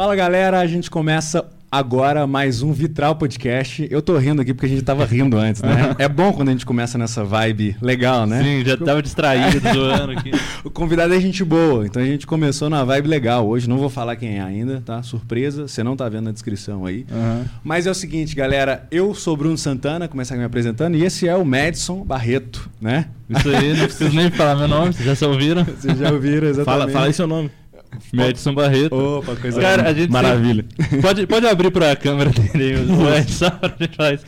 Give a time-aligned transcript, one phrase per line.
[0.00, 3.86] Fala galera, a gente começa agora mais um Vitral Podcast.
[3.90, 5.94] Eu tô rindo aqui porque a gente tava rindo antes, né?
[6.00, 8.42] é bom quando a gente começa nessa vibe legal, né?
[8.42, 10.30] Sim, já tava distraído, zoando aqui.
[10.64, 13.46] O convidado é gente boa, então a gente começou na vibe legal.
[13.46, 15.02] Hoje não vou falar quem é ainda, tá?
[15.02, 17.04] Surpresa, você não tá vendo na descrição aí.
[17.10, 17.44] Uhum.
[17.62, 21.36] Mas é o seguinte, galera, eu sou Bruno Santana, começar me apresentando, e esse é
[21.36, 23.08] o Madison Barreto, né?
[23.28, 25.62] Isso aí, não preciso nem falar meu nome, vocês já ouviram?
[25.78, 26.64] Vocês já ouviram, exatamente.
[26.64, 27.50] Fala, fala aí seu nome.
[28.12, 28.94] Madison Barreto.
[28.94, 30.64] Opa, coisa Cara, a gente Maravilha.
[30.78, 34.24] sempre- Pode, pode abrir pra câmera dele aí, só pra gente falar isso.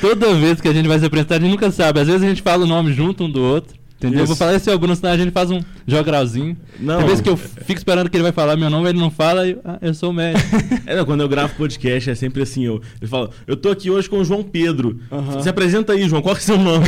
[0.00, 2.00] Toda vez que a gente vai se apresentar, a gente nunca sabe.
[2.00, 3.80] Às vezes a gente fala o nome junto um do outro.
[3.96, 4.18] Entendeu?
[4.18, 4.34] Eu Isso.
[4.34, 6.56] vou falar esse é o Bruno, senão a gente faz um jogralzinho.
[6.80, 6.96] Não.
[6.98, 9.46] Tem vezes que eu fico esperando que ele vai falar meu nome, ele não fala,
[9.46, 10.42] e eu, ah, eu sou o Madison.
[10.86, 13.92] É, não, quando eu gravo podcast é sempre assim, eu, eu falo, eu tô aqui
[13.92, 14.98] hoje com o João Pedro.
[15.08, 15.40] Aham.
[15.40, 16.84] Se apresenta aí, João, qual que é o seu nome?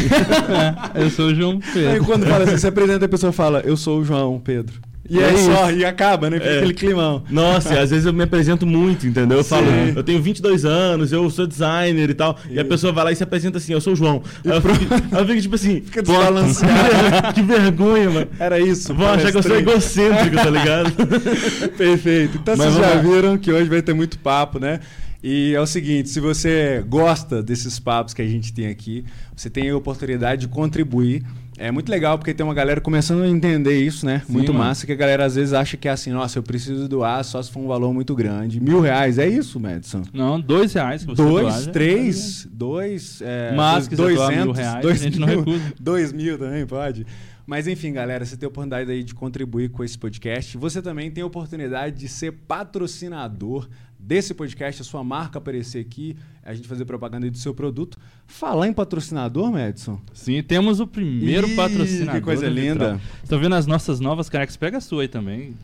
[0.92, 2.04] É, eu sou o João Aí Pedro.
[2.04, 4.74] quando fala assim, você apresenta a pessoa fala, eu sou o João Pedro.
[5.08, 5.44] E É isso.
[5.52, 6.38] só, e acaba, né?
[6.38, 6.56] Fica É.
[6.58, 7.22] aquele climão.
[7.28, 9.38] Nossa, às vezes eu me apresento muito, entendeu?
[9.38, 9.92] Eu falo, Sim.
[9.94, 12.38] eu tenho 22 anos, eu sou designer e tal.
[12.50, 14.22] E a pessoa vai lá e se apresenta assim, eu sou o João.
[14.44, 17.34] Aí eu fico, aí eu fico tipo assim, Fica desbalanceado.
[17.34, 18.28] que vergonha, mano.
[18.38, 18.94] Era isso.
[18.94, 20.90] Vão achar que eu sou egocêntrico, tá ligado?
[21.76, 22.38] Perfeito.
[22.38, 23.02] Então Mas vocês já lá.
[23.02, 24.80] viram que hoje vai ter muito papo, né?
[25.22, 29.48] E é o seguinte, se você gosta desses papos que a gente tem aqui, você
[29.48, 31.22] tem a oportunidade de contribuir.
[31.56, 34.22] É muito legal porque tem uma galera começando a entender isso, né?
[34.26, 34.64] Sim, muito mano.
[34.64, 37.40] massa, que a galera às vezes acha que é assim, nossa, eu preciso doar só
[37.42, 38.60] se for um valor muito grande.
[38.60, 40.02] Mil reais, é isso, Madison?
[40.12, 45.18] Não, dois reais Dois, doar, três, dois, é, Mas dois, mil reais, dois a gente
[45.18, 45.62] não recusa.
[45.78, 47.06] Dois mil também, pode.
[47.46, 50.56] Mas enfim, galera, você tem a oportunidade aí de contribuir com esse podcast.
[50.56, 53.68] Você também tem a oportunidade de ser patrocinador
[54.06, 57.98] desse podcast, a sua marca aparecer aqui, a gente fazer propaganda aí do seu produto.
[58.26, 59.98] Falar em patrocinador, Madison?
[60.12, 62.14] Sim, temos o primeiro Ih, patrocinador.
[62.14, 63.00] que coisa linda.
[63.22, 64.56] Estão vendo as nossas novas canecas?
[64.56, 65.54] Pega a sua aí também.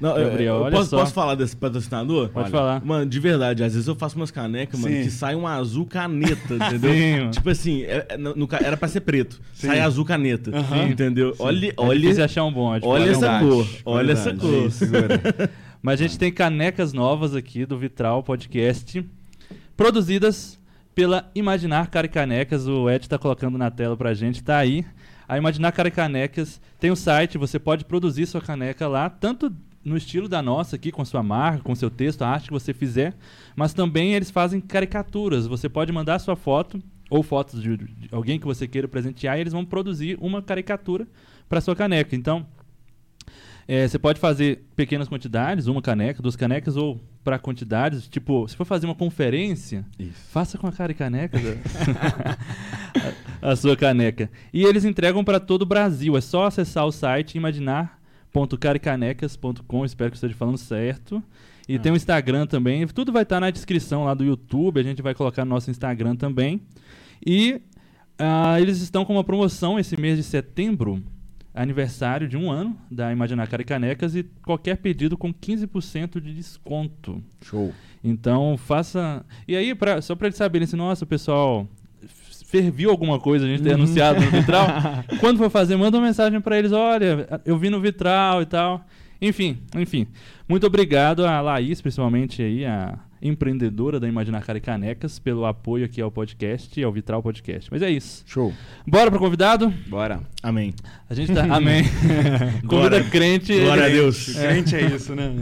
[0.00, 0.98] Não, eu- Gabriel, eu olha posso, só.
[1.00, 2.30] posso falar desse patrocinador?
[2.30, 2.82] Pode falar.
[2.82, 5.02] Mano, de verdade, às vezes eu faço umas canecas, mano, Sim.
[5.02, 6.90] que sai um azul caneta, entendeu?
[6.94, 7.30] Sim, mano.
[7.32, 9.66] Tipo assim, é- é- no era pra ser preto, Sim.
[9.66, 10.88] sai azul caneta, Aham.
[10.88, 11.34] entendeu?
[11.38, 12.74] Olha, É olha, achar um bom.
[12.74, 14.70] é olha essa cor, olha essa cor.
[15.82, 19.02] Mas a gente tem canecas novas aqui do Vitral Podcast,
[19.74, 20.58] produzidas
[20.94, 22.66] pela Imaginar Cara Canecas.
[22.66, 24.84] O Ed tá colocando na tela pra gente, tá aí.
[25.26, 29.50] A Imaginar Cara Canecas tem um site, você pode produzir sua caneca lá, tanto
[29.82, 32.74] no estilo da nossa aqui, com sua marca, com seu texto, a arte que você
[32.74, 33.16] fizer,
[33.56, 35.46] mas também eles fazem caricaturas.
[35.46, 39.40] Você pode mandar sua foto ou fotos de, de alguém que você queira presentear e
[39.40, 41.08] eles vão produzir uma caricatura
[41.48, 42.14] para sua caneca.
[42.14, 42.46] Então,
[43.68, 48.08] é, você pode fazer pequenas quantidades, uma caneca, duas canecas, ou para quantidades.
[48.08, 50.12] Tipo, se for fazer uma conferência, Isso.
[50.30, 51.56] faça com a cara e caneca da-
[53.42, 54.30] a, a sua caneca.
[54.52, 56.16] E eles entregam para todo o Brasil.
[56.16, 59.84] É só acessar o site imaginar.caricanecas.com.
[59.84, 61.22] Espero que esteja falando certo.
[61.68, 62.86] E tem o Instagram também.
[62.88, 64.80] Tudo vai estar na descrição lá do YouTube.
[64.80, 66.60] A gente vai colocar no nosso Instagram também.
[67.24, 67.60] E
[68.18, 71.00] ah, eles estão com uma promoção esse mês de setembro,
[71.54, 76.34] aniversário de um ano da Imaginar Cara e Canecas, e qualquer pedido com 15% de
[76.34, 77.22] desconto.
[77.42, 77.72] Show.
[78.02, 79.24] Então faça.
[79.46, 81.68] E aí, pra, só para eles saberem se, nossa, o pessoal
[82.46, 84.66] ferviu alguma coisa, a gente tem anunciado no Vitral.
[85.20, 88.84] Quando for fazer, manda uma mensagem para eles: olha, eu vi no Vitral e tal.
[89.20, 90.06] Enfim, enfim.
[90.48, 95.84] Muito obrigado a Laís, principalmente aí, a empreendedora da Imaginar Cara e Canecas, pelo apoio
[95.84, 97.70] aqui ao podcast e ao Vitral Podcast.
[97.70, 98.22] Mas é isso.
[98.26, 98.52] Show.
[98.86, 99.72] Bora pro convidado?
[99.88, 100.20] Bora.
[100.42, 100.74] Amém.
[101.08, 101.44] A gente tá.
[101.54, 101.82] Amém.
[102.66, 103.58] Convida crente.
[103.60, 104.32] Glória a Deus.
[104.34, 105.32] Crente é isso, né?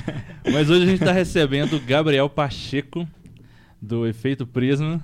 [0.52, 3.06] Mas hoje a gente está recebendo o Gabriel Pacheco,
[3.82, 5.02] do Efeito Prisma.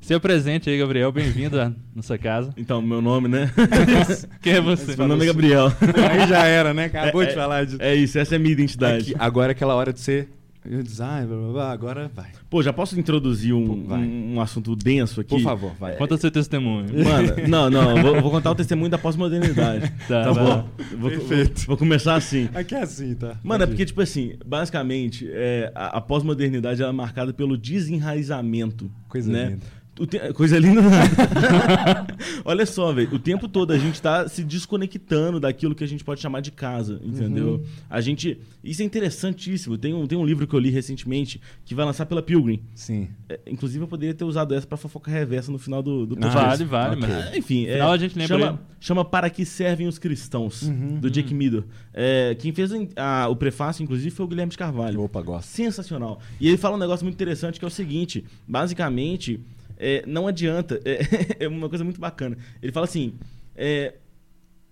[0.00, 1.10] Seja presente aí, Gabriel.
[1.12, 2.54] Bem-vindo à nossa casa.
[2.56, 3.50] Então, meu nome, né?
[4.40, 4.96] Quem é você?
[4.96, 5.66] meu nome é Gabriel.
[6.10, 6.84] Aí já era, né?
[6.86, 7.76] Acabou de É- falar de.
[7.82, 9.10] É isso, essa é a minha identidade.
[9.10, 10.28] Aqui, agora é aquela hora de ser
[10.64, 12.30] design, blá, blá, blá, agora vai.
[12.50, 15.30] Pô, já posso introduzir um, Pô, um, um assunto denso aqui?
[15.30, 15.96] Por favor, vai.
[15.96, 16.86] Conta seu testemunho.
[17.04, 19.92] Mano, não, não, eu vou, eu vou contar o testemunho da pós-modernidade.
[20.08, 20.44] Tá, Tá bom?
[20.44, 20.66] lá.
[20.98, 21.58] Vou, Perfeito.
[21.58, 22.48] vou, vou começar assim.
[22.54, 23.36] Aqui é assim, tá?
[23.42, 28.90] Mano, é porque, tipo assim, basicamente, é, a, a pós-modernidade é marcada pelo desenraizamento.
[29.08, 29.50] Coisa né?
[29.50, 29.77] linda.
[29.98, 30.80] O te- Coisa linda.
[32.44, 33.12] Olha só, velho.
[33.14, 36.50] O tempo todo a gente tá se desconectando daquilo que a gente pode chamar de
[36.50, 37.54] casa, entendeu?
[37.54, 37.64] Uhum.
[37.88, 38.38] A gente.
[38.62, 39.76] Isso é interessantíssimo.
[39.78, 42.60] Tem um, tem um livro que eu li recentemente que vai lançar pela Pilgrim.
[42.74, 43.08] Sim.
[43.28, 46.28] É, inclusive, eu poderia ter usado essa pra fofoca reversa no final do, do Ah,
[46.28, 47.08] Vale, vale, ok.
[47.08, 47.36] mas.
[47.36, 51.34] enfim, é, a gente lembra chama, chama Para Que Servem os Cristãos, Uhum, do Jake
[51.34, 51.64] Meador.
[51.94, 55.00] É, quem fez a- o prefácio, inclusive, foi o Guilherme de Carvalho.
[55.02, 55.48] Opa, gosto.
[55.48, 56.20] Sensacional.
[56.40, 59.40] E ele fala um negócio muito interessante que é o seguinte: basicamente,
[59.78, 60.80] é, não adianta.
[60.84, 61.00] É,
[61.44, 62.36] é uma coisa muito bacana.
[62.62, 63.14] Ele fala assim:
[63.56, 63.94] é,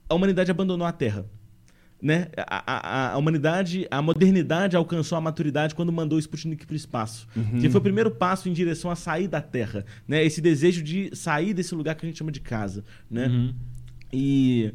[0.08, 1.25] a humanidade abandonou a Terra.
[2.03, 2.29] né?
[2.37, 6.76] A, a- a humanidade, a modernidade alcançou a maturidade quando mandou o Sputnik para o
[6.76, 7.26] espaço.
[7.61, 10.23] Que foi o primeiro passo em direção a sair da Terra, né?
[10.25, 13.26] Esse desejo de sair desse lugar que a gente chama de casa, né?
[13.29, 13.55] Uhum.
[14.12, 14.73] E,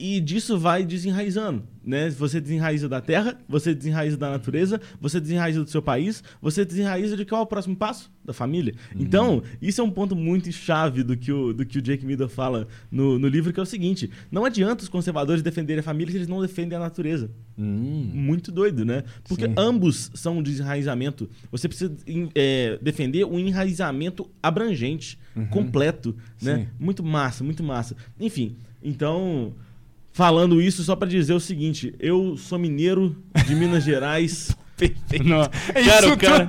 [0.00, 2.08] e disso vai desenraizando, né?
[2.08, 7.18] Você desenraiza da terra, você desenraiza da natureza, você desenraiza do seu país, você desenraiza
[7.18, 8.10] de qual é o próximo passo?
[8.24, 8.74] Da família.
[8.94, 12.28] Então, isso é um ponto muito chave do que o, do que o Jake Miller
[12.28, 16.12] fala no, no livro, que é o seguinte: não adianta os conservadores defenderem a família
[16.12, 17.30] se eles não defendem a natureza.
[17.58, 18.10] Hum.
[18.14, 19.04] Muito doido, né?
[19.24, 19.54] Porque Sim.
[19.56, 21.28] ambos são um desenraizamento.
[21.50, 21.94] Você precisa
[22.34, 25.18] é, defender um enraizamento abrangente,
[25.50, 26.56] completo, né?
[26.56, 26.68] Sim.
[26.78, 27.96] Muito massa, muito massa.
[28.18, 29.54] Enfim, então,
[30.20, 34.54] falando isso só pra dizer o seguinte, eu sou mineiro de Minas Gerais.
[34.76, 35.26] Perfeito.
[35.26, 35.40] Não.
[35.74, 36.46] É cara, isso o cara.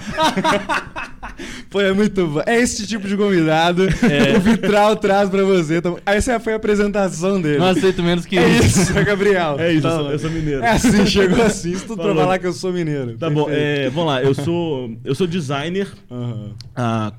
[1.69, 2.41] Pô, é muito bom.
[2.45, 4.37] É esse tipo de convidado É.
[4.37, 5.77] o Vitral traz pra você.
[5.77, 7.59] Então, essa foi a apresentação dele.
[7.59, 8.81] Não aceito menos que é isso.
[8.81, 9.57] isso, é Gabriel.
[9.57, 10.11] É isso, eu Tá sou, bom.
[10.11, 10.63] eu sou mineiro.
[10.63, 11.71] É assim, chegou assim.
[11.71, 13.17] Isso tudo pra falar que eu sou mineiro.
[13.17, 13.87] Tá bom, Perfeito.
[13.87, 16.51] é, vamos lá, eu sou, eu sou designer Aham.
[16.75, 17.13] há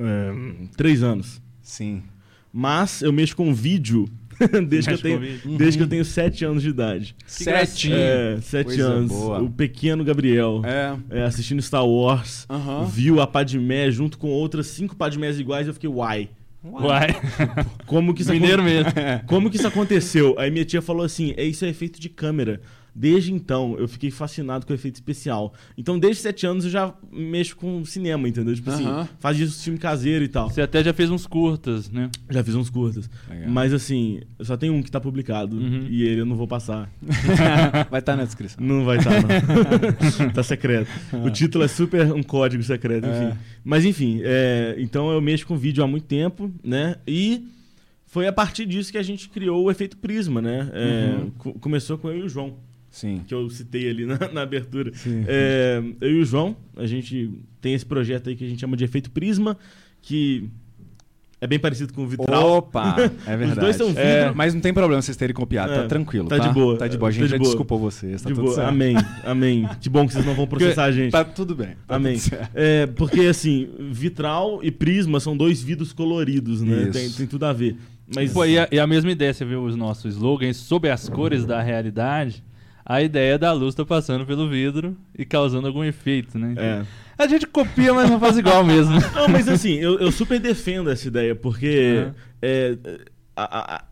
[0.00, 0.32] é,
[0.74, 1.38] três anos.
[1.62, 2.02] Sim.
[2.50, 4.08] Mas eu mexo com vídeo
[4.68, 5.58] desde, que eu, tenho, vídeo.
[5.58, 7.14] desde que eu tenho sete anos de idade.
[7.26, 7.92] Sete.
[7.92, 9.10] É, sete Coisa anos.
[9.10, 9.40] boa.
[9.40, 10.62] O pequeno Gabriel.
[10.64, 11.18] É.
[11.18, 12.46] é, assistindo Star Wars.
[12.48, 12.84] Aham.
[12.84, 15.66] Viu a Padmé junto com outras cinco Padmés iguais.
[15.66, 16.28] Eu fiquei, uai.
[16.64, 17.08] Uai.
[17.86, 18.92] Como que isso Mineiro mesmo.
[19.26, 20.34] Como que isso aconteceu?
[20.38, 22.60] Aí minha tia falou assim: é isso é efeito de câmera.
[22.98, 25.54] Desde então, eu fiquei fascinado com o efeito especial.
[25.76, 28.52] Então, desde sete anos, eu já mexo com cinema, entendeu?
[28.54, 29.08] Tipo assim, Aham.
[29.20, 30.50] faz isso filme caseiro e tal.
[30.50, 32.10] Você até já fez uns curtas, né?
[32.28, 33.08] Já fiz uns curtas.
[33.30, 33.48] Legal.
[33.50, 35.56] Mas assim, só tem um que tá publicado.
[35.56, 35.86] Uhum.
[35.88, 36.90] E ele eu não vou passar.
[37.90, 38.58] Vai estar na descrição.
[38.64, 40.30] Não vai estar, não.
[40.34, 40.90] tá secreto.
[41.24, 43.26] O título é super um código secreto, enfim.
[43.26, 43.36] É.
[43.64, 46.96] Mas enfim, é, então eu mexo com vídeo há muito tempo, né?
[47.06, 47.46] E
[48.06, 50.70] foi a partir disso que a gente criou o efeito Prisma, né?
[50.72, 51.30] É, Uhum.
[51.38, 52.56] co- começou com eu e o João,
[52.90, 53.22] Sim.
[53.26, 54.92] que eu citei ali na, na abertura.
[54.94, 55.24] Sim.
[55.26, 57.30] É, eu e o João, a gente
[57.60, 59.56] tem esse projeto aí que a gente chama de efeito Prisma,
[60.02, 60.48] que
[61.40, 62.56] é bem parecido com o Vitral.
[62.58, 62.96] Opa,
[63.26, 63.60] é verdade.
[63.60, 64.02] dois são vidro.
[64.02, 66.28] É, mas não tem problema vocês terem copiado, É, tá tranquilo.
[66.28, 66.76] tá de boa.
[66.76, 67.10] Tá de boa.
[67.10, 67.48] A Tá gente de já boa.
[67.48, 68.54] desculpou vocês, tá De tudo boa.
[68.56, 68.68] certo.
[68.68, 69.68] Amém, amém.
[69.80, 71.12] Que bom que vocês não vão processar a gente.
[71.12, 71.76] Tá tudo bem.
[71.86, 72.14] tá Amém.
[72.14, 72.50] tudo certo.
[72.54, 76.82] É, porque assim, vitral e prisma são dois vidros coloridos, né?
[76.84, 76.92] Isso.
[76.92, 77.76] Tem, tem tudo a ver.
[78.12, 81.08] Mas Pô, e a, e a mesma ideia, você viu os nossos slogans sob as
[81.08, 82.42] cores da realidade?
[82.88, 86.54] A ideia da luz tá passando pelo vidro e causando algum efeito, né?
[86.56, 86.82] é.
[87.18, 88.94] A gente copia, mas não faz igual mesmo.
[89.14, 92.14] Não, mas assim, eu, eu super defendo essa ideia, porque Uhum.
[92.40, 92.78] é,
[93.36, 93.84] a- a- a-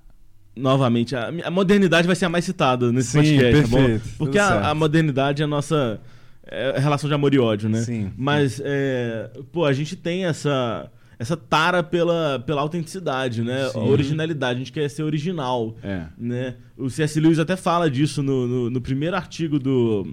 [0.57, 3.77] novamente, a, a modernidade vai ser a mais citada nesse Sim, podcast, tá bom?
[3.85, 4.09] perfeito.
[4.17, 6.01] Porque Tudo a, a modernidade é a nossa
[6.49, 7.81] é a relação de amor e ódio, né?
[7.83, 8.13] Sim.
[8.17, 13.69] Mas, é, pô, a gente tem essa, essa tara pela, pela autenticidade, né?
[13.71, 13.79] Sim.
[13.79, 15.77] A originalidade, a gente quer ser original.
[15.83, 16.07] É.
[16.19, 16.55] né?
[16.77, 17.19] O C.S.
[17.19, 20.07] Lewis até fala disso no, no, no primeiro artigo do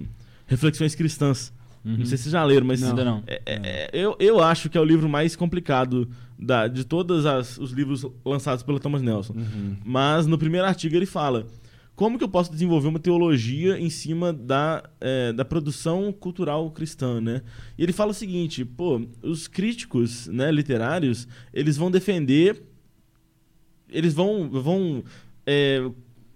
[0.46, 1.52] Reflexões Cristãs.
[1.84, 3.22] Não sei se vocês já leram, mas Ainda não.
[3.26, 6.08] é- é- é- eu, eu acho que é o livro mais complicado
[6.38, 7.26] da, de todos
[7.58, 9.34] os livros lançados pelo Thomas Nelson.
[9.34, 9.76] Uhum.
[9.84, 11.46] Mas no primeiro artigo ele fala
[11.96, 17.20] como que eu posso desenvolver uma teologia em cima da, é, da produção cultural cristã,
[17.20, 17.42] né?
[17.78, 22.62] E ele fala o seguinte, pô, os críticos né, literários, eles vão defender,
[23.88, 25.04] eles vão, vão
[25.46, 25.88] é,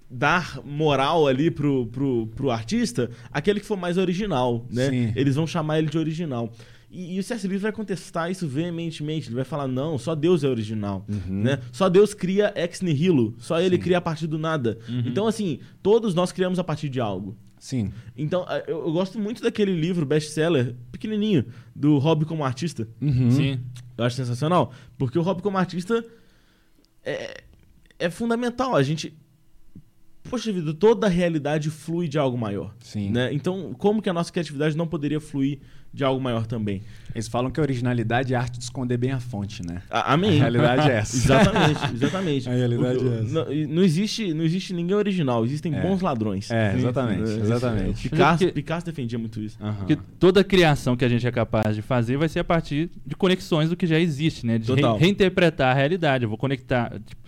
[0.09, 4.91] dar moral ali pro, pro, pro artista, aquele que for mais original, né?
[4.91, 5.13] Sim.
[5.17, 6.53] Eles vão chamar ele de original.
[6.91, 7.47] E, e o C.S.
[7.47, 9.29] Lewis vai contestar isso veementemente.
[9.29, 11.05] Ele vai falar, não, só Deus é original.
[11.09, 11.43] Uhum.
[11.43, 11.61] Né?
[11.71, 13.35] Só Deus cria ex nihilo.
[13.39, 13.83] Só Ele Sim.
[13.83, 14.79] cria a partir do nada.
[14.89, 15.05] Uhum.
[15.07, 17.37] Então, assim, todos nós criamos a partir de algo.
[17.59, 17.93] Sim.
[18.17, 22.89] Então, eu, eu gosto muito daquele livro best-seller, pequenininho, do Hobby como Artista.
[23.01, 23.31] Uhum.
[23.31, 23.61] Sim.
[23.97, 24.73] Eu acho sensacional.
[24.97, 26.05] Porque o Hobby como Artista
[27.05, 27.43] é,
[27.99, 28.75] é fundamental.
[28.75, 29.17] A gente...
[30.31, 32.75] Poxa vida, toda a realidade flui de algo maior.
[32.81, 33.11] Sim.
[33.11, 33.33] Né?
[33.33, 35.59] Então, como que a nossa criatividade não poderia fluir
[35.93, 36.83] de algo maior também?
[37.15, 39.83] Eles falam que a originalidade é a arte de esconder bem a fonte, né?
[39.91, 40.37] A- Amém.
[40.39, 41.17] A realidade é essa.
[41.17, 42.49] Exatamente, exatamente.
[42.49, 43.33] A realidade O- é essa.
[43.33, 43.45] Não,
[43.75, 45.81] não existe, não existe ninguém original, existem É.
[45.81, 46.51] bons ladrões.
[46.51, 48.09] É, exatamente, É, exatamente.
[48.09, 49.57] Picasso, Porque- Picasso defendia muito isso.
[49.61, 49.75] Aham.
[49.79, 53.17] Porque toda criação que a gente é capaz de fazer vai ser a partir de
[53.17, 54.59] conexões do que já existe, né?
[54.59, 54.97] De re- Total.
[54.99, 56.25] reinterpretar a realidade.
[56.25, 56.91] Eu vou conectar.
[57.01, 57.28] tipo,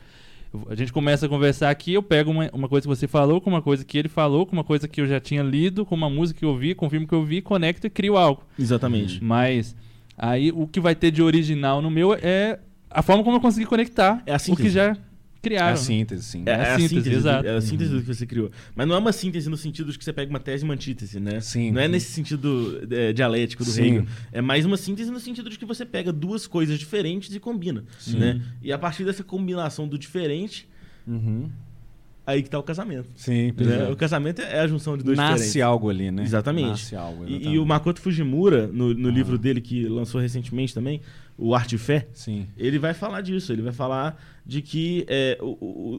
[0.68, 3.48] a gente começa a conversar aqui, eu pego uma, uma coisa que você falou, com
[3.50, 6.10] uma coisa que ele falou, com uma coisa que eu já tinha lido, com uma
[6.10, 8.42] música que eu ouvi, com um filme que eu vi, conecto e crio algo.
[8.58, 9.22] Exatamente.
[9.22, 9.76] Mas
[10.18, 12.58] aí o que vai ter de original no meu é
[12.90, 14.70] a forma como eu consegui conectar É a o que síntese.
[14.70, 14.96] já
[15.42, 15.72] É criaram.
[15.72, 16.42] a síntese, sim.
[16.44, 17.46] É, a é a síntese, síntese, exato.
[17.48, 18.50] é a síntese do que você criou.
[18.74, 20.74] Mas não é uma síntese no sentido de que você pega uma tese e uma
[20.74, 21.40] antítese, né?
[21.40, 21.70] Sim.
[21.72, 23.82] Não é nesse sentido é, dialético do Sim.
[23.82, 24.06] Hegel.
[24.32, 27.84] É mais uma síntese no sentido de que você pega duas coisas diferentes e combina.
[27.98, 28.18] Sim.
[28.18, 28.42] Né?
[28.62, 30.68] E a partir dessa combinação do diferente,
[31.06, 31.48] Uhum.
[32.26, 33.08] aí que tá o casamento.
[33.16, 33.88] Sim, né?
[33.90, 35.62] O casamento é a junção de dois Nasce diferentes.
[35.62, 36.22] algo ali, né?
[36.22, 36.68] Exatamente.
[36.68, 39.12] Nasce algo, E, e o Makoto Fujimura, no, no Ah.
[39.12, 41.00] livro dele que lançou recentemente também,
[41.40, 42.46] o Arte e Fé, Sim.
[42.56, 43.52] ele vai falar disso.
[43.52, 45.46] Ele vai falar de que é, o,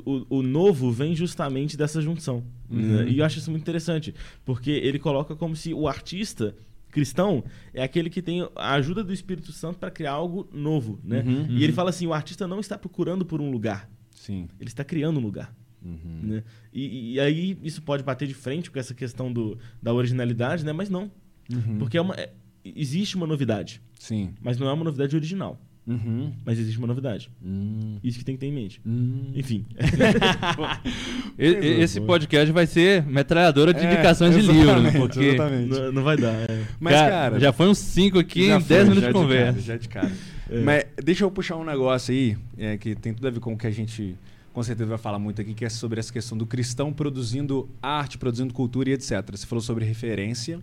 [0.05, 2.43] o, o, novo vem justamente dessa junção.
[2.69, 2.77] Uhum.
[2.79, 3.09] né?
[3.09, 4.13] E eu acho isso muito interessante,
[4.45, 6.55] porque ele coloca como se o artista
[6.89, 7.43] cristão
[7.73, 11.23] é aquele que tem a ajuda do Espírito Santo para criar algo novo, né?
[11.25, 14.47] Uhum, E ele fala assim, o artista não está procurando por um lugar, Sim.
[14.59, 15.55] ele está criando um lugar.
[15.83, 16.19] Uhum.
[16.21, 16.43] Né?
[16.71, 20.71] E, e aí isso pode bater de frente com essa questão do, da originalidade, né?
[20.73, 21.09] Mas não,
[21.51, 21.77] Uhum.
[21.79, 22.31] porque é uma, é-
[22.63, 24.29] existe uma novidade, Sim.
[24.41, 26.31] mas não é uma novidade original, Uhum.
[26.45, 27.29] mas existe uma novidade.
[27.43, 27.97] Hum.
[28.03, 28.79] Isso que tem que ter em mente.
[28.85, 29.31] Hum.
[29.35, 29.65] Enfim,
[31.37, 35.79] Esse podcast vai ser metralhadora de É, indicações de livros, porque Exatamente.
[35.91, 36.33] não, vai dar.
[36.33, 36.63] é.
[36.79, 39.51] Mas, cara, cara, já foi uns 5 aqui em foi, 10 minutos já de conversa.
[39.53, 40.11] cara, já de cara.
[40.49, 40.61] É.
[40.61, 43.57] Mas deixa eu puxar um negócio aí, é, que tem tudo a ver com o
[43.57, 44.15] que a gente
[44.53, 48.17] com certeza vai falar muito aqui, que é sobre essa questão do cristão produzindo arte,
[48.17, 49.23] produzindo cultura e etc.
[49.31, 50.59] Você falou sobre referência.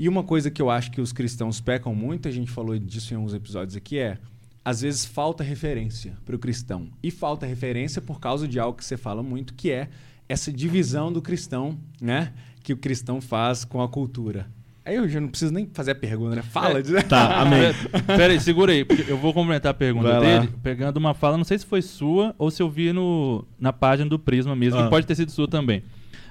[0.00, 3.12] E uma coisa que eu acho que os cristãos pecam muito, a gente falou disso
[3.12, 4.16] em alguns episódios aqui, é
[4.64, 6.88] às vezes falta referência para o cristão.
[7.02, 9.88] E falta referência por causa de algo que você fala muito, que é
[10.26, 12.32] essa divisão do cristão, né?
[12.62, 14.46] Que o cristão faz com a cultura.
[14.84, 16.42] Aí eu já não preciso nem fazer a pergunta, né?
[16.42, 16.82] Fala.
[16.82, 17.60] de- Tá, amém.
[18.06, 20.38] Pera aí, segura aí, porque eu vou complementar a pergunta Vai lá.
[20.40, 23.72] dele, pegando uma fala, não sei se foi sua ou se eu vi no, na
[23.72, 24.84] página do Prisma mesmo, Ah.
[24.84, 25.82] que pode ter sido sua também.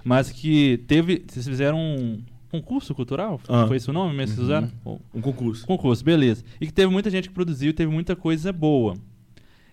[0.04, 1.24] Mas que teve.
[1.28, 2.20] Vocês fizeram um
[2.50, 3.40] concurso cultural?
[3.48, 3.66] Ah.
[3.68, 4.56] Foi esse o nome mesmo que vocês Uhum.
[4.58, 4.72] usaram?
[4.84, 5.66] Ou- Um concurso.
[5.68, 6.44] Concurso, beleza.
[6.60, 8.96] E que teve muita gente que produziu, teve muita coisa boa.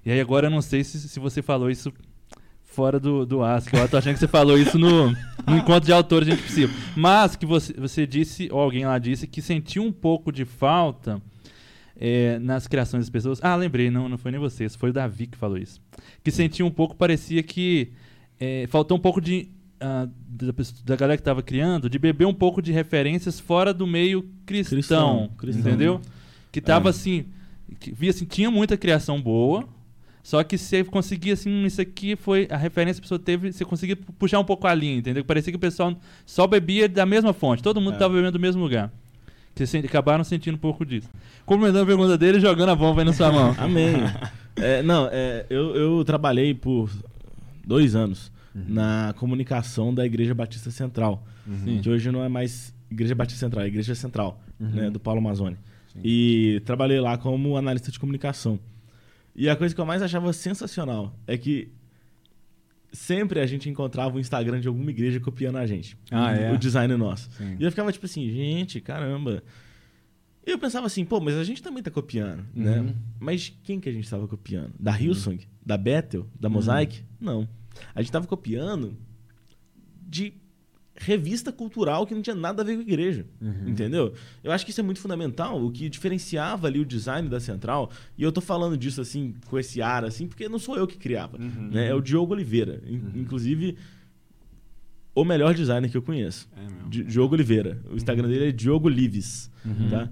[0.04, 1.92] E aí agora eu não sei se, se você falou isso
[2.64, 3.72] fora do, do ASC.
[3.74, 6.76] Eu tô achando que você falou isso no, no encontro de autores gente possível.
[6.94, 11.20] Mas que você, você disse, ou alguém lá disse, que sentiu um pouco de falta
[11.98, 13.40] é, nas criações das pessoas.
[13.42, 15.80] Ah, lembrei, não, não foi nem você, foi o Davi que falou isso.
[16.22, 17.92] Que sentia um pouco, parecia que
[18.38, 19.48] é, faltou um pouco de.
[19.80, 20.52] Ah, da,
[20.84, 24.76] da galera que estava criando, de beber um pouco de referências fora do meio cristão,
[24.76, 25.60] Cristão, cristão.
[25.60, 26.00] entendeu?
[26.52, 26.90] Que tava É.
[26.90, 27.24] assim,
[27.80, 29.64] que, via assim, tinha muita criação boa,
[30.22, 33.52] só que você conseguia assim, "Hum, isso aqui foi a referência que a pessoa teve,
[33.52, 35.24] você conseguia pu- puxar um pouco a linha, entendeu?
[35.24, 37.96] Parecia que o pessoal só bebia da mesma fonte, todo mundo É.
[37.96, 38.90] estava bebendo do mesmo lugar.
[39.54, 41.08] Que Vocês sen- acabaram sentindo um pouco disso.
[41.46, 43.54] Complementando a pergunta dele, e jogando a bomba aí na sua mão.
[43.58, 43.94] Amém.
[44.58, 46.90] É, não, é, eu, eu trabalhei por
[47.66, 48.64] dois anos Uhum.
[48.68, 51.22] na comunicação da Igreja Batista Central,
[51.64, 51.80] Sim.
[51.82, 54.70] que hoje não é mais Igreja Batista Central, é Igreja Central, Uhum.
[54.70, 55.58] né, do Paulo Amazônia.
[56.02, 58.58] E trabalhei lá como analista de comunicação.
[59.34, 61.68] E a coisa que eu mais achava sensacional é que
[62.92, 65.96] sempre a gente encontrava o Instagram de alguma igreja copiando a gente.
[66.10, 66.52] Ah, é?
[66.52, 67.30] O design nosso.
[67.32, 67.56] Sim.
[67.58, 69.42] E eu ficava tipo assim, gente, caramba.
[70.46, 72.80] E eu pensava assim, pô, mas a gente também tá copiando, né?
[72.80, 72.94] Uhum.
[73.18, 74.72] Mas quem que a gente estava copiando?
[74.78, 75.40] Da Hillsong?
[75.64, 76.26] Da Bethel?
[76.38, 77.02] Da Mosaic?
[77.20, 77.48] Não.
[77.94, 78.96] A gente estava copiando
[80.08, 80.32] de
[80.98, 83.26] revista cultural que não tinha nada a ver com a igreja.
[83.40, 83.68] Uhum.
[83.68, 84.14] Entendeu?
[84.42, 87.90] Eu acho que isso é muito fundamental, o que diferenciava ali o design da Central,
[88.16, 90.96] e eu tô falando disso assim, com esse ar assim, porque não sou eu que
[90.96, 91.68] criava, Uhum.
[91.70, 91.88] né?
[91.88, 93.76] É o Diogo Oliveira, In- inclusive
[95.14, 96.48] o melhor designer que eu conheço.
[96.56, 97.82] É Diogo Oliveira.
[97.90, 99.88] O Instagram dele é Diogo Lives, Uhum.
[99.90, 100.10] tá?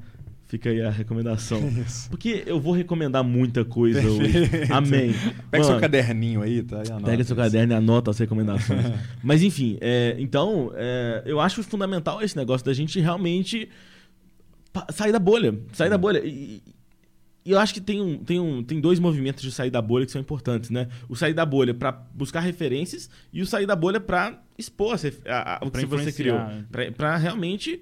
[0.54, 1.58] Fica aí a recomendação.
[1.84, 2.08] Isso.
[2.08, 4.32] Porque eu vou recomendar muita coisa hoje.
[4.32, 4.72] Perfeito.
[4.72, 5.12] Amém.
[5.50, 6.76] Pega seu Mano, caderninho aí, tá?
[7.04, 7.34] Pega seu isso.
[7.34, 8.86] caderno e anota as recomendações.
[9.20, 13.68] Mas enfim, é, então, é, eu acho fundamental esse negócio da gente realmente
[14.92, 15.58] sair da bolha.
[15.72, 16.20] Sair da bolha.
[16.24, 16.62] E,
[17.44, 20.06] e eu acho que tem, um, tem, um, tem dois movimentos de sair da bolha
[20.06, 20.86] que são importantes, né?
[21.08, 25.20] O sair da bolha para buscar referências e o sair da bolha para expor ref-
[25.26, 26.38] a- a- o que você criou.
[26.70, 27.80] Pra, pra realmente.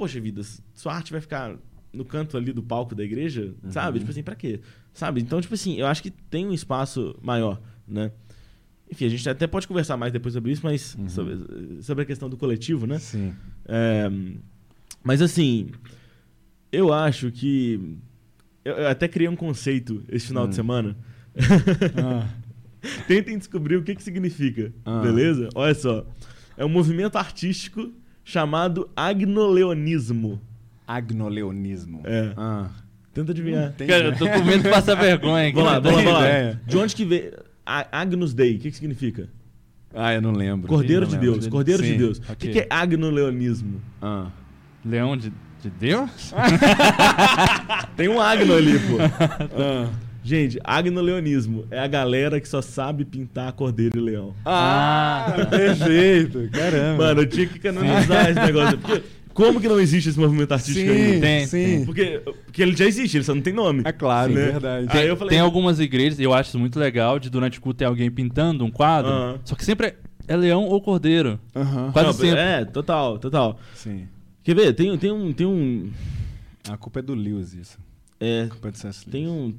[0.00, 0.40] Poxa, vida,
[0.72, 1.54] sua arte vai ficar
[1.92, 3.98] no canto ali do palco da igreja, sabe?
[3.98, 4.60] Tipo assim, pra quê?
[4.94, 5.20] Sabe?
[5.20, 8.10] Então, tipo assim, eu acho que tem um espaço maior, né?
[8.90, 11.08] Enfim, a gente até pode conversar mais depois sobre isso, mas Uhum.
[11.10, 11.38] sobre,
[11.82, 12.98] sobre a questão do coletivo, né?
[12.98, 13.34] Sim.
[13.66, 14.10] É,
[15.04, 15.68] mas assim,
[16.72, 17.98] eu acho que.
[18.64, 20.48] Eu, eu até criei um conceito esse final Hum.
[20.48, 20.96] de semana.
[22.02, 22.26] Ah,
[23.06, 25.02] Tentem descobrir o que, que significa, Ah.
[25.02, 25.50] beleza?
[25.54, 26.06] Olha só.
[26.56, 27.92] É um movimento artístico
[28.30, 30.40] chamado agnoleonismo.
[30.86, 32.02] agnoleonismo.
[32.04, 32.32] É.
[32.36, 32.68] Ah.
[33.12, 33.72] Tenta adivinhar.
[33.72, 35.56] Tem Cara, eu tô com medo de passar vergonha aqui.
[35.56, 35.80] Vamos lá, né?
[35.80, 36.28] vamos lá, vamos lá.
[36.28, 36.60] ideia.
[36.66, 37.32] De onde que veio.
[37.66, 39.28] Agnus Dei, o que, que significa?
[39.94, 40.68] Ah, eu não lembro.
[40.68, 41.40] Cordeiro Eu de não lembro.
[41.40, 41.48] Deus.
[41.48, 41.98] Cordeiro de Sim.
[41.98, 42.18] Deus.
[42.18, 42.36] O ok.
[42.36, 43.80] que, que é agnoleonismo?
[44.00, 44.28] Ah.
[44.84, 46.32] Leão de, de Deus?
[47.96, 48.96] Tem um agno ali, pô.
[49.60, 49.90] Ah.
[50.30, 54.32] Gente, agnoleonismo é a galera que só sabe pintar cordeiro e leão.
[54.44, 56.48] Ah, perfeito.
[56.52, 57.04] Caramba.
[57.06, 58.78] Mano, eu tinha que canonizar esse negócio.
[58.78, 59.02] Porque
[59.34, 61.20] Como que não existe esse movimento artístico Sim, ainda?
[61.26, 61.64] Tem, sim.
[61.64, 61.84] tem.
[61.84, 63.82] Porque, porque ele já existe, ele só não tem nome.
[63.84, 64.52] É claro, Né?
[64.52, 64.86] verdade.
[64.96, 67.78] Aí eu falei, Tem algumas igrejas, eu acho isso muito legal, de durante o culto
[67.78, 69.40] ter alguém pintando um quadro, Aham.
[69.44, 69.94] só que sempre é,
[70.28, 71.40] é leão ou cordeiro.
[71.56, 71.90] Aham.
[71.90, 72.38] Quase Não, sempre.
[72.38, 73.58] É, total, total.
[73.74, 74.06] Sim.
[74.44, 74.72] Quer ver?
[74.74, 75.32] Tem, tem um.
[75.32, 75.90] Tem um.
[76.68, 77.78] A culpa é do Lewis, isso.
[78.20, 79.00] É, A culpa é do C.S.
[79.00, 79.12] Lewis.
[79.12, 79.54] tem um.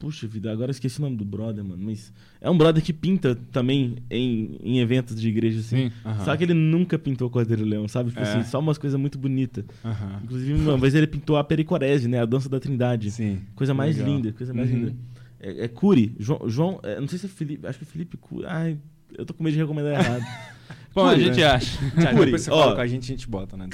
[0.00, 1.82] Puxa vida, agora eu esqueci o nome do brother, mano.
[1.84, 5.90] Mas é um brother que pinta também em, em eventos de igreja, assim.
[5.90, 5.92] Sim.
[6.04, 6.24] Aham.
[6.24, 8.08] Só que ele nunca pintou Cordeiro Leão, sabe?
[8.08, 8.22] Tipo É.
[8.22, 9.62] assim, só umas coisas muito bonitas.
[9.84, 10.20] Aham.
[10.24, 12.18] Inclusive, uma vez ele pintou a Pericorese, né?
[12.18, 13.10] A dança da Trindade.
[13.10, 13.40] Sim.
[13.54, 14.14] Coisa mais Legal.
[14.14, 14.76] linda, coisa mais Uhum.
[14.78, 14.94] linda.
[15.38, 16.16] É, é Cury.
[16.18, 16.48] João.
[16.48, 17.66] João é, não sei se é Felipe.
[17.66, 18.46] Acho que é Felipe Cury.
[18.46, 18.78] Ai,
[19.18, 20.24] eu tô com medo de recomendar errado.
[20.94, 21.44] Bom, a gente né?
[21.44, 21.78] acha.
[21.90, 23.66] Curi, depois você ó, com a gente, a gente bota, né?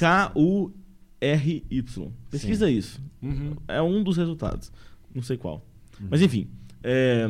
[1.20, 2.10] K-U-R-Y.
[2.30, 3.00] Pesquisa isso.
[3.22, 3.54] Uhum.
[3.68, 4.70] É um dos resultados.
[5.14, 5.64] Não sei qual.
[6.00, 6.48] Mas enfim.
[6.82, 7.26] é,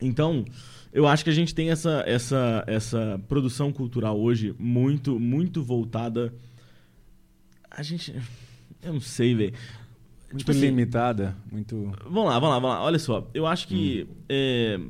[0.00, 0.44] então,
[0.92, 6.32] eu acho que a gente tem essa, essa, essa produção cultural hoje muito, muito voltada.
[7.70, 8.14] A gente.
[8.82, 9.52] Eu não sei, velho.
[10.26, 11.92] Muito Tipo assim, limitada, muito...
[12.04, 12.82] Vamos lá, vamos lá, vamos lá.
[12.82, 14.06] Olha só, eu acho que.
[14.28, 14.80] é,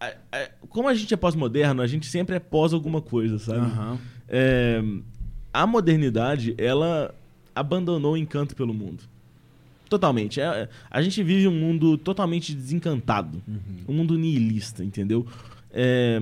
[0.00, 3.60] a- a- como a gente é pós-moderno, a gente sempre é pós alguma coisa, sabe?
[3.60, 3.98] Aham.
[4.28, 4.82] É,
[5.52, 7.14] a modernidade, ela
[7.54, 9.04] abandonou o encanto pelo mundo.
[9.88, 10.40] Totalmente.
[10.40, 13.42] É- a gente vive um mundo totalmente desencantado.
[13.88, 15.26] Um mundo nihilista, entendeu?
[15.70, 16.20] É,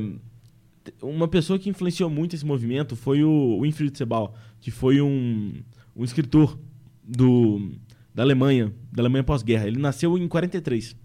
[1.01, 5.55] uma pessoa que influenciou muito esse movimento foi o Winfried Sebal, que foi um,
[5.97, 6.59] um escritor
[7.03, 7.73] do,
[8.15, 9.67] da Alemanha, da Alemanha pós-guerra.
[9.67, 10.97] Ele nasceu em 43.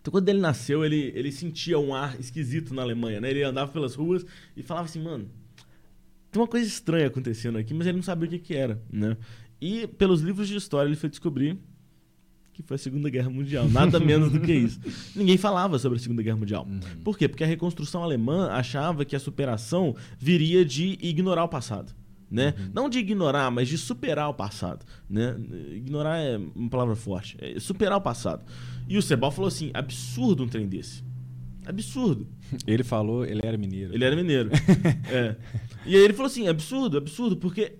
[0.00, 3.30] Então, quando ele nasceu, ele, ele sentia um ar esquisito na Alemanha, né?
[3.30, 4.24] Ele andava pelas ruas
[4.56, 5.28] e falava assim, mano,
[6.30, 9.16] tem uma coisa estranha acontecendo aqui, mas ele não sabia o que, que era, né?
[9.60, 11.58] E pelos livros de história ele foi descobrir
[12.56, 14.80] que foi a Segunda Guerra Mundial, nada menos do que isso.
[15.14, 16.66] Ninguém falava sobre a Segunda Guerra Mundial.
[17.04, 17.28] Por quê?
[17.28, 21.94] Porque a reconstrução alemã achava que a superação viria de ignorar o passado.
[22.30, 22.54] Né?
[22.72, 24.86] Não de ignorar, mas de superar o passado.
[25.08, 25.36] Né?
[25.74, 27.36] Ignorar é uma palavra forte.
[27.38, 28.42] É superar o passado.
[28.88, 31.04] E o Sebal falou assim: absurdo um trem desse.
[31.66, 32.26] Absurdo.
[32.66, 33.92] Ele falou, ele era mineiro.
[33.92, 34.50] Ele era mineiro.
[35.12, 35.36] É.
[35.84, 37.74] E aí ele falou assim: absurdo, absurdo, porque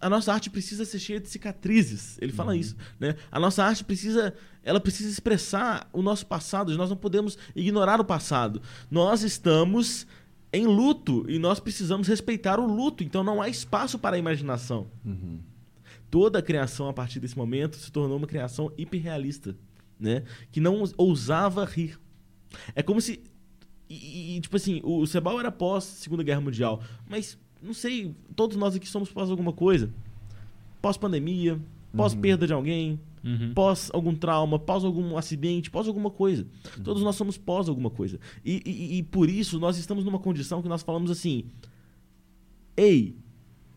[0.00, 2.18] a nossa arte precisa ser cheia de cicatrizes.
[2.20, 3.16] Ele fala isso, né?
[3.30, 6.76] A nossa arte precisa, ela precisa expressar o nosso passado.
[6.76, 8.62] Nós não podemos ignorar o passado.
[8.90, 10.06] Nós estamos
[10.52, 13.02] em luto e nós precisamos respeitar o luto.
[13.02, 14.88] Então não há espaço para a imaginação.
[15.04, 15.40] Uhum.
[16.10, 19.56] Toda a criação a partir desse momento se tornou uma criação hiperrealista,
[19.98, 20.22] né?
[20.52, 21.98] Que não ousava rir.
[22.74, 23.22] É como se
[23.90, 28.56] e, e, tipo assim, o Sebal era pós Segunda Guerra Mundial, mas não sei, todos
[28.56, 29.90] nós aqui somos pós alguma coisa.
[30.80, 31.58] Pós pandemia,
[31.96, 33.52] pós perda de alguém, Uhum.
[33.52, 36.46] pós algum trauma, pós algum acidente, pós alguma coisa.
[36.84, 38.18] Todos nós somos pós alguma coisa.
[38.44, 41.44] E, e- e por isso nós estamos numa condição que nós falamos assim:
[42.76, 43.16] Ei,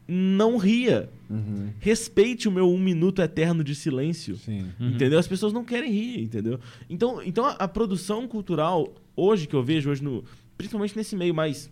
[0.08, 1.10] não ria.
[1.30, 1.70] Uhum.
[1.80, 4.36] Respeite o meu um minuto eterno de silêncio.
[4.38, 4.67] Sim.
[4.80, 4.89] Uhum.
[4.91, 5.17] Entendeu?
[5.17, 6.60] As pessoas não querem rir, entendeu?
[6.89, 10.24] Então, então a, a produção cultural, hoje que eu vejo, hoje no,
[10.58, 11.72] principalmente nesse meio mais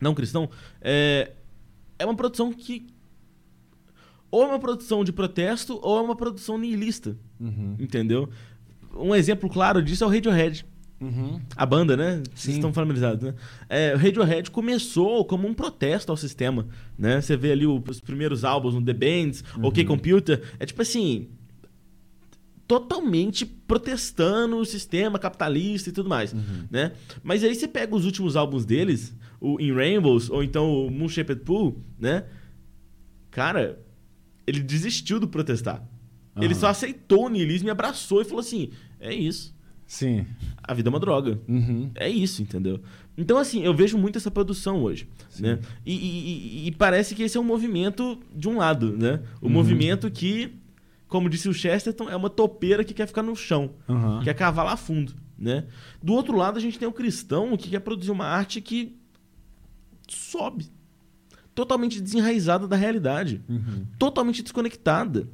[0.00, 0.48] não cristão,
[0.80, 1.32] é,
[1.98, 2.86] é uma produção que.
[4.30, 7.16] Ou é uma produção de protesto, ou é uma produção nihilista.
[7.40, 7.76] Uhum.
[7.78, 8.28] Entendeu?
[8.94, 10.66] Um exemplo claro disso é o Radiohead.
[11.00, 11.40] Uhum.
[11.54, 12.16] A banda, né?
[12.16, 12.22] Sim.
[12.34, 13.34] Vocês estão familiarizados, né?
[13.68, 16.66] É, o Radiohead começou como um protesto ao sistema,
[16.98, 17.20] né?
[17.20, 21.28] Você vê ali os primeiros álbuns no The Bands, OK Computer, é tipo assim,
[22.66, 26.34] totalmente protestando o sistema capitalista e tudo mais,
[26.70, 26.92] né?
[27.22, 29.14] Mas aí você pega os últimos álbuns deles,
[29.54, 32.24] o In Rainbows ou então o Moon Shaped Pool, né?
[33.30, 33.78] Cara,
[34.46, 35.82] ele desistiu do protestar.
[36.36, 36.54] Ele Aham.
[36.54, 39.54] só aceitou o niilismo e abraçou e falou assim: "É isso.
[39.86, 40.26] Sim.
[40.62, 41.40] A vida é uma droga.
[41.48, 41.90] Uhum.
[41.94, 42.80] É isso, entendeu?
[43.16, 45.60] Então, assim, eu vejo muito essa produção hoje, né?
[45.86, 49.22] E, e- e- parece que esse é um movimento de um lado, né?
[49.40, 50.52] O movimento que,
[51.06, 53.70] como disse o Chesterton, é uma topeira que quer ficar no chão,
[54.24, 55.64] quer cavar lá fundo, né?
[56.02, 58.96] Do outro lado, a gente tem o cristão que quer produzir uma arte que
[60.08, 60.70] sobe.
[61.54, 63.42] Totalmente desenraizada da realidade.
[63.48, 63.86] Uhum.
[63.98, 65.26] Totalmente desconectada.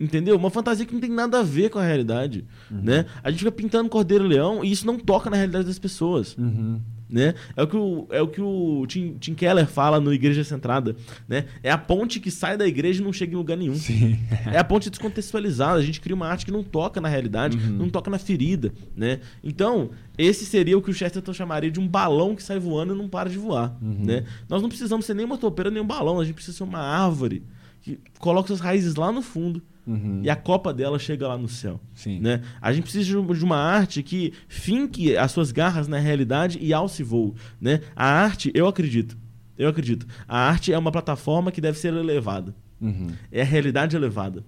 [0.00, 0.36] Entendeu?
[0.36, 3.06] Uma fantasia que não tem nada a ver com a realidade, né?
[3.22, 6.80] A gente fica pintando Cordeiro Leão e isso não toca na realidade das pessoas Uhum.
[7.08, 7.34] Né?
[7.56, 10.94] É o que o, é o, que o Tim, Tim Keller fala no Igreja Centrada,
[11.26, 11.46] né?
[11.62, 13.74] É a ponte que sai da igreja e não chega em lugar nenhum.
[13.74, 14.18] Sim.
[14.52, 15.78] É a ponte descontextualizada.
[15.78, 19.20] A gente cria uma arte que não toca na realidade, não toca na ferida, né?
[19.42, 22.96] Então, esse seria o que o Chesterton chamaria de um balão que sai voando e
[22.96, 24.24] não para de voar, né?
[24.48, 26.78] Nós não precisamos ser nem uma topeira nem um balão, a gente precisa ser uma
[26.78, 27.42] árvore
[27.82, 30.20] que coloca suas raízes lá no fundo Uhum.
[30.22, 31.80] e a copa dela chega lá no céu.
[31.94, 32.20] Sim.
[32.20, 32.42] Né?
[32.60, 36.74] A gente precisa de um- uma arte que finque as suas garras na realidade e
[36.74, 37.34] alce voo.
[37.60, 37.80] Né?
[37.96, 39.16] A arte, eu acredito,
[39.60, 40.06] Eu acredito.
[40.28, 42.54] A arte é uma plataforma que deve ser elevada.
[42.80, 43.08] Uhum.
[43.32, 44.44] É a realidade elevada.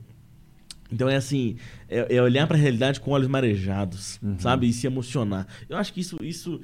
[0.92, 1.56] Então é assim,
[1.88, 4.38] é, é olhar para a realidade com olhos marejados, Uhum.
[4.38, 4.68] sabe?
[4.68, 5.46] E se emocionar.
[5.68, 6.60] Eu acho que isso, isso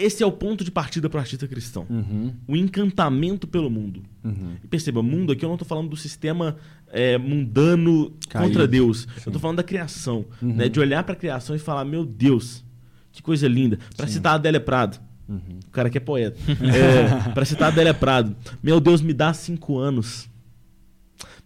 [0.00, 1.86] esse é o ponto de partida para o artista cristão.
[1.88, 2.32] Uhum.
[2.48, 4.02] O encantamento pelo mundo.
[4.24, 4.56] Uhum.
[4.62, 6.56] E perceba, mundo aqui eu não estou falando do sistema
[6.88, 8.48] é, mundano Caído.
[8.48, 9.02] contra Deus.
[9.02, 9.08] Sim.
[9.16, 10.24] Eu estou falando da criação.
[10.40, 10.54] Uhum.
[10.54, 10.68] Né?
[10.68, 12.64] De olhar para a criação e falar, meu Deus,
[13.12, 13.78] que coisa linda.
[13.96, 14.98] Para citar a Adélia Prado.
[15.28, 15.60] Uhum.
[15.66, 16.38] O cara que é poeta.
[16.48, 18.34] é, para citar a Adélia Prado.
[18.62, 20.28] Meu Deus, me dá cinco anos.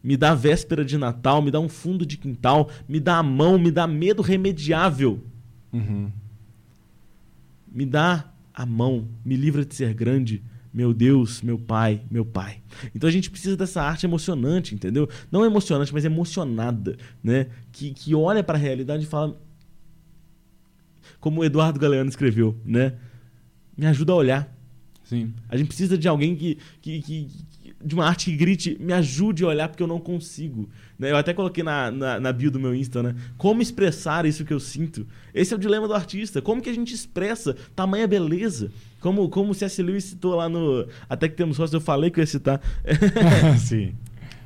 [0.03, 3.59] Me dá véspera de Natal, me dá um fundo de quintal, me dá a mão,
[3.59, 5.25] me dá medo remediável.
[5.73, 6.11] Uhum.
[7.73, 10.43] Me dá a mão, me livra de ser grande.
[10.73, 12.61] Meu Deus, meu pai, meu pai.
[12.95, 15.09] Então a gente precisa dessa arte emocionante, entendeu?
[15.31, 17.47] Não emocionante, mas emocionada, né?
[17.71, 19.41] Que, que olha para a realidade e fala.
[21.21, 22.95] Como o Eduardo Galeano escreveu, né?
[23.77, 24.57] Me ajuda a olhar.
[25.05, 25.33] Sim.
[25.49, 27.45] A gente precisa de alguém que, que, que- que-
[27.85, 30.69] de uma arte que grite, me ajude a olhar porque eu não consigo.
[30.99, 31.11] né?
[31.11, 33.15] Eu até coloquei na, na, na bio do meu Insta, né?
[33.37, 35.07] Como expressar isso que eu sinto?
[35.35, 36.41] Esse é o dilema do artista.
[36.41, 38.71] Como que a gente expressa tamanha beleza?
[39.01, 39.83] Como, como o C.S.
[39.83, 42.61] Lewis citou lá no Até que temos sócios, eu falei que eu ia citar.
[43.59, 43.93] Sim.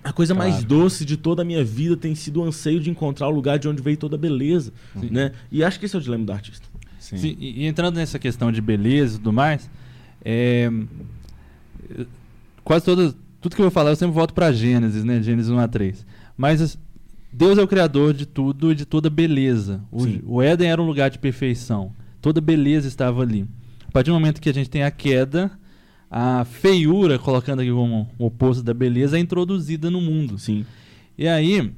[0.03, 0.67] A coisa mais Claro.
[0.69, 3.69] doce de toda a minha vida tem sido o anseio de encontrar o lugar de
[3.69, 4.73] onde veio toda a beleza.
[4.99, 5.11] Sim.
[5.11, 5.33] Né?
[5.53, 6.67] E acho que esse é o dilema do artista.
[6.99, 7.19] Sim.
[7.19, 9.69] Sim, e, e entrando nessa questão de beleza e tudo mais,
[10.25, 10.71] é,
[12.65, 15.23] quase todas, tudo que eu vou falar eu sempre volto para Gênesis, né?
[15.23, 16.07] Gênesis 1 a 3.
[16.37, 16.79] Mas as-
[17.33, 19.83] Deus é o criador de tudo e de toda beleza.
[19.93, 20.21] O, Sim.
[20.27, 21.93] o Éden era um lugar de perfeição.
[22.23, 23.47] Toda beleza estava ali.
[23.87, 25.51] A partir do momento que a gente tem a queda,
[26.11, 30.39] a feiura, colocando aqui como o oposto da beleza, é introduzida no mundo.
[30.39, 30.65] Sim.
[31.17, 31.71] E aí,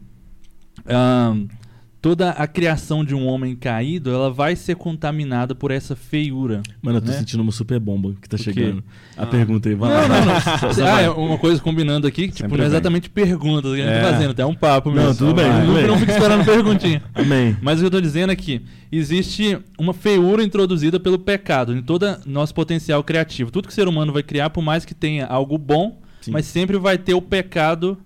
[2.03, 6.63] toda a criação de um homem caído, ela vai ser contaminada por essa feiura.
[6.81, 7.19] Mano, eu tô Né?
[7.19, 8.83] sentindo uma super bomba que tá chegando.
[9.17, 9.27] A Ah.
[9.27, 10.09] pergunta aí, vai Não, lá.
[10.09, 10.41] não, não.
[10.41, 11.05] Só- só ah, vai.
[11.05, 13.95] é uma coisa combinando aqui, que tipo, Sempre não é exatamente perguntas que a gente
[13.95, 14.01] É.
[14.03, 15.15] tá fazendo, até um papo Não, mesmo.
[15.15, 15.87] tudo bem, Não, tudo bem.
[15.87, 17.03] Não fica esperando perguntinha.
[17.15, 17.57] Amém.
[17.61, 21.83] Mas o que eu tô dizendo é que existe uma feiura introduzida pelo pecado em
[21.83, 23.51] todo nosso potencial criativo.
[23.51, 26.31] Tudo que o ser humano vai criar, por mais que tenha algo bom, Sim.
[26.31, 27.99] mas sempre vai ter o pecado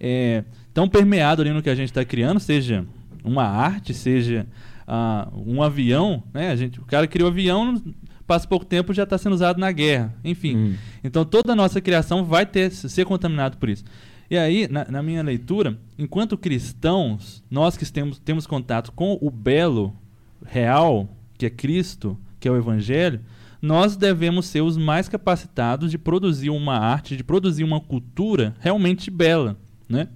[0.00, 2.84] é, tão permeado ali no que a gente está criando, seja
[3.24, 4.46] uma arte, seja
[4.86, 6.50] ah, um avião, né?
[6.50, 7.80] A gente, o cara criou avião,
[8.26, 10.14] passa pouco tempo já está sendo usado na guerra.
[10.24, 10.74] Enfim, Hum.
[11.02, 13.84] então toda a nossa criação vai ter ser contaminado por isso.
[14.30, 19.30] E aí, na, na minha leitura, enquanto cristãos, nós que temos, temos contato com o
[19.30, 19.94] belo
[20.46, 21.06] real,
[21.36, 23.20] que é Cristo, que é o Evangelho,
[23.60, 29.10] nós devemos ser os mais capacitados de produzir uma arte, de produzir uma cultura realmente
[29.10, 29.56] bela,
[29.88, 30.08] né?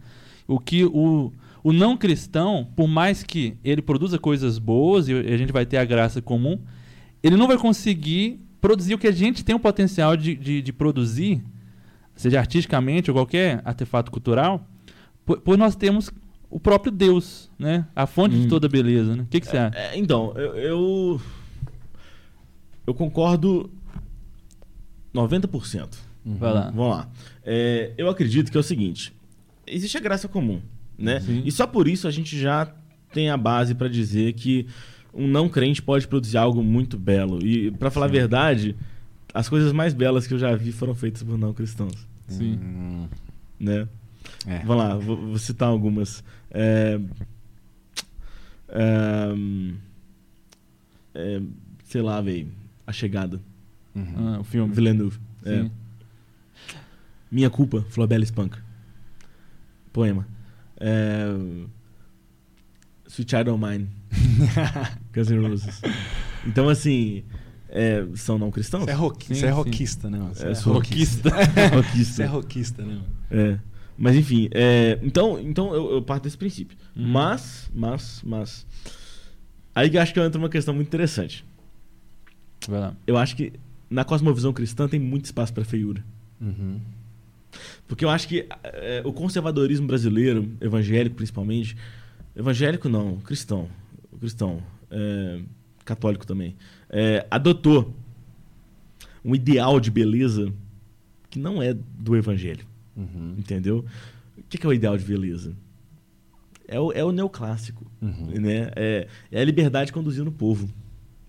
[0.49, 1.33] O que o,
[1.67, 5.79] o não cristão, por mais que ele produza coisas boas e a gente vai ter
[5.79, 6.61] a graça comum,
[7.21, 10.73] ele não vai conseguir produzir o que a gente tem o potencial de, de, de
[10.73, 11.43] produzir,
[12.15, 14.65] seja artisticamente ou qualquer artefato cultural,
[15.25, 16.09] por, por nós temos
[16.49, 17.85] o próprio Deus, né?
[17.97, 18.49] A fonte de Hum.
[18.49, 19.25] toda beleza, né?
[19.25, 19.77] O que, que você acha?
[19.77, 21.21] É, então, eu, eu.
[22.87, 23.69] eu concordo
[25.13, 25.97] 90%.
[26.25, 26.71] Vai lá.
[26.71, 27.09] Vamos lá.
[27.45, 29.13] É, eu acredito que é o seguinte:
[29.67, 30.63] existe a graça comum,
[30.99, 31.21] né?
[31.21, 31.43] Sim.
[31.45, 32.73] E só por isso a gente já
[33.13, 34.67] tem a base para dizer que
[35.13, 37.45] um não crente pode produzir algo muito belo.
[37.45, 38.77] E, para falar a verdade,
[39.33, 42.59] as coisas mais belas que eu já vi foram feitas por não cristãos, Sim.
[42.63, 43.09] Hum,
[43.59, 43.89] né?
[44.47, 44.59] é.
[44.61, 46.23] Vamos lá, vou, vou citar algumas.
[46.51, 47.01] É,
[48.69, 49.35] é,
[51.15, 51.43] é,
[51.85, 52.49] sei lá, velho.
[52.87, 53.41] A Chegada.
[53.95, 54.15] Uhum.
[54.17, 54.73] Ah, o filme.
[54.73, 55.19] Villeneuve.
[55.45, 55.63] É.
[55.63, 55.71] Sim.
[57.31, 58.57] Minha Culpa, Flobela Spunk.
[59.93, 60.27] Poema.
[60.79, 61.27] É,
[63.09, 63.89] Sweet Child O' Mine.
[65.13, 65.81] Guns N' Roses.
[66.47, 67.25] Então, assim,
[67.69, 68.85] é, são não cristãos?
[68.85, 70.19] Você é, rock, Sim, você é rockista, né?
[70.33, 71.31] Você É, é sou rockista.
[71.31, 72.15] Rockista.
[72.17, 72.95] Você é rockista, né?
[72.95, 73.07] mano?
[73.31, 73.59] É.
[73.99, 76.77] Mas enfim, é, então, então eu, eu parto desse princípio.
[76.95, 77.07] Uhum.
[77.07, 78.67] Mas, mas, mas.
[79.75, 81.45] Aí que eu acho que entra uma questão muito interessante.
[82.69, 82.97] Vai lá.
[83.07, 83.53] Eu acho que
[83.89, 86.05] na cosmovisão cristã tem muito espaço para feiura.
[86.41, 86.81] Uhum.
[87.87, 91.77] Porque eu acho que é, o conservadorismo brasileiro, evangélico principalmente,
[92.35, 93.69] evangélico não, cristão,
[94.19, 95.41] cristão, é,
[95.85, 96.57] católico também,
[96.91, 97.95] é, adotou
[99.25, 100.53] um ideal de beleza
[101.31, 102.65] que não é do evangelho.
[102.97, 103.35] Uhum.
[103.37, 103.85] Entendeu?
[104.39, 105.55] O que é o ideal de beleza?
[106.69, 107.87] É o, é o neoclássico.
[108.01, 108.41] Uhum.
[108.41, 108.71] Né?
[108.75, 110.69] É, é a liberdade conduzindo o povo.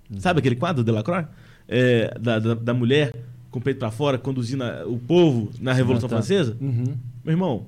[0.10, 0.20] Uhum.
[0.20, 1.28] Sabe aquele quadro de Delacroix?
[1.68, 3.12] É, da, da, da mulher
[3.58, 6.16] com o peito pra fora conduzindo a- o povo na Revolução tá.
[6.18, 6.56] Francesa?
[6.62, 6.96] Uhum.
[7.24, 7.66] Meu irmão,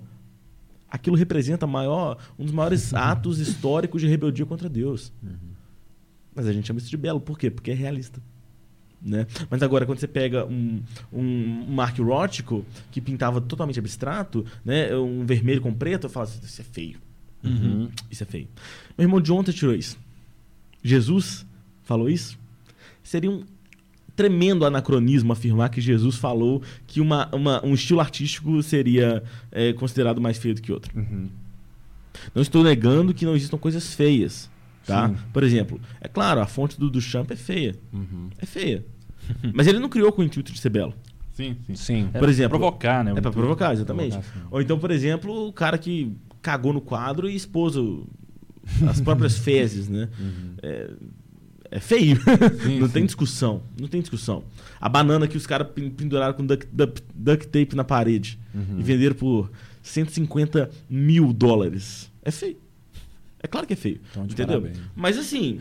[0.90, 5.12] aquilo representa maior, um dos maiores atos históricos de rebeldia contra Deus.
[5.24, 5.32] Uhum.
[6.36, 7.20] Mas a gente chama isso de belo.
[7.20, 7.50] Por quê?
[7.50, 8.22] Porque é realista.
[9.02, 9.26] Né?
[9.50, 14.94] Mas agora, quando você pega um, um Mark Rothko, que pintava totalmente abstrato, né?
[14.96, 17.00] um vermelho com preto, eu falo assim, isso é feio.
[17.44, 17.90] Uhum.
[18.12, 18.48] Isso é feio.
[18.98, 19.98] Meu irmão, de você tirou isso?
[20.84, 21.46] Jesus
[21.84, 22.38] falou isso?
[23.02, 23.44] Seria um
[24.20, 30.20] tremendo anacronismo afirmar que Jesus falou que uma, uma- um estilo artístico seria é, considerado
[30.20, 30.92] mais feio do que outro.
[31.00, 31.30] Uhum.
[32.36, 34.50] Não estou negando que não existam coisas feias.
[34.86, 35.08] Tá?
[35.08, 35.16] Sim.
[35.32, 37.76] Por exemplo, é claro, a fonte do Duchamp é feia.
[37.94, 38.28] Uhum.
[38.38, 38.84] É feia.
[39.54, 40.94] Mas ele não criou com o intuito de ser belo.
[41.32, 41.76] Sim, sim.
[41.76, 42.10] Sim.
[42.14, 43.14] É Por exemplo, provocar, né?
[43.16, 44.18] É pra provocar, exatamente.
[44.18, 44.48] Provocar.
[44.52, 48.06] Ou então, por exemplo, o cara que cagou no quadro e expôs o-
[48.86, 50.10] as próprias fezes, né?
[50.62, 50.90] É,
[51.72, 52.18] é feio.
[52.64, 52.94] Sim, não sim.
[52.94, 53.62] tem discussão.
[53.80, 54.44] Não tem discussão.
[54.80, 58.80] A banana que os caras penduraram com duct, duct- duct tape na parede Uhum.
[58.80, 59.52] e venderam por
[59.84, 62.10] 150 mil dólares.
[62.24, 62.58] É feio.
[63.42, 64.02] É claro que é feio.
[64.12, 64.62] Então, de entendeu?
[64.62, 64.84] parabéns.
[64.96, 65.60] Mas assim,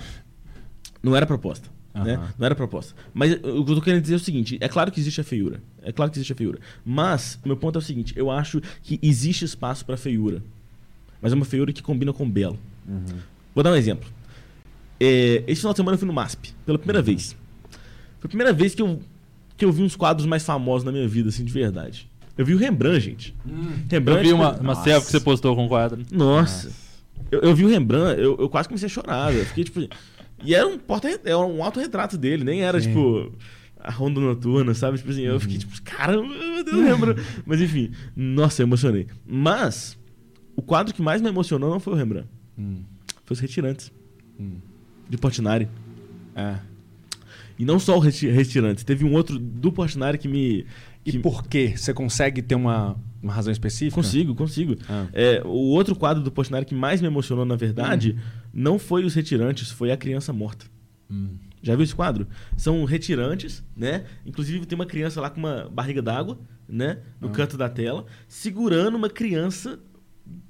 [1.02, 1.68] não era proposta.
[1.94, 2.14] Né?
[2.14, 2.28] Aham.
[2.38, 2.94] Não era proposta.
[3.12, 5.24] Mas o que eu tô querendo dizer é o seguinte: é claro que existe a
[5.24, 5.60] feiura.
[5.82, 6.58] É claro que existe a feiura.
[6.84, 10.42] Mas, meu ponto é o seguinte: eu acho que existe espaço para feiura.
[11.20, 12.58] Mas é uma feiura que combina com belo.
[12.86, 13.04] Uhum.
[13.54, 14.08] Vou dar um exemplo.
[15.00, 17.36] É, esse final de semana eu fui no MASP, pela primeira vez.
[18.20, 19.00] Foi a primeira vez que eu,
[19.56, 22.10] que eu vi uns quadros mais famosos na minha vida, assim, de verdade.
[22.36, 23.34] Eu vi o Rembrandt, gente.
[23.90, 24.20] Rembrandt.
[24.20, 24.84] Eu vi uma, uma Nossa.
[24.84, 26.02] selfie que você postou com o quadro.
[26.10, 26.70] Nossa.
[27.30, 29.34] Eu, eu vi o Rembrandt, eu, eu quase comecei a chorar.
[29.34, 29.80] Eu fiquei tipo.
[30.44, 32.88] E era um porta era um autorretrato dele, nem era Sim.
[32.90, 33.32] tipo
[33.80, 34.98] a ronda noturna, sabe?
[34.98, 37.20] Tipo assim, eu fiquei tipo, caramba, meu Deus, Rembrandt.
[37.44, 39.06] Mas enfim, nossa, eu emocionei.
[39.26, 39.98] Mas
[40.54, 42.82] o quadro que mais me emocionou não foi o Rembrandt, Hum.
[43.24, 43.92] foi os Retirantes,
[44.38, 44.58] Hum.
[45.08, 45.68] De Portinari.
[46.34, 46.56] É.
[47.58, 50.64] E não só o Reti- Retirantes, teve um outro do Portinari que me.
[51.04, 51.74] E que- por quê?
[51.76, 53.94] Você consegue ter uma, uma razão específica?
[53.96, 54.76] Consigo, consigo.
[54.88, 55.06] Ah.
[55.12, 58.16] É, o outro quadro do Portinari que mais me emocionou, na verdade,
[58.52, 60.66] não foi os retirantes, foi a criança morta.
[61.10, 61.30] Hum.
[61.60, 62.28] Já viu esse quadro?
[62.56, 64.04] São retirantes, né?
[64.24, 66.98] Inclusive tem uma criança lá com uma barriga d'água, né?
[67.20, 67.32] No Ah.
[67.32, 69.80] canto da tela, segurando uma criança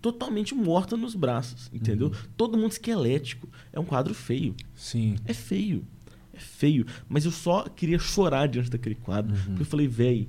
[0.00, 2.12] totalmente morta nos braços, entendeu?
[2.36, 3.48] Todo mundo esquelético.
[3.72, 4.54] É um quadro feio.
[4.74, 5.16] Sim.
[5.24, 5.84] É feio.
[6.32, 6.86] É feio.
[7.08, 9.34] Mas eu só queria chorar diante daquele quadro.
[9.46, 10.28] Porque eu falei, véi.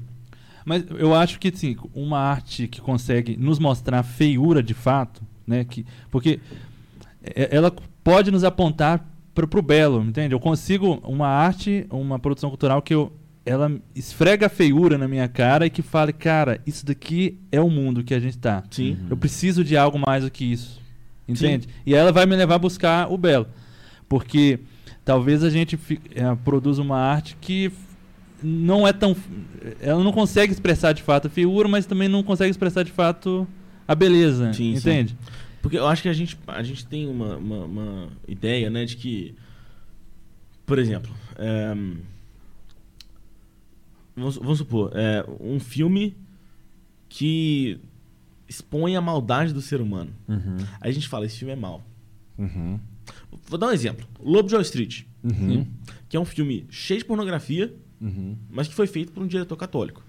[0.66, 5.64] Mas eu acho que assim, uma arte que consegue nos mostrar feiura de fato, né?
[5.64, 6.40] Que, porque
[7.24, 7.72] é- ela
[8.04, 10.34] pode nos apontar para o belo, entende?
[10.34, 13.12] Eu consigo uma arte, uma produção cultural que eu,
[13.50, 17.68] ela esfrega a feiura na minha cara e que fale, cara, isso daqui é o
[17.68, 18.64] mundo que a gente tá.
[18.70, 18.96] Sim.
[19.10, 20.80] Eu preciso de algo mais do que isso.
[21.28, 21.68] Entende?
[21.84, 23.48] E ela vai me levar a buscar o belo.
[24.08, 24.60] Porque
[25.04, 25.80] talvez a gente
[26.14, 27.72] eh, produza uma arte que
[28.44, 29.16] não é tão.
[29.82, 33.48] Ela não consegue expressar de fato a feiura, mas também não consegue expressar de fato
[33.88, 34.54] a beleza.
[34.54, 34.78] Sim, sim.
[34.78, 35.18] entende?
[35.60, 38.96] Porque eu acho que a gente, a gente tem uma, uma, uma ideia, né, de
[38.96, 39.36] que,
[40.66, 41.76] por exemplo, é,
[44.20, 46.16] vamos, vamos supor, é, um filme
[47.08, 47.80] que
[48.48, 50.12] expõe a maldade do ser humano.
[50.28, 50.58] Uhum.
[50.82, 51.84] Aí a gente fala, esse filme é mau.
[52.38, 52.80] Uhum.
[53.48, 54.08] Vou dar um exemplo.
[54.20, 55.66] Lobo de Wall Street, Uhum.
[56.08, 58.38] que é um filme cheio de pornografia, Uhum.
[58.50, 60.04] mas que foi feito por um diretor católico,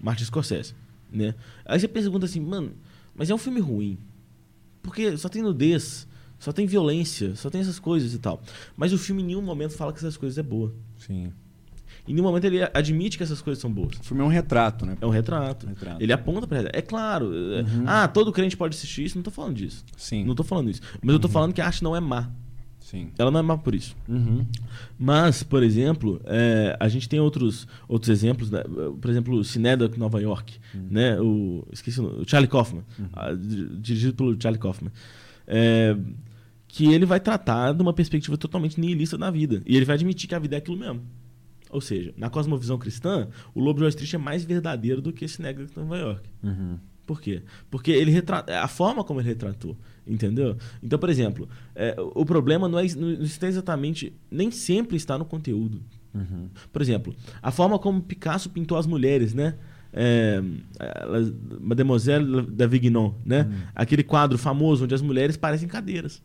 [0.00, 0.74] Martin Scorsese,
[1.10, 1.34] né?
[1.64, 2.72] Aí você pergunta assim, mano,
[3.14, 3.98] mas é um filme ruim.
[4.82, 6.06] Porque só tem nudez,
[6.38, 8.40] só tem violência, só tem essas coisas e tal.
[8.76, 10.72] Mas o filme em nenhum momento fala que essas coisas é boa.
[10.98, 11.32] Sim.
[12.06, 13.96] Em nenhum momento ele admite que essas coisas são boas.
[13.98, 14.96] O filme é um retrato, né?
[15.00, 15.66] É um retrato.
[15.66, 16.02] Um retrato.
[16.02, 17.32] Ele aponta pra É claro.
[17.54, 17.84] é, Uhum.
[17.86, 19.16] Ah, todo crente pode assistir isso.
[19.16, 19.84] Não tô falando disso.
[19.96, 20.24] Sim.
[20.24, 20.82] Não tô falando isso.
[21.02, 22.30] Mas eu tô falando que a arte não é má.
[22.78, 23.08] Sim.
[23.18, 23.96] Ela não é má por isso.
[24.06, 24.44] Uhum.
[24.98, 28.62] Mas, por exemplo, é, a gente tem outros, outros exemplos, né?
[29.00, 30.58] por exemplo, o Cinedoc Nova York,
[30.90, 31.18] né?
[31.18, 32.82] o, esqueci o, nome, o Charlie Kaufman,
[33.14, 34.92] ah, di- dirigido pelo Charlie Kaufman,
[35.46, 35.96] É,
[36.68, 40.28] que ele vai tratar de uma perspectiva totalmente nihilista da vida, e ele vai admitir
[40.28, 41.00] que a vida é aquilo mesmo.
[41.74, 45.26] Ou seja, na cosmovisão cristã, o Lobo de Wall Street é mais verdadeiro do que
[45.26, 46.30] Cinedoc Nova York.
[46.40, 46.78] Uhum.
[47.04, 47.42] Por quê?
[47.68, 50.56] Porque ele retrata a forma como ele retratou, entendeu?
[50.80, 55.24] Então, por exemplo, é, o problema não, é, não está exatamente, nem sempre está no
[55.24, 55.82] conteúdo.
[56.14, 56.48] Uhum.
[56.72, 59.56] Por exemplo, a forma como Picasso pintou as mulheres, né?
[59.92, 60.40] É,
[61.60, 63.48] Mademoiselle d'Avignon, né?
[63.74, 66.22] Aquele quadro famoso onde as mulheres parecem cadeiras.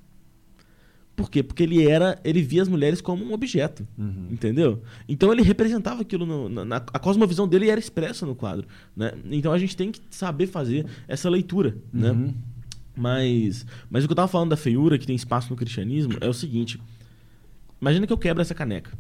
[1.19, 1.43] Por quê?
[1.43, 4.27] Porque ele era, ele via as mulheres como um objeto, Uhum.
[4.32, 4.82] entendeu?
[5.05, 9.12] Então ele representava aquilo no- na, na- a cosmovisão dele era expressa no quadro, né?
[9.29, 12.12] Então a gente tem que saber fazer essa leitura, né?
[12.12, 12.34] Uhum.
[12.95, 16.27] Mas, mas o que eu tava falando da feiura que tem espaço no cristianismo é
[16.29, 16.79] o seguinte:
[17.82, 18.91] imagina que eu quebro essa caneca.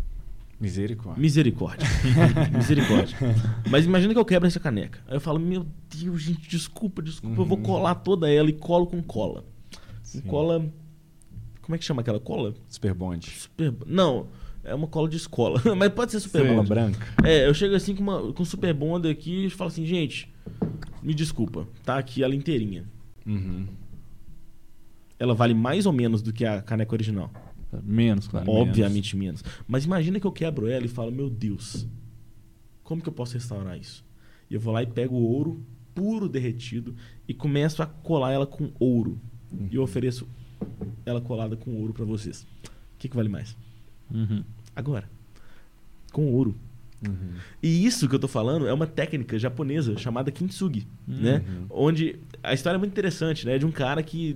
[0.59, 1.21] Misericórdia.
[1.21, 1.87] Misericórdia.
[2.53, 3.17] Misericórdia.
[3.69, 4.99] Mas imagina que eu quebro essa caneca.
[5.07, 8.85] Aí eu falo, meu Deus, gente, desculpa, desculpa, eu vou colar toda ela e colo
[8.87, 9.45] com cola.
[9.71, 10.21] Com Sim.
[10.21, 10.69] cola.
[11.69, 12.55] Como é que chama aquela cola?
[12.67, 13.29] Super bonde.
[13.29, 13.71] Super.
[13.85, 14.25] Não.
[14.63, 15.61] é uma cola de escola.
[15.77, 16.67] Mas pode ser super bonder.
[16.67, 17.07] branca.
[17.23, 18.75] É, eu chego assim com, uma, com super
[19.07, 20.33] aqui e falo assim, gente,
[21.03, 22.89] me desculpa, tá aqui ela inteirinha.
[23.23, 23.67] Uhum.
[25.19, 27.31] Ela vale mais ou menos do que a caneca original.
[27.83, 28.49] Menos, claro.
[28.49, 29.43] Obviamente menos.
[29.67, 31.87] Mas imagina que eu quebro ela e falo, meu Deus,
[32.83, 34.03] como que eu posso restaurar isso?
[34.49, 36.95] E eu vou lá e pego o ouro puro derretido
[37.27, 39.21] e começo a colar ela com ouro.
[39.69, 40.27] E eu ofereço
[41.05, 42.41] ela colada com ouro pra vocês.
[42.63, 43.55] O que, que vale mais?
[44.13, 44.43] Uhum.
[44.75, 45.09] Agora.
[46.11, 46.55] Com ouro.
[47.05, 47.33] Uhum.
[47.63, 51.15] E isso que eu tô falando é uma técnica japonesa chamada kintsugi, Uhum.
[51.21, 51.43] né?
[51.69, 53.57] Onde a história é muito interessante, né?
[53.57, 54.35] De um cara que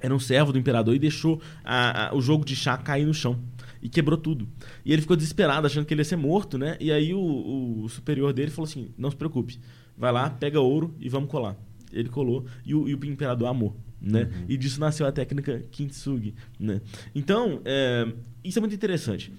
[0.00, 3.12] era um servo do imperador e deixou a- a- o jogo de chá cair no
[3.14, 3.38] chão.
[3.82, 4.46] E quebrou tudo.
[4.84, 6.76] E ele ficou desesperado, achando que ele ia ser morto, né?
[6.80, 9.58] E aí o, o superior dele falou assim: não se preocupe,
[9.96, 11.56] vai lá, pega ouro e vamos colar.
[11.92, 13.76] Ele colou e o, e o imperador amou.
[14.00, 14.30] Né?
[14.48, 16.34] E disso nasceu a técnica kintsugi.
[16.58, 16.80] Né?
[17.14, 18.06] Então, é,
[18.44, 19.32] isso é muito interessante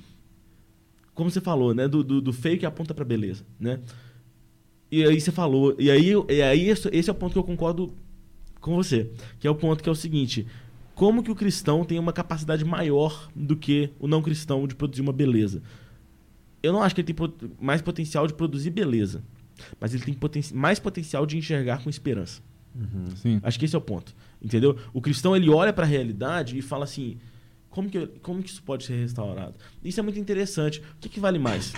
[1.20, 1.86] como você falou, né?
[1.86, 3.82] Do, do, do feio que aponta pra beleza, né?
[4.90, 7.94] E aí você falou, e aí, e aí esse, é o ponto que eu concordo
[8.62, 10.48] com você, que é o ponto que é o seguinte:
[10.96, 15.02] como que o cristão tem uma capacidade maior do que o não cristão de produzir
[15.02, 15.62] uma beleza?
[16.64, 19.22] Eu não acho que ele tem mais potencial de produzir beleza,
[19.78, 22.42] mas ele tem poten mais potencial de enxergar com esperança.
[23.16, 23.40] Sim.
[23.44, 24.16] Acho que esse é o ponto.
[24.42, 24.78] Entendeu?
[24.94, 27.18] O cristão ele olha para a realidade e fala assim:
[27.70, 29.56] como que, como que isso pode ser restaurado?
[29.84, 30.80] Isso é muito interessante.
[30.80, 31.74] O que, que vale mais?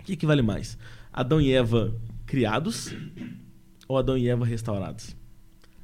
[0.00, 0.78] O que, que vale mais?
[1.12, 1.94] Adão e Eva
[2.26, 2.94] criados
[3.88, 5.16] ou Adão e Eva restaurados?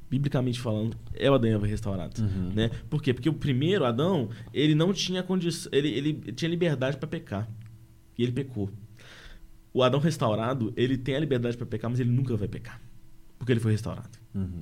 [0.09, 2.21] Biblicamente falando, é o Adão e Eva restaurados.
[2.53, 2.69] Né?
[2.89, 3.13] Por quê?
[3.13, 5.71] Porque o primeiro, Adão, ele não tinha condição.
[5.73, 7.49] Ele, ele tinha liberdade para pecar.
[8.17, 8.69] E ele pecou.
[9.73, 12.79] O Adão restaurado, ele tem a liberdade para pecar, mas ele nunca vai pecar.
[13.43, 14.17] Porque ele foi restaurado.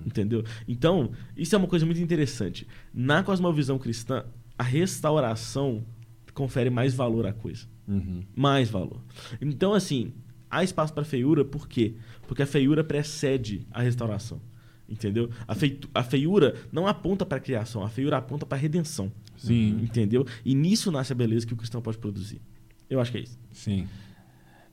[0.08, 0.44] Entendeu?
[0.67, 2.65] Então, isso é uma coisa muito interessante.
[2.91, 4.26] Na cosmovisão cristã,
[4.58, 5.86] a restauração
[6.34, 7.67] confere mais valor à coisa.
[7.88, 8.24] Uhum.
[8.36, 9.00] Mais valor.
[9.39, 10.13] Então, assim,
[10.50, 11.94] há espaço para feiura, por quê?
[12.28, 14.41] Porque a feiura precede a restauração.
[14.89, 15.30] Entendeu?
[15.48, 19.12] A, feitu- a feiura não aponta para a criação, a feiura aponta para a redenção.
[19.38, 19.80] Sim.
[19.84, 20.26] Entendeu?
[20.44, 22.41] E nisso nasce a beleza que o cristão pode produzir.
[22.89, 23.38] Eu acho que é isso.
[23.52, 23.88] Sim.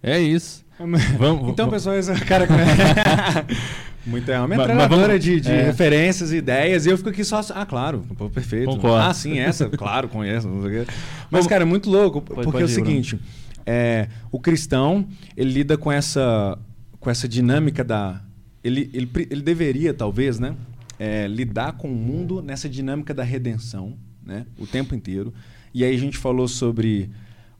[0.03, 0.65] É isso.
[0.79, 1.03] Vamos,
[1.51, 2.47] Então, vamos- pessoal, esse cara.
[4.07, 5.65] Muito, é uma metralhadora de, de é.
[5.65, 7.41] referências, ideias, e eu fico aqui só.
[7.53, 8.67] Ah, claro, pô, perfeito.
[8.71, 8.97] Concordo.
[8.97, 10.49] Ah, sim, essa, claro, conheço.
[10.49, 10.93] não sei o quê.
[11.31, 13.19] Mas, cara, é muito louco, porque pode é o ir, seguinte:
[13.67, 15.07] é, o cristão,
[15.37, 16.57] ele lida com essa,
[17.01, 18.23] com essa dinâmica da.
[18.63, 20.55] Ele, ele, ele deveria, talvez, né?
[20.99, 24.45] é, lidar com o mundo nessa dinâmica da redenção, né?
[24.59, 25.33] O tempo inteiro.
[25.73, 27.11] E aí a gente falou sobre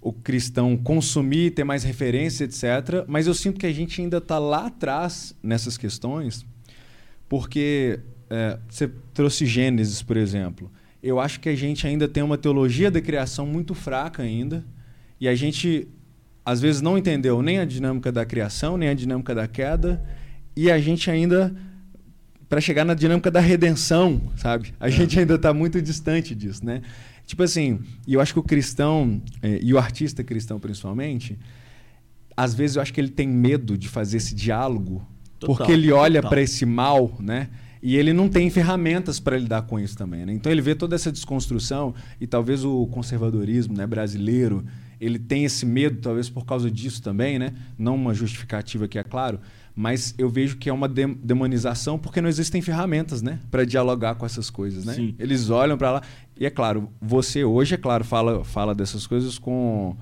[0.09, 3.05] o cristão consumir, ter mais referência, etc.
[3.07, 6.47] Mas eu sinto que a gente ainda está lá atrás nessas questões,
[7.29, 10.71] porque é, você trouxe Gênesis, por exemplo.
[11.03, 14.65] Eu acho que a gente ainda tem uma teologia da criação muito fraca ainda,
[15.21, 15.87] e a gente
[16.43, 20.03] às vezes não entendeu nem a dinâmica da criação, nem a dinâmica da queda,
[20.57, 21.55] e a gente ainda
[22.49, 24.73] para chegar na dinâmica da redenção, sabe?
[24.81, 26.81] A gente ainda está muito distante disso, né?
[27.29, 31.39] Tipo assim, e eu acho que o cristão, eh, e o artista cristão principalmente,
[32.35, 35.07] às vezes eu acho que ele tem medo de fazer esse diálogo,
[35.39, 37.51] Total, porque ele olha para esse mal, né?
[37.83, 40.33] E ele não tem ferramentas para lidar com isso também, né?
[40.33, 44.65] Então ele vê toda essa desconstrução e talvez o conservadorismo, né, brasileiro,
[44.99, 47.53] ele tem esse medo talvez por causa disso também, né?
[47.79, 49.39] Não uma justificativa que é claro,
[49.77, 54.17] mas eu vejo que é uma dem- demonização porque não existem ferramentas, né, para dialogar
[54.17, 54.95] com essas coisas, né?
[54.95, 55.15] Sim.
[55.17, 56.03] Eles olham para lá
[56.39, 59.97] e é claro, você hoje é claro fala fala dessas coisas com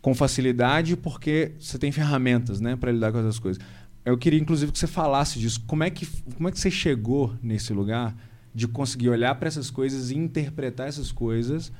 [0.00, 3.62] com facilidade porque você tem ferramentas, né, para lidar com essas coisas.
[4.04, 5.62] Eu queria inclusive que você falasse disso.
[5.66, 8.14] Como é que como é que você chegou nesse lugar
[8.54, 11.72] de conseguir olhar para essas coisas e interpretar essas coisas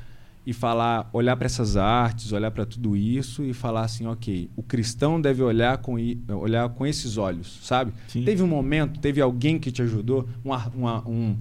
[0.45, 4.63] e falar, olhar para essas artes, olhar para tudo isso e falar assim, ok, o
[4.63, 5.95] cristão deve olhar com,
[6.41, 7.93] olhar com esses olhos, sabe?
[8.09, 8.25] Sim.
[8.25, 11.37] Teve um momento, teve alguém que te ajudou, um, ar- uma- um,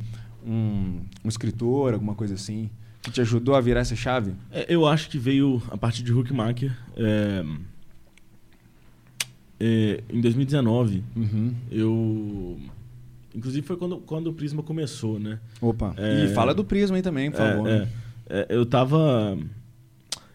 [0.46, 2.70] um, um escritor, alguma coisa assim,
[3.02, 4.34] que te ajudou a virar essa chave?
[4.52, 6.76] É, eu acho que veio a partir de Huckmacher.
[6.96, 7.44] É,
[9.60, 11.54] é, em 2019, Uhum.
[11.70, 12.60] eu.
[13.34, 15.40] Inclusive foi quando, quando o Prisma começou, né?
[15.62, 15.94] Opa.
[15.98, 16.26] É.
[16.26, 17.68] E fala do Prisma aí também, por favor.
[17.70, 17.88] É, é.
[18.30, 19.38] É, eu tava.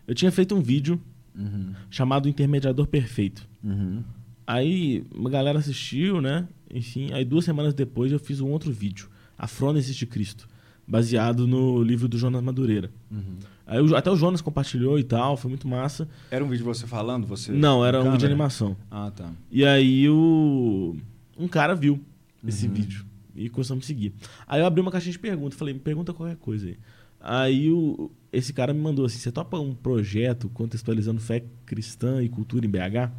[0.06, 1.00] Eu tinha feito um vídeo
[1.38, 1.74] Uhum.
[1.90, 3.46] chamado Intermediador Perfeito.
[3.62, 4.02] Uhum.
[4.46, 6.48] Aí uma galera assistiu, né?
[6.72, 9.08] Enfim, aí duas semanas depois eu fiz um outro vídeo,
[9.38, 10.48] A Frônesis de Cristo,
[10.86, 12.90] baseado no livro do Jonas Madureira.
[13.10, 13.36] Uhum.
[13.66, 16.08] Aí até o Jonas compartilhou e tal, foi muito massa.
[16.30, 17.26] Era um vídeo de você falando?
[17.26, 18.76] Você Não, era um vídeo de animação.
[18.90, 19.30] Ah, tá.
[19.50, 20.96] E aí o
[21.36, 22.00] um cara viu
[22.46, 22.74] esse Uhum.
[22.74, 24.14] vídeo e começou a me seguir.
[24.46, 26.78] Aí eu abri uma caixinha de perguntas, falei, me pergunta qualquer coisa aí.
[27.20, 32.28] Aí o, esse cara me mandou assim: você topa um projeto contextualizando fé cristã e
[32.28, 33.10] cultura em BH?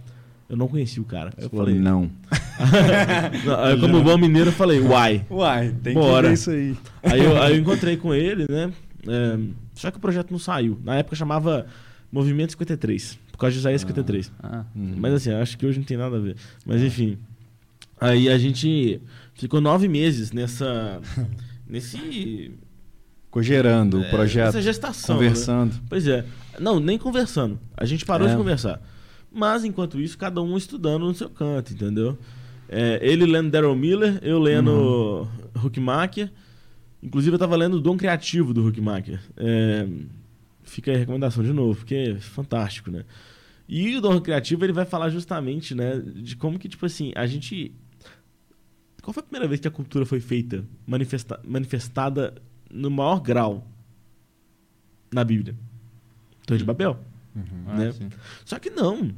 [0.50, 1.34] Eu não conheci o cara.
[1.38, 2.10] Eu falei, não.
[3.46, 5.26] Não, aí, como bom mineiro, eu falei, uai.
[5.30, 6.24] Uai, tem Bora.
[6.24, 6.78] que ver isso aí.
[7.04, 8.72] Aí eu, aí eu encontrei com ele, né?
[9.08, 9.38] É,
[9.76, 10.80] só que o projeto não saiu.
[10.84, 11.68] Na época chamava
[12.12, 14.32] Movimento 53, por causa de Isaías 53.
[14.42, 14.96] Ah, Uhum.
[14.98, 16.36] Mas assim, acho que hoje não tem nada a ver.
[16.66, 17.18] Mas enfim.
[18.00, 19.02] Aí a gente
[19.36, 21.00] ficou nove meses nessa.
[21.68, 22.52] nesse.
[23.26, 25.16] Ficou gerando o é, projeto, Nessa gestação.
[25.20, 25.24] né?
[25.28, 25.76] conversando.
[25.90, 26.24] Pois é.
[26.60, 27.60] Não, nem conversando.
[27.76, 28.32] A gente parou É.
[28.32, 28.82] de conversar.
[29.32, 32.18] Mas, enquanto isso, cada um estudando no seu canto, entendeu?
[32.70, 34.72] É, ele lendo Daryl Miller, eu lendo
[35.56, 35.66] Uhum.
[35.66, 36.32] Huckmacher.
[37.02, 39.22] Inclusive, eu tava lendo o Dom Criativo do Huckmacher.
[39.38, 39.88] É,
[40.64, 43.06] fica aí a recomendação de novo, porque é fantástico, né?
[43.70, 47.26] E o Dom Criativo, ele vai falar justamente, né, de como que, tipo assim, a
[47.28, 47.72] gente...
[49.04, 52.34] Qual foi a primeira vez que a cultura foi feita, manifesta- manifestada
[52.72, 53.66] no maior grau
[55.14, 55.56] na Bíblia?
[56.46, 56.98] Torre de Babel.
[57.68, 57.92] Ah, né?
[57.92, 58.10] sim.
[58.46, 59.12] Só que não.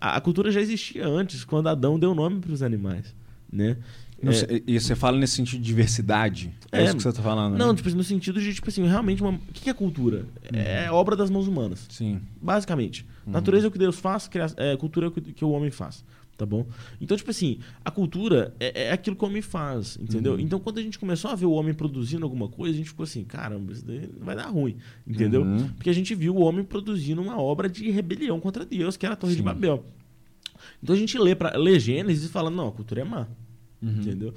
[0.00, 3.14] A, a cultura já existia antes, quando Adão deu nome para os animais,
[3.52, 3.76] né?
[4.22, 6.54] Não É, e você fala nesse sentido de diversidade?
[6.70, 6.84] É, É.
[6.84, 7.74] isso que você tá falando, não, né?
[7.74, 9.32] tipo, no sentido de, tipo assim, realmente, uma...
[9.32, 10.26] o que é cultura?
[10.52, 12.20] É obra das mãos humanas, Sim.
[12.40, 13.06] basicamente.
[13.26, 15.70] Natureza é o que Deus faz, cria- é, cultura é o que, que o homem
[15.70, 16.04] faz,
[16.40, 16.66] tá bom?
[16.98, 20.32] Então, tipo assim, a cultura é, é aquilo que o homem faz, entendeu?
[20.32, 20.40] Uhum.
[20.40, 23.04] Então, quando a gente começou a ver o homem produzindo alguma coisa, a gente ficou
[23.04, 24.76] assim, caramba, isso daí vai dar ruim,
[25.06, 25.42] entendeu?
[25.42, 25.68] Uhum.
[25.68, 29.12] Porque a gente viu o homem produzindo uma obra de rebelião contra Deus, que era
[29.12, 29.44] a Torre de Sim.
[29.44, 29.84] Babel.
[30.82, 33.28] Então a gente lê, pra, lê Gênesis e fala, não, a cultura é má.
[33.82, 33.90] Uhum.
[33.90, 34.34] Entendeu?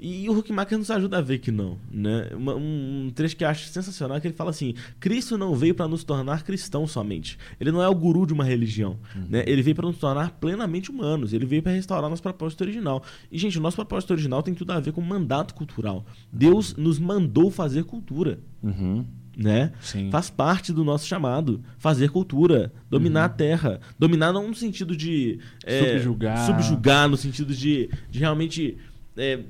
[0.00, 1.76] E o Huckmacher nos ajuda a ver que não.
[1.90, 2.28] Né?
[2.36, 5.88] Um, trecho que eu acho sensacional é que ele fala assim: Cristo não veio para
[5.88, 7.36] nos tornar cristãos somente.
[7.60, 8.96] Ele não é o guru de uma religião.
[9.28, 9.42] Né?
[9.46, 11.32] Ele veio para nos tornar plenamente humanos.
[11.32, 13.02] Ele veio para restaurar nosso propósito original.
[13.30, 16.06] E, gente, o nosso propósito original tem tudo a ver com mandato cultural.
[16.32, 18.38] Deus nos mandou fazer cultura.
[18.62, 19.04] Uhum.
[19.36, 19.72] Né?
[19.80, 20.10] Sim.
[20.10, 21.60] Faz parte do nosso chamado.
[21.76, 22.72] Fazer cultura.
[22.88, 23.80] Dominar a terra.
[23.98, 25.40] Dominar não no sentido de.
[25.64, 26.46] é, Subjugar.
[26.46, 28.76] Subjugar, no sentido de, de realmente.
[29.16, 29.40] é,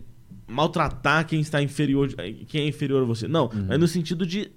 [0.49, 2.09] maltratar quem está inferior.
[2.49, 3.28] Quem é inferior a você.
[3.28, 3.51] Não.
[3.68, 4.51] É no sentido de.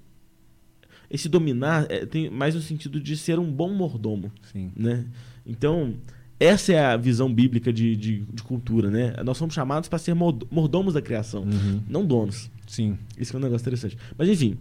[1.10, 4.32] Esse dominar é, tem mais no sentido de ser um bom mordomo.
[4.52, 4.72] Sim.
[4.76, 5.04] Né?
[5.46, 5.94] Então.
[6.40, 9.14] Essa é a visão bíblica de, de, de cultura, né?
[9.24, 11.80] Nós somos chamados para ser mord- mordomos da criação, Uhum.
[11.88, 12.50] não donos.
[12.66, 12.98] Sim.
[13.16, 13.96] Isso é um negócio interessante.
[14.18, 14.56] Mas enfim,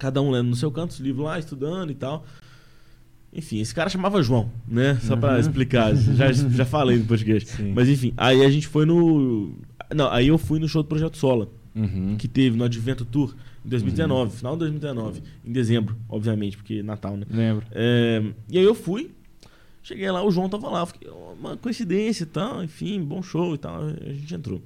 [0.00, 2.26] cada um lendo no seu canto, os livros lá, estudando e tal.
[3.32, 4.98] Enfim, esse cara chamava João, né?
[5.02, 5.94] Só pra explicar.
[5.94, 7.50] Já, já falei no podcast.
[7.50, 7.72] Sim.
[7.72, 9.52] Mas enfim, aí a gente foi no.
[9.94, 12.16] Não, aí eu fui no show do Projeto Sola, Uhum.
[12.16, 13.34] que teve no Advento Tour
[13.64, 17.26] em 2019, final de 2019, em dezembro, obviamente, porque é Natal, né?
[17.30, 17.66] Lembro.
[17.72, 19.10] É, e aí eu fui,
[19.82, 21.08] cheguei lá, o João tava lá, fiquei,
[21.38, 24.62] uma coincidência e tal, enfim, bom show e tal, a gente entrou.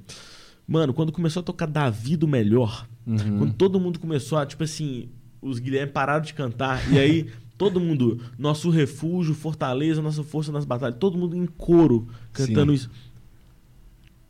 [0.69, 3.39] Mano, quando começou a tocar Davi do Melhor, Uhum.
[3.39, 5.09] quando todo mundo começou a, tipo assim,
[5.43, 7.27] os Guilherme pararam de cantar, e aí
[7.59, 12.77] todo mundo, nosso refúgio, fortaleza, nossa força nas batalhas, todo mundo em coro cantando Sim.
[12.77, 12.91] isso.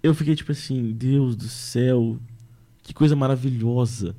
[0.02, 2.18] Eu fiquei tipo assim, Deus do céu,
[2.82, 4.16] que coisa maravilhosa.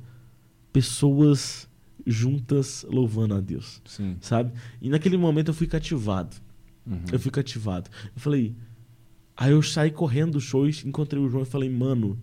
[0.72, 1.68] Pessoas
[2.06, 4.16] juntas louvando a Deus, Sim.
[4.20, 4.52] sabe?
[4.80, 6.36] E naquele momento eu fui cativado.
[6.86, 7.04] Uhum.
[7.12, 7.90] Eu fui cativado.
[8.14, 8.54] Eu falei.
[9.36, 12.18] Aí eu saí correndo do show e encontrei o João e falei, mano,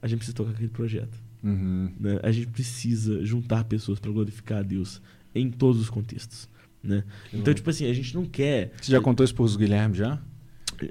[0.00, 1.18] a gente precisa tocar aquele projeto.
[1.42, 1.92] Uhum.
[2.00, 2.18] né?
[2.22, 5.00] A gente precisa juntar pessoas para glorificar a Deus
[5.34, 6.48] em todos os contextos.
[6.82, 7.04] Né?
[7.32, 8.72] Então, tipo assim, a gente não quer.
[8.80, 10.20] Você já contou isso pros Guilherme já?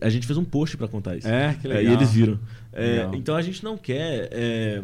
[0.01, 1.27] A gente fez um post para contar isso.
[1.27, 2.39] É, que É, e eles viram.
[2.73, 3.15] É, Legal.
[3.15, 4.29] então a gente não quer.
[4.31, 4.83] é,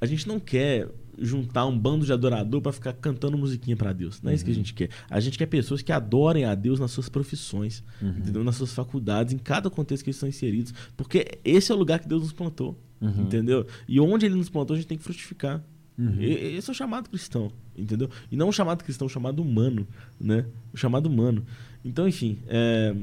[0.00, 0.88] a gente não quer
[1.20, 4.22] juntar um bando de adorador para ficar cantando musiquinha para Deus.
[4.22, 4.88] Não é isso que a gente quer.
[5.10, 8.44] A gente quer pessoas que adorem a Deus nas suas profissões, entendeu?
[8.44, 11.98] Nas suas faculdades, em cada contexto que eles estão inseridos, porque esse é o lugar
[11.98, 13.22] que Deus nos plantou, Uhum.
[13.22, 13.66] entendeu?
[13.88, 15.60] E onde ele nos plantou, a gente tem que frutificar.
[15.98, 16.20] Uhum.
[16.20, 18.08] E- Esse é o chamado cristão, entendeu?
[18.30, 19.88] E não o chamado cristão, o chamado humano,
[20.20, 20.44] né?
[20.72, 21.44] O chamado humano.
[21.84, 22.94] Então, enfim, é...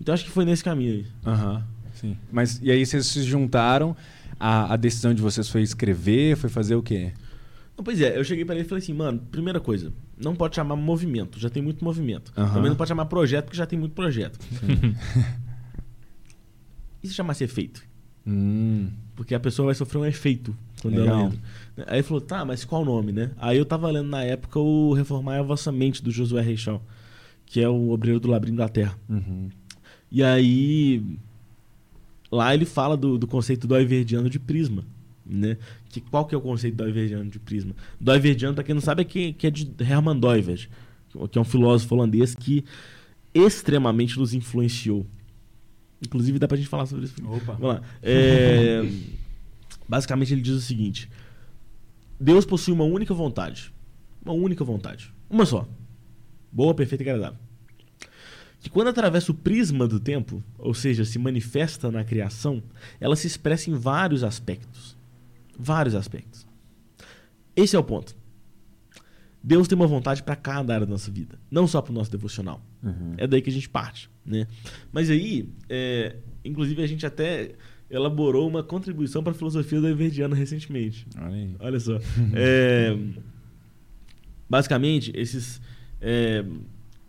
[0.00, 1.06] então acho que foi nesse caminho aí.
[1.26, 2.16] Aham, sim.
[2.32, 3.96] Mas e aí vocês se juntaram,
[4.38, 7.12] a, a decisão de vocês foi escrever, foi fazer o quê?
[7.76, 10.56] Não, pois é, eu cheguei pra ele e falei assim, mano, primeira coisa, não pode
[10.56, 12.32] chamar movimento, já tem muito movimento.
[12.32, 14.38] Também não pode chamar projeto, porque já tem muito projeto.
[17.02, 17.82] e se chamasse efeito?
[18.26, 21.20] Hum, Porque a pessoa vai sofrer um efeito quando Legal.
[21.20, 21.40] ela entra.
[21.86, 23.30] Aí ele falou, tá, mas qual o nome, né?
[23.38, 26.82] Aí eu tava lendo na época o Reformar a Vossa Mente, do Josué Reixal,
[27.46, 28.96] que é o obreiro do Labirinto da Terra.
[29.08, 29.48] uhum.
[30.10, 31.02] E aí,
[32.30, 34.84] lá ele fala do, do conceito do Ayverdiano de prisma.
[35.24, 35.56] Né?
[35.88, 37.74] Que, qual que é o conceito do Ayverdiano de prisma?
[38.00, 40.68] Do Ayverdiano, para quem não sabe, é que, que é de Herman Doivert,
[41.30, 42.64] que é um filósofo holandês que
[43.32, 45.06] extremamente nos influenciou.
[46.04, 47.14] Inclusive, dá pra gente falar sobre isso.
[47.24, 47.52] Opa.
[47.52, 47.82] Vamos lá.
[48.02, 48.82] É,
[49.88, 51.08] basicamente, ele diz o seguinte:
[52.18, 53.72] Deus possui uma única vontade,
[54.24, 55.12] uma única vontade.
[55.28, 55.68] Uma só.
[56.50, 57.38] Boa, perfeita e agradável.
[58.60, 62.62] Que quando atravessa o prisma do tempo, ou seja, se manifesta na criação,
[63.00, 64.96] ela se expressa em vários aspectos.
[65.58, 66.46] Vários aspectos.
[67.56, 68.14] Esse é o ponto.
[69.42, 72.10] Deus tem uma vontade para cada área da nossa vida, não só para o nosso
[72.10, 72.62] devocional.
[72.82, 73.14] Uhum.
[73.16, 74.46] É daí que a gente parte, né?
[74.92, 77.52] Mas aí, é, inclusive a gente até
[77.90, 81.06] elaborou uma contribuição para a filosofia do Everdiano recentemente.
[81.18, 81.50] Olha.
[81.58, 81.98] Olha só.
[82.34, 82.94] É,
[84.48, 85.60] basicamente, esses,
[86.00, 86.44] é,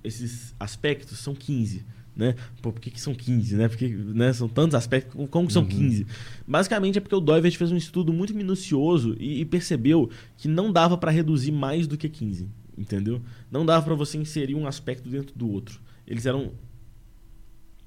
[0.04, 1.86] esses aspectos são 15.
[2.16, 2.36] Né?
[2.62, 3.56] Pô, por que, que são 15?
[3.56, 3.68] Né?
[3.70, 5.14] Porque né, são tantos aspectos.
[5.30, 5.70] Como- que são Uhum.
[5.70, 6.06] 15?
[6.47, 10.72] Basicamente é porque o Doivert fez um estudo muito minucioso e, e percebeu que não
[10.72, 12.49] dava para reduzir mais do que 15.
[12.78, 13.22] Entendeu?
[13.49, 15.80] Não dava para você inserir um aspecto dentro do outro.
[16.06, 16.52] Eles eram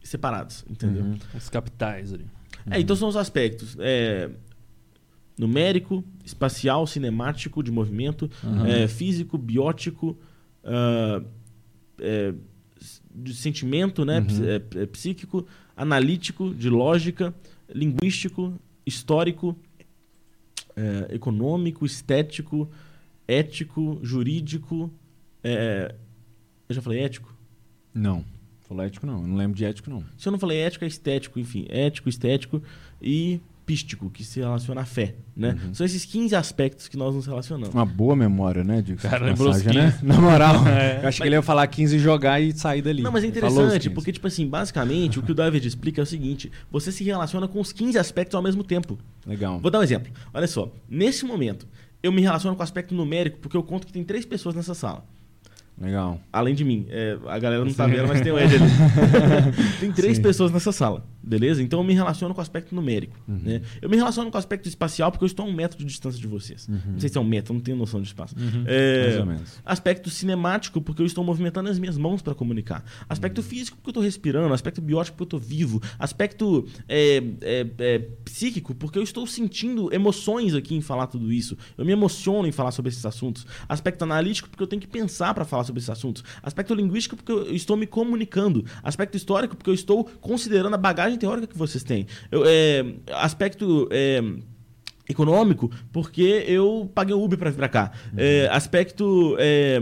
[0.03, 1.05] separados, entendeu?
[1.05, 1.19] Uhum.
[1.35, 2.27] Os capitais ali.
[2.71, 3.77] É, então são os aspectos.
[3.79, 4.31] é,
[5.37, 8.67] numérico, espacial, cinemático, de movimento, Uhum.
[8.67, 10.17] é, físico, biótico,
[10.62, 11.21] ah,
[12.01, 12.34] é,
[13.14, 14.45] de sentimento, né, Uhum.
[14.45, 17.34] é, é, psíquico, analítico, de lógica,
[17.68, 18.53] linguístico,
[18.86, 19.57] histórico,
[20.76, 22.68] é, econômico, estético,
[23.26, 24.90] ético, jurídico.
[25.42, 25.95] é,
[26.68, 27.34] eu já falei ético?
[27.92, 28.24] Não.
[28.61, 29.20] Falou ético, não.
[29.20, 30.03] Eu não lembro de ético, não.
[30.16, 32.62] Se eu não falei ético, é estético, enfim, ético, estético
[33.01, 35.57] e pístico, que se relaciona à fé, né?
[35.65, 35.75] Uhum.
[35.75, 37.75] São esses 15 aspectos que nós nos relacionamos.
[37.75, 39.01] Uma boa memória, né, Diego?
[39.01, 39.93] Cara, passagem, né?
[39.93, 40.05] 15.
[40.07, 40.67] Na moral.
[40.67, 41.01] É.
[41.03, 43.03] Eu achei que ele ia falar 15 e jogar e sair dali.
[43.03, 43.91] Não, mas é interessante, 15.
[43.91, 47.49] porque, tipo assim, basicamente, o que o David explica é o seguinte: você se relaciona
[47.49, 48.99] com os 15 aspectos ao mesmo tempo.
[49.27, 49.59] Legal.
[49.61, 50.12] Vou dar um exemplo.
[50.33, 51.67] Olha só, nesse momento,
[52.03, 54.75] eu me relaciono com o aspecto numérico porque eu conto que tem três pessoas nessa
[54.75, 55.05] sala.
[55.81, 56.21] Legal.
[56.33, 56.87] Além de mim.
[56.89, 58.65] É, a galera não tá vendo, mas tem o Ed ali.
[59.81, 60.23] tem três Sim.
[60.23, 61.62] pessoas nessa sala, beleza?
[61.62, 63.16] Então eu me relaciono com o aspecto numérico.
[63.27, 63.41] Uhum.
[63.43, 63.62] Né?
[63.81, 66.20] Eu me relaciono com o aspecto espacial porque eu estou a um metro de distância
[66.20, 66.68] de vocês.
[66.68, 66.93] Uhum.
[66.93, 68.35] Não sei se é um metro, eu não tenho noção de espaço.
[68.39, 68.64] Uhum.
[68.66, 69.61] É, Mais ou menos.
[69.64, 72.85] Aspecto cinemático, porque eu estou movimentando as minhas mãos para comunicar.
[73.09, 74.53] Aspecto físico, porque eu estou respirando.
[74.53, 75.83] Aspecto biótico, porque eu estou vivo.
[75.99, 81.57] Aspecto é, é, é, psíquico, porque eu estou sentindo emoções aqui em falar tudo isso.
[81.77, 83.47] Eu me emociono em falar sobre esses assuntos.
[83.68, 86.22] Aspecto analítico, porque eu tenho que pensar para falar sobre esses assuntos.
[86.43, 88.64] Aspecto linguístico, porque eu estou me comunicando.
[88.83, 92.07] Aspecto histórico, porque eu estou considerando a bagagem teórica que vocês têm.
[92.31, 93.89] Eu, é, aspecto.
[93.91, 94.23] é,
[95.09, 97.93] econômico porque eu paguei o Uber para vir para cá.
[98.17, 99.79] É, aspecto é,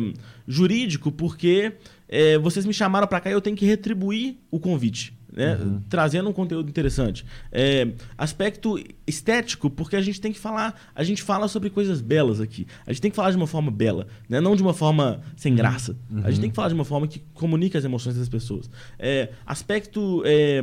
[0.47, 1.73] jurídico porque
[2.09, 5.17] é, vocês me chamaram para cá e eu tenho que retribuir o convite.
[5.33, 5.59] Né?
[5.89, 7.25] Trazendo um conteúdo interessante.
[7.51, 12.41] É, aspecto estético, porque a gente tem que falar, a gente fala sobre coisas belas
[12.41, 12.67] aqui.
[12.87, 14.41] A gente tem que falar de uma forma bela, né?
[14.41, 15.97] não de uma forma sem graça.
[16.23, 18.71] A gente tem que falar de uma forma que comunica as emoções das pessoas.
[18.99, 20.63] É, aspecto é,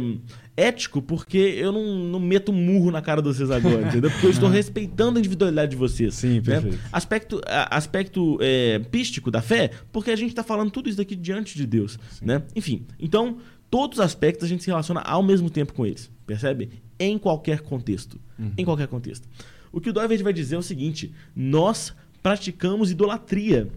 [0.56, 4.12] ético, porque eu não, não meto um murro na cara de vocês agora, entendeu?
[4.12, 6.14] Porque eu estou respeitando a individualidade de vocês.
[6.16, 6.42] Sim, né?
[6.42, 6.80] perfeito.
[6.92, 11.56] Aspecto, aspecto é, pístico da fé, porque a gente está falando tudo isso daqui diante
[11.56, 11.98] de Deus.
[12.22, 12.44] Né?
[12.56, 13.38] Enfim, então,
[13.70, 16.12] todos os aspectos a gente se relaciona ao mesmo tempo com eles.
[16.26, 16.70] Percebe?
[17.00, 18.20] Em qualquer contexto.
[18.58, 19.28] Em qualquer contexto.
[19.72, 23.70] O que o Doivert vai dizer é o seguinte: nós praticamos idolatria.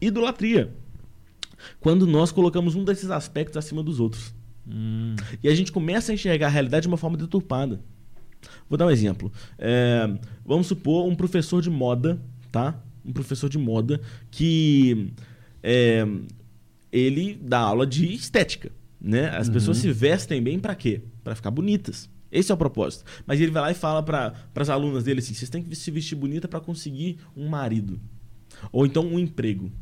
[0.00, 0.74] Idolatria.
[1.78, 4.34] Quando nós colocamos um desses aspectos acima dos outros.
[4.66, 5.16] Hum.
[5.42, 7.80] E a gente começa a enxergar a realidade de uma forma deturpada.
[8.68, 9.32] Vou dar um exemplo.
[9.58, 10.08] É,
[10.44, 12.20] vamos supor um professor de moda,
[12.50, 12.80] tá?
[13.04, 14.00] Um professor de moda
[14.30, 15.12] que
[15.62, 16.06] é,
[16.90, 19.28] ele dá aula de estética, né?
[19.30, 21.00] As pessoas se vestem bem pra quê?
[21.24, 22.08] Pra ficar bonitas.
[22.30, 23.04] Esse é o propósito.
[23.26, 25.90] Mas ele vai lá e fala para as alunas dele assim: vocês têm que se
[25.90, 28.00] vestir bonita pra conseguir um marido.
[28.70, 29.72] Ou então um emprego.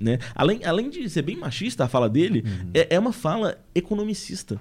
[0.00, 0.18] Né?
[0.34, 2.44] Além, além de ser bem machista a fala dele,
[2.74, 4.60] é, é uma fala economicista.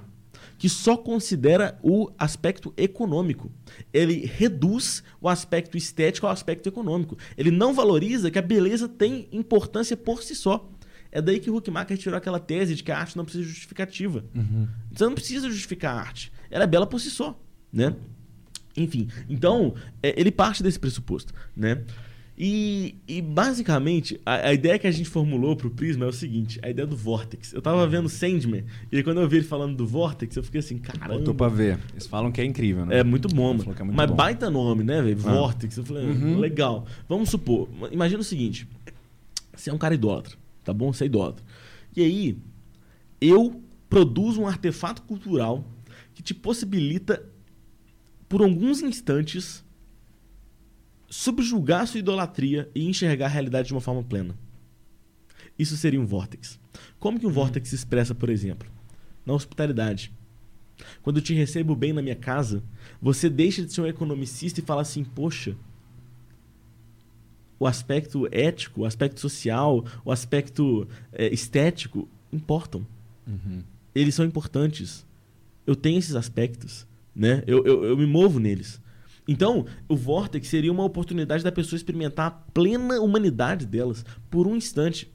[0.57, 3.51] Que só considera o aspecto econômico.
[3.91, 7.17] Ele reduz o aspecto estético ao aspecto econômico.
[7.35, 10.69] Ele não valoriza que a beleza tem importância por si só.
[11.11, 13.49] É daí que o Huckmacher tirou aquela tese de que a arte não precisa de
[13.49, 14.23] justificativa.
[14.91, 16.31] Você não precisa justificar a arte.
[16.49, 17.37] Ela é bela por si só,
[17.71, 17.95] né?
[18.77, 21.81] Enfim, então, é, ele parte desse pressuposto, né?
[22.37, 26.59] E, e, basicamente, a, a ideia que a gente formulou pro Prisma é o seguinte,
[26.63, 27.53] a ideia do Vortex.
[27.53, 30.77] Eu tava vendo Sandman, e quando eu vi ele falando do Vortex, eu fiquei assim,
[30.79, 31.19] caramba.
[31.19, 31.77] Botou pra ver.
[31.91, 32.99] Eles falam que é incrível, né?
[32.99, 33.75] É muito bom, mano.
[33.77, 34.15] é Mas bom.
[34.15, 35.19] baita nome, né, velho?
[35.25, 35.33] Ah.
[35.33, 35.77] Vortex.
[35.77, 36.39] Eu falei, Uhum.
[36.39, 36.87] legal.
[37.07, 38.67] Vamos supor, imagina o seguinte:
[39.55, 40.91] você é um cara idólatra, tá bom?
[40.91, 41.45] Você é idólatra.
[41.95, 42.37] E aí,
[43.19, 45.67] eu produzo um artefato cultural
[46.13, 47.25] que te possibilita,
[48.27, 49.63] por alguns instantes,
[51.09, 54.37] subjugar sua idolatria e enxergar a realidade de uma forma plena.
[55.59, 56.59] Isso seria um vórtex.
[56.99, 58.69] Como que um vórtex se expressa, por exemplo?
[59.25, 60.11] Na hospitalidade.
[61.01, 62.63] Quando eu te recebo bem na minha casa,
[63.01, 65.55] você deixa de ser um economicista e fala assim: Poxa,
[67.61, 72.83] o aspecto ético, o aspecto social, o aspecto é, estético importam.
[73.27, 73.61] Uhum.
[73.93, 75.05] Eles são importantes.
[75.67, 77.43] Eu tenho esses aspectos, né?
[77.45, 78.81] Eu, eu, eu me movo neles.
[79.27, 84.55] Então, o Vortex seria uma oportunidade da pessoa experimentar a plena humanidade delas por um
[84.55, 85.07] instante.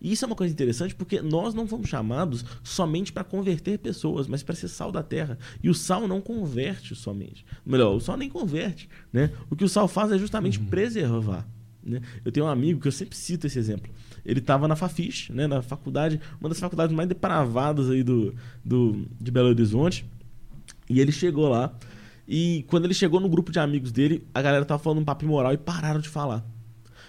[0.00, 4.28] E isso é uma coisa interessante porque nós não fomos chamados somente para converter pessoas,
[4.28, 5.36] mas para ser sal da terra.
[5.60, 7.44] E o sal não converte somente.
[7.66, 8.88] Melhor, o sal nem converte.
[9.12, 9.32] Né?
[9.50, 10.66] O que o sal faz é justamente Uhum.
[10.66, 11.44] preservar.
[11.84, 12.00] Né?
[12.24, 13.90] Eu tenho um amigo que eu sempre cito esse exemplo.
[14.24, 19.04] Ele estava na Fafish, né, na faculdade, uma das faculdades mais depravadas aí do, do,
[19.20, 20.04] de Belo Horizonte.
[20.88, 21.72] E ele chegou lá.
[22.26, 25.26] E quando ele chegou no grupo de amigos dele, a galera tava falando um papo
[25.26, 26.44] moral e pararam de falar.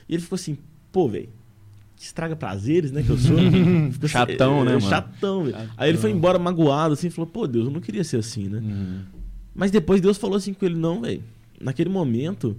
[0.09, 0.57] E ele ficou assim,
[0.91, 1.30] pô, velho,
[1.95, 3.38] que estraga prazeres, né, que eu sou.
[3.93, 4.89] Ficou assim, Chatão, é, né, é, mano?
[4.89, 5.69] Chatão, velho.
[5.78, 8.57] Aí ele foi embora magoado, assim, falou, pô, Deus, eu não queria ser assim, né?
[8.57, 9.01] Uhum.
[9.55, 11.24] Mas depois Deus falou assim com ele, não, velho.
[11.61, 12.57] Naquele momento,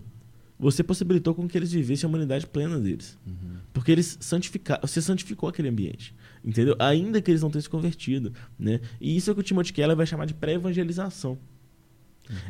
[0.59, 3.19] você possibilitou com que eles vivessem a humanidade plena deles.
[3.27, 3.57] Uhum.
[3.73, 6.15] Porque eles santificaram, você santificou aquele ambiente.
[6.45, 6.77] Entendeu?
[6.79, 8.33] Ainda que eles não tenham se convertido.
[8.59, 8.81] Né?
[9.01, 11.39] E isso é o que o Timothy Keller vai chamar de pré-evangelização.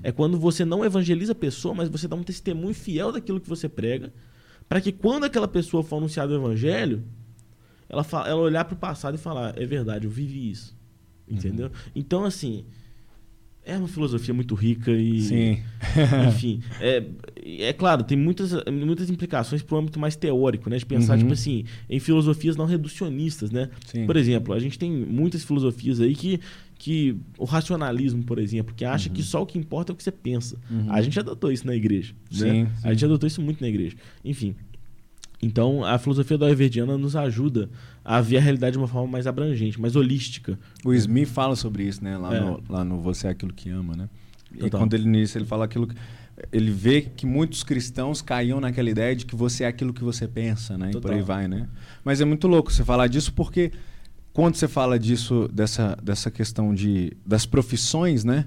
[0.02, 3.48] É quando você não evangeliza a pessoa, mas você dá um testemunho fiel daquilo que
[3.48, 4.12] você prega,
[4.68, 7.02] para que quando aquela pessoa for anunciada o evangelho,
[7.88, 10.76] ela, fa- ela olhar para o passado e falar: é verdade, eu vivi isso.
[11.26, 11.72] Entendeu?
[11.94, 12.66] Então, assim,
[13.66, 15.20] é uma filosofia muito rica e.
[15.20, 15.58] Sim.
[16.28, 17.02] Enfim, é,
[17.44, 20.76] é claro, tem muitas, muitas implicações para o âmbito mais teórico, né?
[20.78, 21.20] De pensar, Uhum.
[21.20, 23.70] tipo assim, em filosofias não reducionistas, né?
[23.86, 24.06] Sim.
[24.06, 26.40] Por exemplo, a gente tem muitas filosofias aí que,
[26.78, 30.02] que o racionalismo, por exemplo, que acha que só o que importa é o que
[30.02, 30.56] você pensa.
[30.70, 30.92] Uhum.
[30.92, 32.14] A gente adotou isso na igreja.
[32.30, 32.38] né?
[32.38, 32.88] Sim, A sim.
[32.90, 33.96] gente adotou isso muito na igreja.
[34.24, 34.54] Enfim.
[35.42, 37.68] Então, a filosofia da Everdiana nos ajuda
[38.04, 40.58] a ver a realidade de uma forma mais abrangente, mais holística.
[40.84, 42.16] O Smith fala sobre isso, né?
[42.16, 42.40] Lá, É.
[42.40, 44.08] no, lá no Você é Aquilo que Ama, né?
[44.54, 44.80] E Total.
[44.80, 45.94] quando ele nisso, ele fala aquilo que.
[46.52, 50.26] Ele vê que muitos cristãos caíam naquela ideia de que você é aquilo que você
[50.26, 50.88] pensa, né?
[50.88, 51.16] E por Total.
[51.16, 51.68] aí vai, né?
[52.04, 53.70] Mas é muito louco você falar disso porque
[54.32, 58.46] quando você fala disso, dessa, dessa questão de, das profissões, né?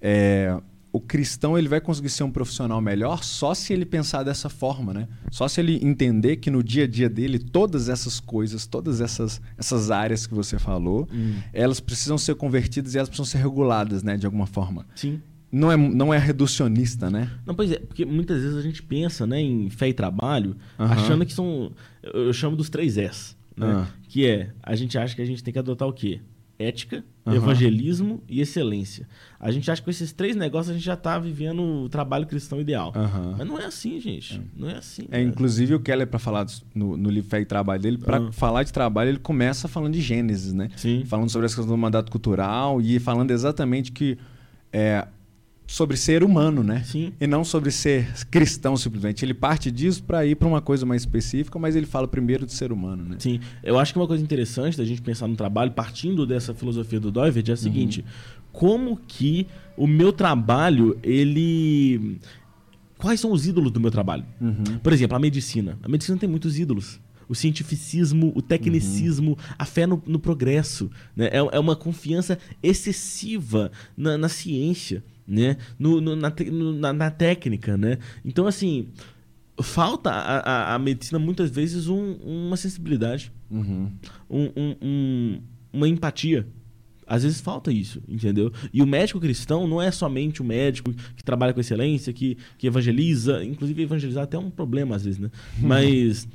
[0.00, 0.56] É,
[0.92, 4.92] o cristão ele vai conseguir ser um profissional melhor só se ele pensar dessa forma,
[4.92, 5.08] né?
[5.30, 9.40] Só se ele entender que no dia a dia dele todas essas coisas, todas essas,
[9.56, 11.08] essas áreas que você falou,
[11.52, 14.16] elas precisam ser convertidas e elas precisam ser reguladas, né?
[14.16, 14.86] De alguma forma.
[14.94, 15.20] Sim.
[15.52, 17.30] Não é, não é reducionista, né?
[17.44, 20.94] Não, pois é, porque muitas vezes a gente pensa né, em fé e trabalho, Aham.
[20.94, 21.72] achando que são.
[22.02, 23.34] Eu chamo dos três S.
[23.56, 23.66] Né?
[23.66, 23.88] Ah.
[24.08, 26.20] Que é, a gente acha que a gente tem que adotar o quê?
[26.62, 27.36] Ética, Aham.
[27.36, 29.08] evangelismo e excelência.
[29.40, 32.26] A gente acha que com esses três negócios a gente já está vivendo o trabalho
[32.26, 32.92] cristão ideal.
[32.94, 33.34] Aham.
[33.38, 34.38] Mas não é assim, gente.
[34.54, 35.04] Não é assim.
[35.04, 35.22] É, cara.
[35.22, 36.44] inclusive o Keller, para falar
[36.74, 38.32] no, no livro Fé e Trabalho dele, para Ah.
[38.32, 40.68] falar de trabalho, ele começa falando de Gênesis, né?
[40.76, 41.02] Sim.
[41.06, 44.18] Falando sobre essa questão do mandato cultural e falando exatamente que
[44.72, 45.06] é,
[45.70, 46.82] sobre ser humano, né?
[46.84, 47.12] Sim.
[47.20, 49.24] E não sobre ser cristão simplesmente.
[49.24, 52.52] Ele parte disso para ir para uma coisa mais específica, mas ele fala primeiro de
[52.52, 53.16] ser humano, né?
[53.20, 56.98] Sim, eu acho que uma coisa interessante da gente pensar no trabalho, partindo dessa filosofia
[56.98, 58.04] do Doivert, é a seguinte:
[58.52, 59.46] como que
[59.76, 62.18] o meu trabalho, ele.
[62.98, 64.24] Quais são os ídolos do meu trabalho?
[64.40, 64.78] Uhum.
[64.82, 65.78] Por exemplo, a medicina.
[65.84, 66.98] A medicina tem muitos ídolos.
[67.28, 70.90] O cientificismo, o tecnicismo, a fé no, no progresso.
[71.14, 71.26] Né?
[71.26, 75.56] É, é uma confiança excessiva na, na ciência, né?
[75.78, 77.76] No, no- na, no- na- na técnica.
[77.78, 77.98] Né?
[78.24, 78.88] Então, assim,
[79.62, 80.38] falta a,
[80.72, 83.90] a- a medicina muitas vezes um- uma sensibilidade, Uhum.
[84.28, 85.40] um- um- um-
[85.72, 86.46] uma empatia.
[87.06, 88.52] Às vezes falta isso, entendeu?
[88.72, 92.68] E o médico cristão não é somente o médico que trabalha com excelência, que, que
[92.68, 93.44] evangeliza.
[93.44, 95.28] Inclusive, evangelizar até é um problema às vezes, né?
[95.60, 96.28] Mas.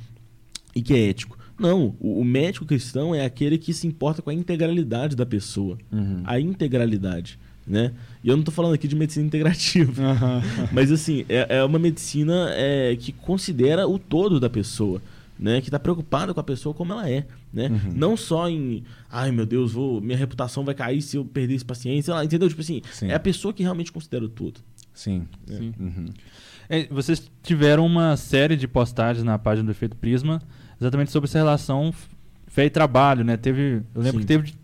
[0.74, 1.38] e que é ético.
[1.58, 5.78] Não, o, o médico cristão é aquele que se importa com a integralidade da pessoa.
[5.90, 6.20] Uhum.
[6.26, 7.92] A integralidade, né?
[8.22, 10.02] E eu não tô falando aqui de medicina integrativa.
[10.02, 10.42] Aham.
[10.72, 15.02] Mas assim, é, é uma medicina é, que considera o todo da pessoa,
[15.38, 15.60] né?
[15.60, 17.68] Que está preocupada com a pessoa como ela é, né?
[17.68, 17.92] Uhum.
[17.94, 21.64] Não só em, ai meu Deus, vou, minha reputação vai cair se eu perder esse
[21.64, 22.48] paciente, sei lá, entendeu?
[22.48, 23.08] Tipo assim, Sim.
[23.08, 24.60] é a pessoa que realmente considera o todo.
[24.94, 25.26] Sim.
[25.46, 25.74] Sim.
[25.78, 26.06] Uhum.
[26.68, 30.40] É, vocês tiveram uma série de postagens na página do Efeito Prisma
[30.80, 31.92] exatamente sobre essa relação
[32.46, 33.36] fé e trabalho, né?
[33.36, 34.20] Teve, eu lembro Sim.
[34.20, 34.54] que teve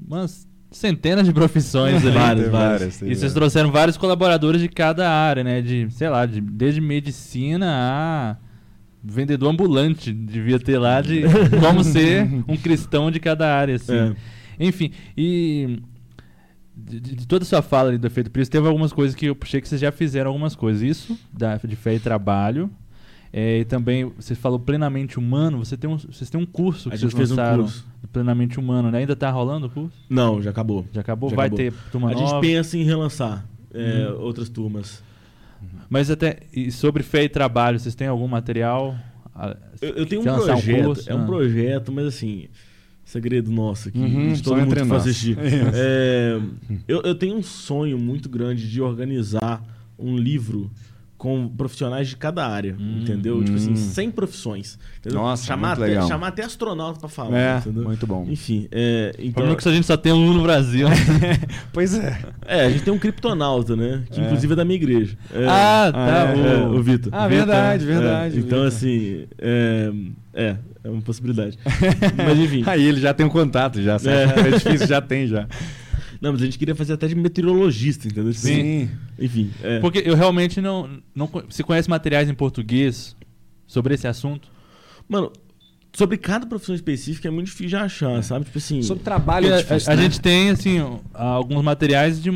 [0.00, 2.14] umas centenas de profissões ali.
[2.14, 2.98] Várias, várias.
[2.98, 5.60] teve E vocês trouxeram vários colaboradores de cada área, né?
[5.62, 8.36] De, sei lá, de, desde medicina a
[9.02, 10.12] vendedor ambulante.
[10.12, 11.22] Devia ter lá de
[11.60, 13.94] como ser um cristão de cada área, assim.
[13.96, 14.14] É.
[14.60, 15.80] Enfim, e
[16.76, 19.34] de, de- toda a sua fala ali do efeito Prisma, teve algumas coisas que eu
[19.34, 20.82] puxei que vocês já fizeram algumas coisas.
[20.82, 22.70] Isso, da, de fé e trabalho.
[23.32, 26.94] É, e também, você falou plenamente humano, você tem um, vocês têm um curso que
[26.96, 27.86] A vocês gente fez um lançaram curso.
[28.12, 28.98] plenamente humano, né?
[28.98, 29.96] Ainda tá rolando o curso?
[30.08, 30.86] Não, já acabou.
[30.92, 31.28] Já acabou?
[31.30, 31.58] Já Vai acabou.
[31.58, 32.26] ter turma a nova?
[32.26, 34.20] gente pensa em relançar é, Hum.
[34.22, 35.02] outras turmas.
[35.90, 38.96] Mas até e sobre fé e trabalho, vocês têm algum material?
[39.80, 41.10] Eu, eu tenho um lançar um projeto, curso?
[41.10, 41.26] é um Ah.
[41.26, 42.48] projeto, mas assim,
[43.04, 45.02] segredo nosso aqui, Uhum, de todo mundo que nós.
[45.02, 45.32] assistir.
[45.38, 45.70] Isso.
[45.74, 46.40] É,
[46.88, 49.62] eu, eu tenho um sonho muito grande de organizar
[49.98, 50.70] um livro
[51.18, 53.42] com profissionais de cada área, entendeu?
[53.42, 53.76] Tipo assim, Hum.
[53.76, 54.78] 100 profissões.
[55.00, 55.20] entendeu?
[55.20, 56.06] Nossa, chamar muito até, legal.
[56.08, 57.82] chamar até astronauta pra falar, É, entendeu?
[57.84, 58.24] muito bom.
[58.28, 60.86] Enfim, é, então, é que a gente só tem um no Brasil.
[61.72, 62.18] Pois é.
[62.46, 64.04] é, a gente tem um criptonauta, né?
[64.10, 64.24] Que É.
[64.24, 65.16] inclusive é da minha igreja.
[65.34, 66.30] É, ah, tá.
[66.30, 67.12] Ah, o- é, o Vitor.
[67.12, 68.38] Ah, verdade, É, verdade.
[68.38, 68.66] então, Vitor.
[68.68, 69.92] assim, é,
[70.34, 71.58] é, é uma possibilidade.
[72.16, 72.62] Mas enfim.
[72.66, 73.98] Aí ele já tem um contato, já.
[73.98, 74.14] Sabe?
[74.16, 74.22] É.
[74.48, 74.50] É.
[74.52, 75.46] difícil, já tem, já.
[76.20, 78.32] Não, mas a gente queria fazer até de meteorologista, entendeu?
[78.32, 78.90] Tipo Sim.
[79.18, 79.78] Enfim, é.
[79.80, 81.30] Porque eu realmente não, não.
[81.48, 83.16] Se conhece materiais em português
[83.66, 84.48] sobre esse assunto?
[85.08, 85.32] Mano,
[85.92, 88.44] sobre cada profissão específica é muito difícil de achar, sabe?
[88.46, 88.82] Tipo assim.
[88.82, 90.02] Sobre trabalho é a, difícil, a né?
[90.02, 90.78] gente tem, assim,
[91.14, 92.30] alguns materiais de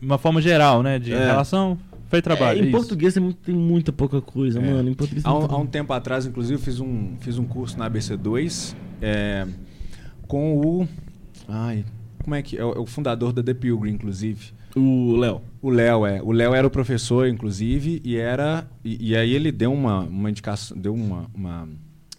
[0.00, 0.98] uma forma geral, né?
[0.98, 1.26] De É.
[1.26, 1.78] relação,
[2.12, 2.58] e trabalho.
[2.60, 2.72] É, em isso.
[2.72, 4.62] português tem, muito- tem muita pouca coisa, É.
[4.62, 4.88] mano.
[4.88, 7.44] Em português tem Há um, há um tempo atrás, inclusive, eu fiz um, fiz um
[7.44, 9.46] curso na ABC2 é,
[10.26, 10.88] com o.
[11.48, 11.84] Ai,
[12.26, 12.58] como é que.
[12.58, 14.52] É o, é o fundador da The Pilgrim, inclusive.
[14.74, 15.40] O Léo.
[15.62, 16.20] O Léo, é.
[16.20, 18.68] O Léo era o professor, inclusive, e era.
[18.84, 20.76] E, e aí ele deu uma, uma indicação.
[20.76, 21.30] Deu uma.
[21.32, 21.68] uma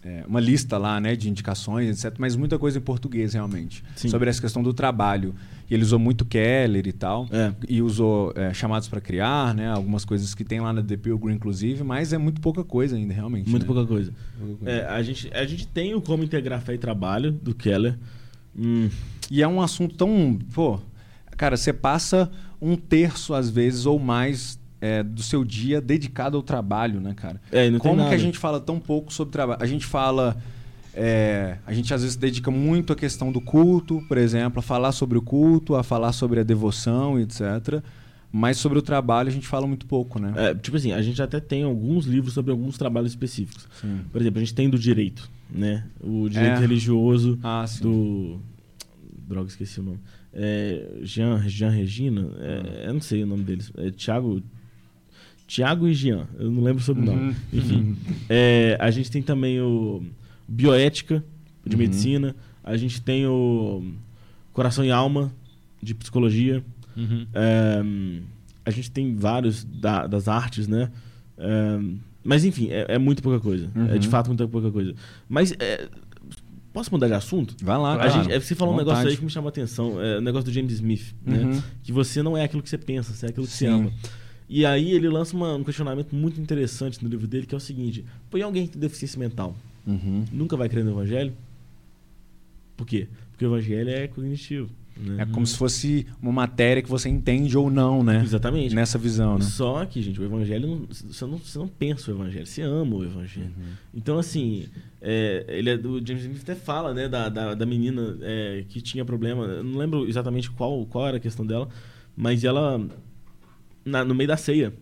[0.02, 2.16] é, uma lista lá, né, de indicações, etc.
[2.18, 3.84] Mas muita coisa em português, realmente.
[3.96, 4.08] Sim.
[4.08, 5.34] Sobre essa questão do trabalho.
[5.68, 7.28] E ele usou muito Keller e tal.
[7.30, 7.52] É.
[7.68, 9.68] E usou é, chamados para criar, né?
[9.68, 11.82] Algumas coisas que tem lá na The Pilgrim, inclusive.
[11.82, 13.50] Mas é muito pouca coisa ainda, realmente.
[13.50, 13.66] Muito né?
[13.66, 14.12] pouca coisa.
[14.38, 14.72] Pouca coisa.
[14.72, 17.98] É, a, gente, a gente tem o Como Integrar Fé e Trabalho, do Keller.
[18.58, 18.88] Hum,
[19.30, 20.38] E é um assunto tão.
[20.54, 20.78] Pô,
[21.36, 22.30] cara, você passa
[22.60, 27.40] um terço, às vezes, ou mais é, do seu dia dedicado ao trabalho, né, cara?
[27.52, 28.08] é, não tem Como nada.
[28.08, 29.62] que a gente fala tão pouco sobre trabalho?
[29.62, 30.36] A gente fala.
[30.94, 34.90] é, a gente às vezes dedica muito à questão do culto, por exemplo, a falar
[34.92, 37.80] sobre o culto, a falar sobre a devoção, etc.
[38.32, 40.32] Mas sobre o trabalho a gente fala muito pouco, né?
[40.36, 43.66] É, tipo assim, a gente até tem alguns livros sobre alguns trabalhos específicos.
[43.80, 44.00] Sim.
[44.12, 45.84] Por exemplo, a gente tem do direito, né?
[46.00, 46.60] O direito É.
[46.60, 48.38] religioso Ah, do.
[49.28, 49.98] Droga, esqueci o nome.
[50.32, 53.70] É, Jean, Jean Regina, é, eu não sei o nome deles.
[53.76, 54.42] É Tiago.
[55.46, 57.22] Tiago e Jean, eu não lembro sobre o nome.
[57.28, 57.34] Uhum.
[57.52, 57.96] Enfim.
[58.28, 60.02] É, a gente tem também o
[60.46, 61.24] Bioética,
[61.64, 61.78] de Uhum.
[61.82, 62.36] medicina.
[62.62, 63.82] A gente tem o
[64.52, 65.32] Coração e Alma,
[65.82, 66.62] de psicologia.
[66.96, 67.26] Uhum.
[67.32, 67.82] É,
[68.66, 70.90] a gente tem vários da- das artes, né?
[71.38, 71.78] É,
[72.28, 73.70] mas enfim, é, é muito pouca coisa.
[73.90, 74.10] É de Uhum.
[74.12, 74.94] fato muita pouca coisa.
[75.28, 75.88] Mas é,
[76.72, 77.54] posso mudar de assunto?
[77.64, 78.10] Vai lá, cara.
[78.10, 80.50] gente, é, você falou um negócio aí que me chamou a atenção, é, o negócio
[80.50, 81.38] do James Smith, né?
[81.38, 81.62] Uhum.
[81.82, 83.72] Que você não é aquilo que você pensa, você é aquilo que você Sim.
[83.72, 83.92] ama.
[84.50, 87.60] E aí ele lança uma- um questionamento muito interessante no livro dele, que é o
[87.60, 89.56] seguinte: põe alguém que tem deficiência mental,
[89.86, 90.24] Uhum.
[90.32, 91.32] nunca vai crer no evangelho?
[92.76, 93.08] Por quê?
[93.32, 94.68] Porque o evangelho é cognitivo.
[95.00, 95.22] Né?
[95.22, 98.20] É como se fosse uma matéria que você entende ou não, né?
[98.22, 98.74] Exatamente.
[98.74, 99.44] Nessa visão, né?
[99.44, 102.96] Só que, gente, o evangelho, não, você, não, você não pensa o evangelho, você ama
[102.96, 103.52] o evangelho.
[103.94, 104.66] Então, assim,
[105.00, 108.80] é, ele é do James Smith até fala, né, da, da, da menina é, que
[108.80, 109.44] tinha problema.
[109.44, 111.68] Eu não lembro exatamente qual, qual era a questão dela,
[112.16, 112.84] mas ela,
[113.84, 114.74] na- no meio da ceia,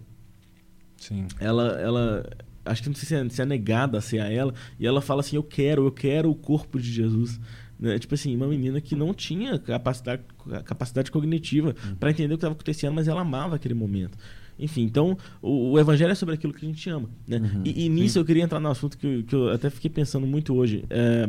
[0.96, 1.26] Sim.
[1.38, 2.26] ela, ela
[2.64, 5.00] acho que não sei se é, se é negada a ser a ela, e ela
[5.02, 7.38] fala assim, eu quero, eu quero o corpo de Jesus.
[7.78, 7.98] Né?
[7.98, 10.22] Tipo assim, uma menina que não tinha capacidade,
[10.64, 14.16] capacidade cognitiva para entender o que estava acontecendo, mas ela amava aquele momento.
[14.58, 17.10] Enfim, então o, o evangelho é sobre aquilo que a gente ama.
[17.28, 17.36] Né?
[17.38, 17.62] Uhum.
[17.64, 20.26] E, e nisso eu queria entrar no assunto que, eu- que eu até fiquei pensando
[20.26, 20.84] muito hoje.
[20.88, 21.28] é,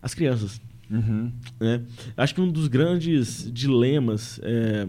[0.00, 0.60] as crianças.
[0.90, 1.30] Uhum.
[1.60, 1.82] Né?
[2.16, 4.40] Acho que um dos grandes dilemas.
[4.42, 4.86] é,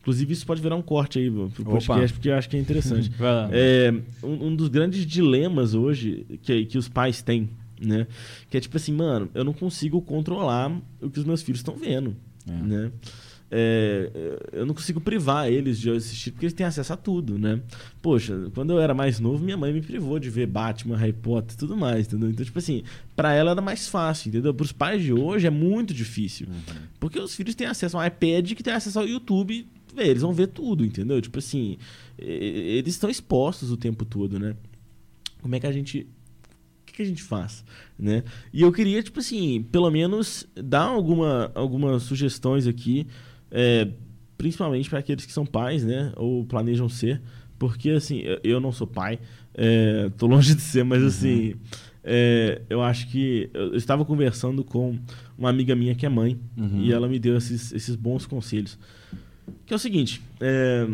[0.00, 1.64] inclusive, isso pode virar um corte aí pro Opa.
[1.64, 3.10] podcast, porque eu acho que é interessante.
[3.52, 7.48] É, um, um dos grandes dilemas hoje que, que os pais têm,
[7.80, 8.06] né?
[8.50, 10.70] Que é tipo assim, mano, eu não consigo controlar
[11.00, 12.16] o que os meus filhos estão vendo,
[12.48, 12.52] É.
[12.52, 12.92] né?
[13.48, 14.10] É,
[14.52, 17.60] eu não consigo privar eles de assistir porque eles têm acesso a tudo, né?
[18.02, 21.54] Poxa, quando eu era mais novo, minha mãe me privou de ver Batman, Harry Potter
[21.54, 22.28] e tudo mais, entendeu?
[22.28, 22.82] Então, tipo assim,
[23.14, 24.52] pra ela era mais fácil, entendeu?
[24.52, 26.48] Pros pais de hoje é muito difícil.
[26.98, 29.64] Porque os filhos têm acesso ao iPad que tem acesso ao YouTube,
[29.96, 31.22] eles vão ver tudo, entendeu?
[31.22, 31.78] Tipo assim,
[32.18, 34.56] eles estão expostos o tempo todo, né?
[35.40, 36.04] Como é que a gente.
[36.96, 37.62] Que, a gente faz?
[37.98, 38.24] Né?
[38.52, 43.06] E eu queria, tipo assim, pelo menos dar alguma, algumas sugestões aqui,
[43.50, 43.88] é,
[44.38, 46.12] principalmente para aqueles que são pais, né?
[46.16, 47.20] Ou planejam ser.
[47.58, 49.18] Porque, assim, eu- não sou pai,
[49.54, 51.54] é, tô longe de ser, mas assim.
[52.04, 53.48] é, eu acho que.
[53.54, 54.98] Eu eu estava conversando com
[55.38, 56.80] uma amiga minha que é mãe, Uhum.
[56.82, 58.78] e ela me deu esses, esses bons conselhos.
[59.66, 60.20] Que é o seguinte.
[60.40, 60.86] é,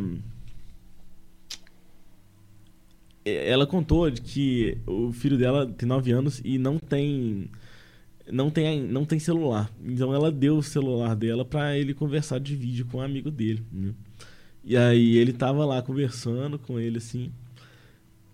[3.24, 7.48] ela contou de que o filho dela tem 9 anos e não tem
[8.30, 9.70] não tem não tem celular.
[9.84, 13.62] Então ela deu o celular dela para ele conversar de vídeo com um amigo dele,
[13.72, 13.92] né?
[14.64, 17.32] E aí ele tava lá conversando com ele, assim.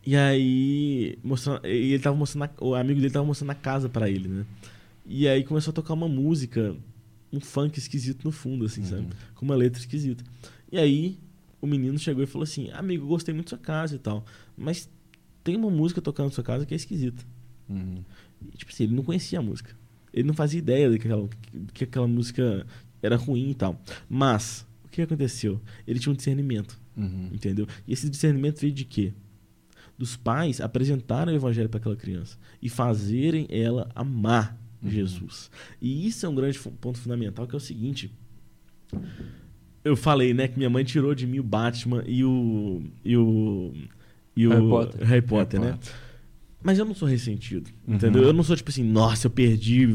[0.05, 4.29] E aí, mostrando, ele tava mostrando, o amigo dele tava mostrando a casa pra ele,
[4.29, 4.47] né?
[5.07, 6.77] E aí começou a tocar uma música,
[7.33, 9.07] um funk esquisito no fundo, assim, sabe?
[9.35, 10.25] Com uma letra esquisita.
[10.71, 11.19] E aí
[11.61, 14.25] o menino chegou e falou assim: Amigo, eu gostei muito da sua casa e tal,
[14.57, 14.89] mas
[15.43, 17.25] tem uma música tocando na sua casa que é esquisita.
[17.69, 18.03] Uhum.
[18.53, 19.77] E, tipo assim, ele não conhecia a música.
[20.13, 21.29] Ele não fazia ideia de que aquela,
[21.75, 22.67] que aquela música
[23.03, 23.81] era ruim e tal.
[24.09, 25.61] Mas, o que aconteceu?
[25.87, 27.31] Ele tinha um discernimento, Uhum.
[27.33, 27.67] entendeu?
[27.87, 29.13] E esse discernimento veio de quê?
[29.97, 35.51] Dos pais apresentarem o evangelho para aquela criança e fazerem ela amar Jesus.
[35.81, 38.11] E isso é um grande ponto fundamental, que é o seguinte.
[39.89, 42.83] Eu falei, né, que minha mãe tirou de mim o Batman e o.
[43.05, 43.73] e o.
[44.37, 45.07] e o Harry Potter.
[45.07, 45.79] Harry Potter, Harry né?
[46.63, 47.95] Mas eu não sou ressentido, Uhum.
[47.95, 48.23] entendeu?
[48.25, 49.89] Eu não sou tipo assim, nossa, eu perdi.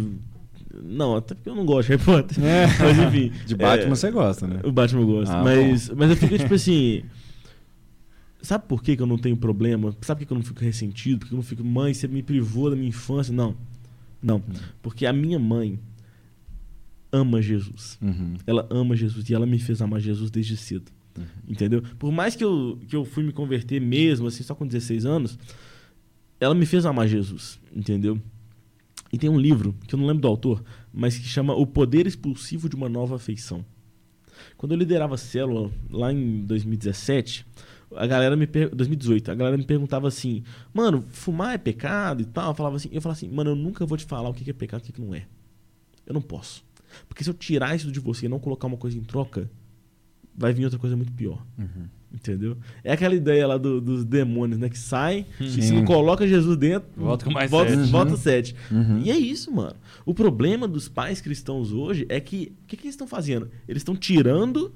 [0.82, 2.44] Não, até porque eu não gosto de Harry Potter.
[2.44, 2.66] É.
[2.82, 3.32] Mas enfim.
[3.46, 4.60] De Batman é, você gosta, né?
[4.64, 5.32] O Batman eu gosto.
[5.32, 7.04] Ah, mas, mas eu fico tipo assim.
[8.42, 9.96] Sabe por que, que eu não tenho problema?
[10.02, 11.20] Sabe por que, que eu não fico ressentido?
[11.20, 13.34] Porque eu não fico, mãe, você me privou da minha infância?
[13.34, 13.56] Não.
[14.22, 14.42] Não.
[14.82, 15.80] Porque a minha mãe
[17.14, 17.98] ama Jesus.
[18.02, 18.34] Uhum.
[18.46, 20.92] Ela ama Jesus e ela me fez amar Jesus desde cedo.
[21.18, 21.26] Uhum.
[21.48, 21.84] Entendeu?
[22.00, 25.38] Por mais que eu, que eu fui me converter mesmo, assim, só com 16 anos,
[26.40, 27.60] ela me fez amar Jesus.
[27.74, 28.20] Entendeu?
[29.12, 32.08] E tem um livro, que eu não lembro do autor, mas que chama O Poder
[32.08, 33.64] Expulsivo de uma Nova Afeição.
[34.58, 37.46] Quando eu liderava a célula, lá em 2017,
[37.96, 38.74] a galera me per...
[38.74, 40.44] 2018, a galera me perguntava assim,
[40.74, 42.50] mano, fumar é pecado e tal?
[42.50, 44.54] Eu falava assim, eu falava assim, mano, eu nunca vou te falar o que é
[44.54, 45.28] pecado e o que não é.
[46.06, 46.64] Eu não posso.
[47.08, 49.50] Porque se eu tirar isso de você e não colocar uma coisa em troca,
[50.36, 51.46] vai vir outra coisa muito pior.
[51.58, 51.88] Uhum.
[52.14, 52.56] Entendeu?
[52.84, 54.70] É aquela ideia lá do- dos demônios, né?
[54.70, 57.90] Que sai e se não coloca Jesus dentro, Volta com mais volta, sete.
[57.92, 58.18] volta Uhum.
[58.18, 58.56] sete.
[58.72, 59.02] Uhum.
[59.04, 59.76] E é isso, mano.
[60.06, 62.52] O problema dos pais cristãos hoje é que.
[62.64, 63.50] O que, que eles estão fazendo?
[63.68, 64.72] Eles estão tirando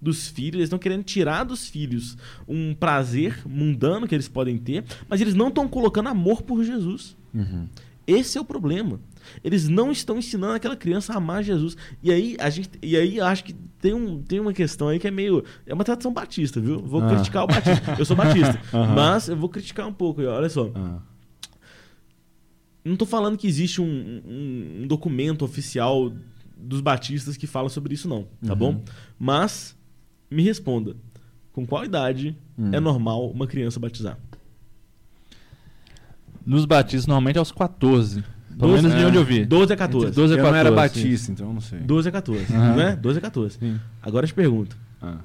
[0.00, 4.84] dos filhos, eles estão querendo tirar dos filhos um prazer mundano que eles podem ter,
[5.08, 7.16] mas eles não estão colocando amor por Jesus.
[7.32, 7.66] Uhum.
[8.06, 9.00] Esse é o problema.
[9.42, 11.76] Eles não estão ensinando aquela criança a amar Jesus.
[12.02, 15.06] E aí, a gente, e aí acho que tem, um, tem uma questão aí que
[15.06, 15.44] é meio.
[15.66, 16.78] É uma tradição batista, viu?
[16.80, 17.08] Vou Ah.
[17.08, 17.96] criticar o batista.
[17.98, 18.60] Eu sou batista.
[18.72, 18.94] Aham.
[18.94, 20.22] Mas eu vou criticar um pouco.
[20.22, 20.70] Olha só.
[20.74, 20.98] Ah.
[22.84, 26.12] Não tô falando que existe um, um- um documento oficial
[26.56, 28.26] dos batistas que fala sobre isso, não.
[28.44, 28.58] Tá Uhum.
[28.58, 28.82] bom?
[29.18, 29.76] Mas
[30.30, 30.94] me responda.
[31.52, 32.70] Com qual idade Hum.
[32.72, 34.18] é normal uma criança batizar?
[36.44, 38.22] Nos batistas, normalmente aos 14.
[38.58, 39.06] Pelo Doze- menos de é.
[39.08, 39.44] onde eu vi.
[39.44, 40.06] 12 a 14.
[40.06, 41.78] Entre 12 a Eu não era 14, batista, então eu não sei.
[41.80, 42.52] 12 a 14.
[42.54, 42.76] Aham.
[42.76, 42.96] Não é?
[42.96, 43.58] 12 a 14.
[43.58, 43.80] Sim.
[44.02, 44.76] Agora eu te pergunto.
[45.02, 45.18] Ah.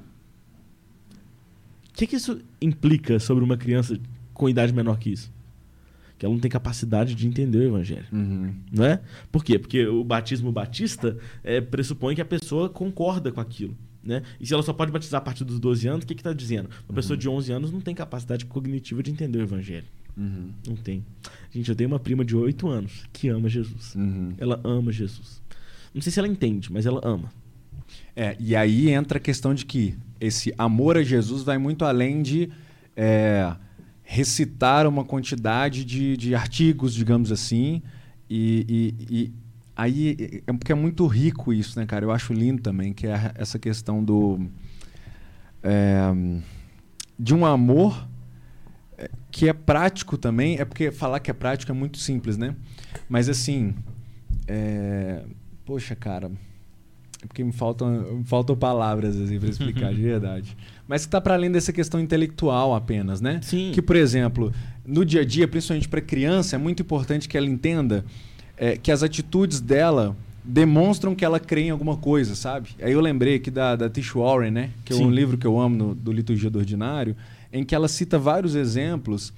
[1.90, 4.00] O que, que isso implica sobre uma criança
[4.34, 5.32] com idade menor que isso?
[6.18, 8.06] Que ela não tem capacidade de entender o evangelho.
[8.12, 8.54] Uhum.
[8.72, 9.00] Não é?
[9.32, 9.58] Por quê?
[9.60, 13.76] Porque o batismo batista é, pressupõe que a pessoa concorda com aquilo.
[14.04, 14.22] Né?
[14.40, 16.70] E se ela só pode batizar a partir dos 12 anos, o que está dizendo?
[16.88, 19.86] Uma pessoa de 11 anos não tem capacidade cognitiva de entender o evangelho.
[20.20, 20.50] Uhum.
[20.68, 21.06] Não tem.
[21.50, 23.96] Gente, eu tenho uma prima de 8 anos que ama Jesus.
[23.96, 24.34] Uhum.
[24.38, 25.42] Ela ama Jesus.
[25.96, 27.32] Não sei se ela entende, mas ela ama.
[28.16, 32.22] É, e aí entra a questão de que esse amor a Jesus vai muito além
[32.22, 32.50] de
[32.96, 33.56] é,
[34.04, 37.82] recitar uma quantidade de, de artigos, digamos assim.
[38.30, 38.66] E,
[39.10, 39.34] e- e
[39.76, 42.04] aí é porque é muito rico isso, né, cara?
[42.04, 44.38] Eu acho lindo também, que é essa questão do.
[45.64, 46.02] é,
[47.18, 48.08] de um amor
[49.32, 50.58] que é prático também.
[50.60, 52.56] É porque falar que é prático é muito simples, né?
[53.08, 53.74] Mas assim.
[54.48, 55.22] é,
[55.66, 56.32] poxa, cara.
[57.22, 60.56] É porque me faltam, me faltam palavras assim, para explicar de verdade.
[60.88, 63.40] Mas que tá para além dessa questão intelectual apenas, né?
[63.44, 63.72] Sim.
[63.74, 64.54] Que, por exemplo,
[64.86, 68.06] no dia a dia, principalmente para criança, é muito importante que ela entenda
[68.58, 72.70] é, que as atitudes dela demonstram que ela crê em alguma coisa, sabe?
[72.82, 74.70] Aí eu lembrei aqui da, da Tish Warren, né?
[74.86, 75.12] Que é um Sim.
[75.12, 77.16] livro que eu amo no- do Liturgia do Ordinário,
[77.52, 79.34] em que ela cita vários exemplos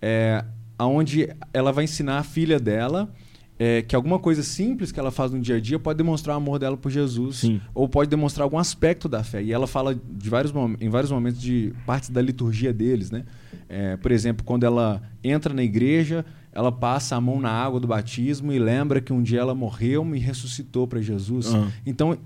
[0.00, 0.44] é,
[0.78, 3.12] onde ela vai ensinar a filha dela
[3.58, 6.38] é, que alguma coisa simples que ela faz no dia a dia pode demonstrar o
[6.38, 7.60] amor dela por Jesus Sim.
[7.72, 9.42] ou pode demonstrar algum aspecto da fé.
[9.42, 13.24] E ela fala de vários, em vários momentos de partes da liturgia deles, né?
[13.68, 17.86] É, por exemplo, quando ela entra na igreja, ela passa a mão na água do
[17.86, 21.46] batismo e lembra que um dia ela morreu e ressuscitou para Jesus.
[21.46, 21.72] Aham.
[21.86, 22.18] Então,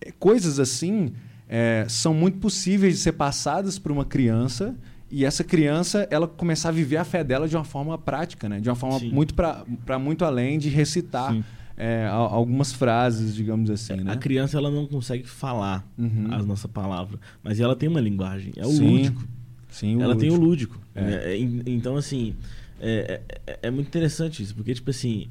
[0.00, 1.12] é, coisas assim
[1.52, 4.72] é, são muito possíveis de ser passadas por uma criança
[5.10, 8.60] e essa criança ela começar a viver a fé dela de uma forma prática, né?
[8.60, 9.10] De uma forma Sim.
[9.10, 11.34] muito para muito além de recitar
[11.76, 14.12] é, algumas frases, digamos assim, né?
[14.12, 16.28] A criança ela não consegue falar Uhum.
[16.30, 18.52] as nossas palavras, mas ela tem uma linguagem.
[18.56, 18.88] É o Sim.
[18.88, 19.24] lúdico.
[19.70, 20.74] Sim, ela tem o lúdico.
[20.74, 20.80] lúdico.
[20.94, 21.00] É.
[21.02, 21.36] né?
[21.38, 22.34] En- Então, assim,
[22.80, 25.28] é, é- é muito interessante isso, porque, tipo assim,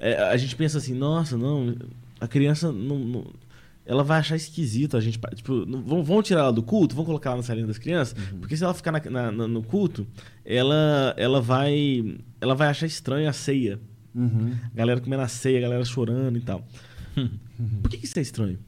[0.00, 1.74] é, a gente pensa assim, nossa, não,
[2.20, 2.98] a criança não.
[2.98, 3.24] não-
[3.84, 5.18] ela vai achar esquisito a gente.
[5.34, 8.38] Tipo, vão, vão tirar ela do culto, vão colocar ela na salinha das crianças, Uhum.
[8.38, 10.06] porque se ela ficar na- na- na- no culto,
[10.44, 13.80] ela, ela, vai, ela vai achar estranho a ceia.
[14.14, 14.54] Uhum.
[14.72, 16.64] A galera comendo a ceia, a galera chorando e tal.
[17.82, 18.58] Por que, que isso é estranho?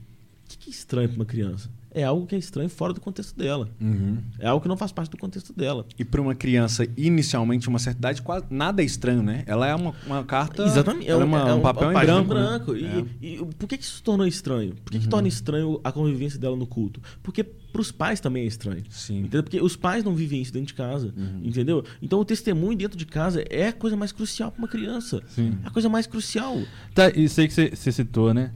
[0.45, 1.71] O que, que é estranho pra uma criança?
[1.95, 3.68] É algo que é estranho fora do contexto dela.
[3.80, 4.18] Uhum.
[4.40, 5.86] É algo que não faz parte do contexto dela.
[5.97, 9.45] E para uma criança, inicialmente, uma certa idade, quase nada é estranho, né?
[9.47, 10.64] Ela é uma, uma carta.
[10.64, 11.09] Exatamente.
[11.09, 12.72] Ela é, uma- um papel em página branco.
[12.72, 12.80] né?
[12.80, 12.97] E, É.
[12.97, 13.07] Uhum.
[13.51, 14.74] e por que, que isso se tornou estranho?
[14.84, 17.01] Por que, que torna estranho a convivência dela no culto?
[17.22, 18.82] Porque pros pais também é estranho.
[18.90, 19.20] Sim.
[19.20, 19.42] Entendeu?
[19.45, 21.14] Porque os pais não vivem isso dentro de casa.
[21.16, 21.40] Uhum.
[21.45, 21.84] Entendeu?
[22.03, 25.22] Então o testemunho dentro de casa é a coisa mais crucial para uma criança.
[25.28, 25.59] Sim.
[25.62, 26.59] É a coisa mais crucial.
[26.92, 28.53] Tá, isso aí que você citou, né?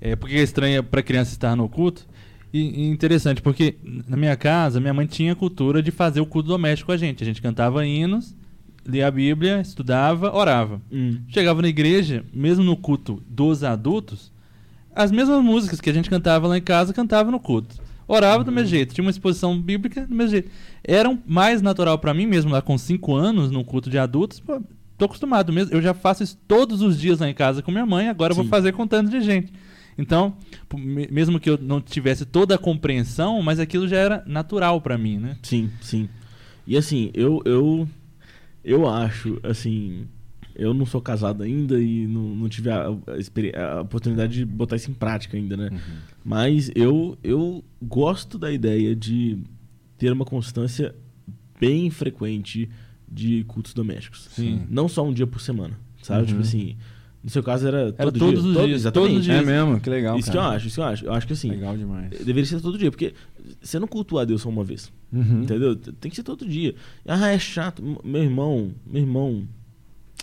[0.00, 2.06] É, porque é estranho pra criança estar no culto.
[2.52, 3.76] E, e interessante, porque
[4.08, 6.96] na minha casa, minha mãe tinha a cultura de fazer o culto doméstico com a
[6.96, 7.22] gente.
[7.22, 8.34] A gente cantava hinos,
[8.84, 10.80] lia a Bíblia, estudava, orava.
[10.90, 11.18] Hum.
[11.28, 14.32] Chegava na igreja, mesmo no culto dos adultos,
[14.94, 17.76] as mesmas músicas que a gente cantava lá em casa, cantava no culto.
[18.08, 20.50] Orava do mesmo jeito, tinha uma exposição bíblica do mesmo jeito.
[20.82, 24.60] Era mais natural pra mim mesmo, lá com 5 anos, no culto de adultos, pô,
[24.98, 25.72] tô acostumado mesmo.
[25.72, 28.44] Eu já faço isso todos os dias lá em casa com minha mãe, agora vou
[28.46, 29.52] fazer com tanto de gente.
[29.98, 30.36] Então,
[31.10, 35.18] mesmo que eu não tivesse toda a compreensão, mas aquilo já era natural pra mim,
[35.18, 35.36] né?
[35.42, 36.08] Sim, sim.
[36.66, 37.88] E assim, eu, eu,
[38.64, 40.06] eu acho, assim,
[40.54, 44.76] eu não sou casado ainda e não, não tive a, a a oportunidade de botar
[44.76, 45.68] isso em prática ainda, né?
[45.72, 45.78] Uhum.
[46.24, 49.38] Mas eu, eu gosto da ideia de
[49.98, 50.94] ter uma constância
[51.58, 52.68] bem frequente
[53.10, 54.28] de cultos domésticos.
[54.30, 54.66] Sim.
[54.70, 56.20] Não só um dia por semana, sabe?
[56.20, 56.26] Uhum.
[56.26, 56.76] Tipo assim,
[57.22, 58.50] no seu caso era, Era todo todos dia.
[58.50, 59.08] os Todo- dias, Exatamente.
[59.12, 59.46] todos os É dias.
[59.46, 60.18] mesmo, que legal.
[60.18, 60.56] Isso que eu cara.
[60.56, 61.04] acho, isso que eu acho.
[61.06, 62.10] Eu acho que assim, Legal demais.
[62.10, 63.12] deveria ser todo dia, porque
[63.60, 64.90] você não cultua a Deus só uma vez.
[65.12, 65.42] Uhum.
[65.42, 65.76] Entendeu?
[65.76, 66.74] Tem que ser todo dia.
[67.06, 67.82] Ah, é chato.
[68.04, 69.42] Meu irmão, meu irmão,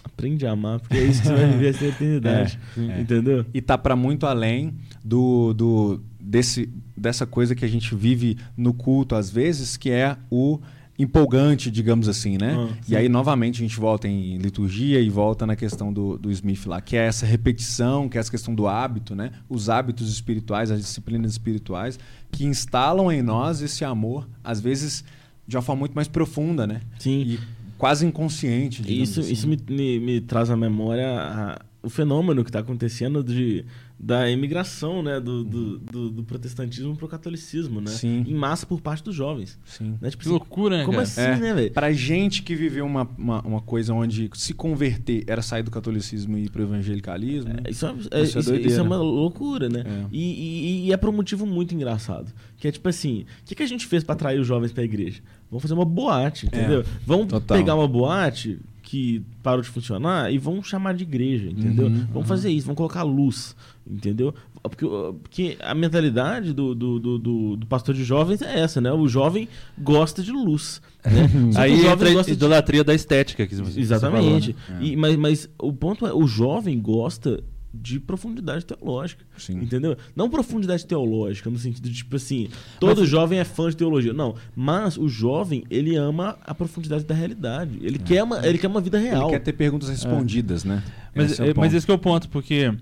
[0.04, 2.60] aprende a amar, porque é isso que você vai viver essa eternidade.
[2.78, 3.02] É, é.
[3.02, 3.45] Entendeu?
[3.54, 4.74] E tá para muito além
[5.04, 10.18] do, do desse, dessa coisa que a gente vive no culto às vezes, que é
[10.32, 10.60] o
[10.98, 12.56] empolgante, digamos assim, né?
[12.58, 16.32] Ah, e aí, novamente, a gente volta em liturgia e volta na questão do, do
[16.32, 19.32] Smith lá, que é essa repetição, que é essa questão do hábito, né?
[19.48, 22.00] Os hábitos espirituais, as disciplinas espirituais,
[22.32, 25.04] que instalam em nós esse amor, às vezes,
[25.48, 26.82] de uma forma muito mais profunda, né?
[26.98, 27.22] Sim.
[27.22, 27.39] E
[27.78, 29.34] quase inconsciente, digamos Isso, assim.
[29.34, 33.64] isso me, me, me traz à memória a- o fenômeno que está acontecendo de,
[34.00, 37.89] da imigração né, do, do, do, do protestantismo para o catolicismo, né?
[37.89, 38.24] Sim.
[38.28, 39.58] Em massa por parte dos jovens.
[39.66, 39.98] Sim.
[40.00, 40.12] Né?
[40.12, 41.04] Tipo Que assim, loucura, né, como cara?
[41.08, 41.72] assim, É, né, velho?
[41.72, 46.38] Pra gente que viveu uma, uma, uma coisa onde se converter era sair do catolicismo
[46.38, 47.52] e ir pro evangelicalismo.
[47.68, 49.84] Isso é, Isso é- é isso- isso é uma loucura, né?
[49.86, 50.06] É.
[50.12, 52.32] E, e- e é por um motivo muito engraçado.
[52.58, 54.84] Que é tipo assim, o que, que a gente fez para atrair os jovens para
[54.84, 55.22] a igreja?
[55.50, 56.84] Vamos fazer uma boate, entendeu?
[57.06, 57.58] Vamos Total.
[57.58, 58.60] pegar uma boate
[58.90, 61.88] que parou de funcionar e vamos chamar de igreja, entendeu?
[61.88, 63.54] Uhum, vamos fazer isso, vamos colocar luz,
[63.86, 64.34] entendeu?
[64.64, 64.86] Porque,
[65.22, 68.90] porque a mentalidade do, do, do, do- pastor de jovens é essa, né?
[68.94, 70.82] O jovem gosta de luz.
[71.08, 71.22] Né?
[71.56, 74.54] Aí entra a gosta de idolatria da estética que você Exatamente.
[74.54, 74.86] falou, né?
[74.86, 74.90] É.
[74.92, 77.42] E- mas, mas o ponto é, o jovem gosta
[77.82, 79.23] de profundidade teológica.
[79.38, 79.59] Sim.
[79.61, 79.97] Entendeu?
[80.15, 82.49] Não profundidade teológica, no sentido de, tipo assim,
[82.80, 84.13] todo jovem é fã de teologia.
[84.13, 84.36] Não.
[84.55, 87.78] Mas o jovem, ele ama a profundidade da realidade.
[87.82, 89.30] Ele, quer, uma, ele quer uma vida Ele real.
[89.30, 90.84] quer ter perguntas respondidas, né?
[91.15, 91.75] Mas, Esse é o é- mas ponto.
[91.78, 92.73] esse que é o ponto, porque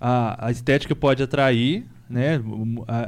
[0.00, 2.40] a, a estética pode atrair, né?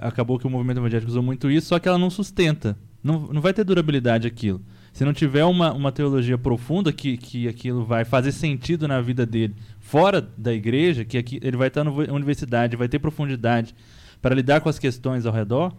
[0.00, 2.76] acabou que o movimento evangélico usou muito isso, só que ela não sustenta.
[3.02, 4.62] Não, não vai ter durabilidade aquilo.
[4.94, 9.26] Se não tiver uma, uma teologia profunda que, que aquilo vai fazer sentido na vida
[9.26, 13.74] dele fora da igreja, que aqui, ele vai estar na universidade, vai ter profundidade
[14.22, 15.74] para lidar com as questões ao redor,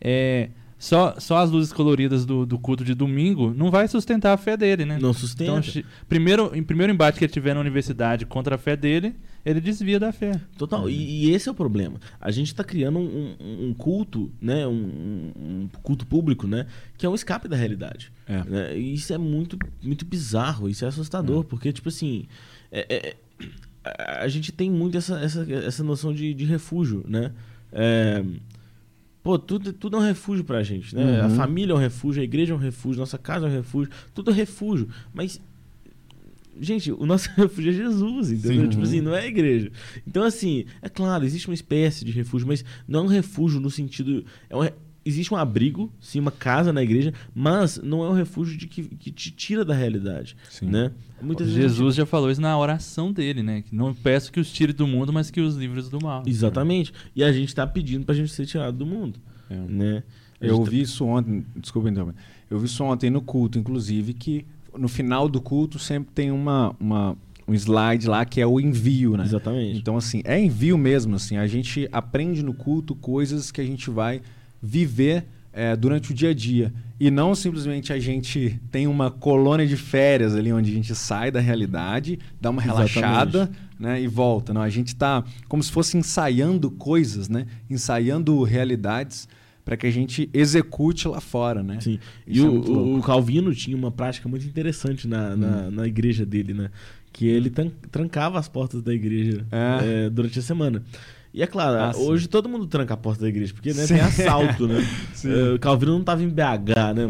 [0.00, 4.36] é, só, só as luzes coloridas do, do culto de domingo não vai sustentar a
[4.36, 4.96] fé dele, né?
[5.00, 5.60] Não sustenta.
[5.68, 9.60] Então, primeiro, em primeiro embate que ele tiver na universidade contra a fé dele, ele
[9.60, 10.40] desvia da fé.
[10.56, 10.88] Total.
[10.88, 11.98] E, e esse é o problema.
[12.20, 14.66] A gente está criando um, um- um culto, né?
[14.66, 16.66] Um, um- culto público, né?
[16.96, 18.12] Que é um escape da realidade.
[18.26, 18.44] É.
[18.44, 18.78] né?
[18.78, 22.26] E isso é muito, muito bizarro, isso é assustador, porque, tipo assim.
[22.70, 23.16] é- é-
[23.84, 27.32] a- a gente tem muito essa, essa, essa noção de, de refúgio, né?
[27.72, 28.24] É,
[29.22, 31.20] pô, tudo, tudo é um refúgio pra gente, né?
[31.20, 31.34] A Uhum.
[31.34, 34.30] família é um refúgio, a igreja é um refúgio, nossa casa é um refúgio, tudo
[34.30, 34.88] é refúgio.
[35.12, 35.40] Mas
[36.60, 38.64] Gente, o nosso refúgio é Jesus, entendeu?
[38.64, 38.68] Sim.
[38.68, 39.70] Tipo assim, não é a igreja.
[40.06, 43.70] Então, assim, é claro, existe uma espécie de refúgio, mas não é um refúgio no
[43.70, 44.24] sentido.
[44.48, 44.68] É um
[45.04, 48.84] existe um abrigo, sim, uma casa na igreja, mas não é um refúgio de que,
[48.84, 50.36] que te tira da realidade.
[50.48, 50.66] Sim.
[50.66, 50.92] Né?
[51.20, 53.62] Muitas a gente- Jesus já falou isso na oração dele, né?
[53.62, 56.22] Que não peço que os tire do mundo, mas que os livres do mal.
[56.24, 56.92] Exatamente.
[57.16, 59.18] E a gente tá pedindo pra gente ser tirado do mundo.
[59.50, 59.56] É.
[59.56, 60.02] Né?
[60.40, 62.14] A Eu gente ouvi isso ontem, desculpa então,
[62.48, 64.44] eu vi isso ontem no culto, inclusive, que
[64.76, 67.16] no final do culto sempre tem uma, uma
[67.46, 69.24] um slide lá que é o envio, né?
[69.24, 69.78] Exatamente.
[69.78, 71.36] Então, assim, é envio mesmo, assim.
[71.36, 74.22] A gente aprende no culto coisas que a gente vai
[74.62, 76.72] viver é, durante o dia a dia.
[76.98, 81.30] E não simplesmente a gente tem uma colônia de férias ali onde a gente sai
[81.30, 82.94] da realidade, dá uma Exatamente.
[82.94, 84.54] relaxada né, e volta.
[84.54, 87.46] Não, a gente está como se fosse ensaiando coisas, né?
[87.68, 89.28] ensaiando realidades
[89.64, 91.62] para que a gente execute lá fora.
[91.62, 91.78] Né?
[91.80, 91.98] Sim.
[92.26, 96.24] E Isso é o, o- Calvino tinha uma prática muito interessante na, na, na igreja
[96.26, 96.70] dele, né?
[97.12, 100.06] Que ele tran- trancava as portas da igreja É.
[100.06, 100.82] é, durante a semana.
[101.34, 102.02] E é claro, Ah, sim.
[102.02, 103.94] hoje todo mundo tranca a porta da igreja, porque né, Sim.
[103.94, 104.86] tem assalto, né?
[105.14, 105.30] Sim.
[105.32, 107.06] É, o Calvino não tava em BH, né?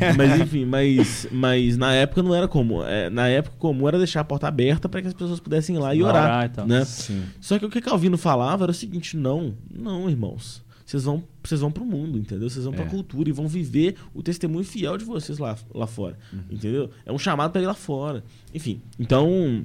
[0.00, 0.12] É.
[0.18, 2.82] Mas enfim, mas, mas na época não era comum.
[2.84, 5.78] É, na época comum era deixar a porta aberta para que as pessoas pudessem ir
[5.78, 6.24] lá e orar.
[6.24, 6.84] Orar e né?
[6.84, 7.22] Sim.
[7.40, 10.64] Só que o que Calvino falava era o seguinte: não, não, irmãos.
[10.90, 12.50] Vocês vão, vocês vão pro mundo, entendeu?
[12.50, 12.88] Vocês vão pra É.
[12.88, 16.18] cultura e vão viver o testemunho fiel de vocês lá, lá fora,
[16.50, 16.90] entendeu?
[17.06, 18.24] É um chamado para ir lá fora.
[18.52, 19.64] Enfim, então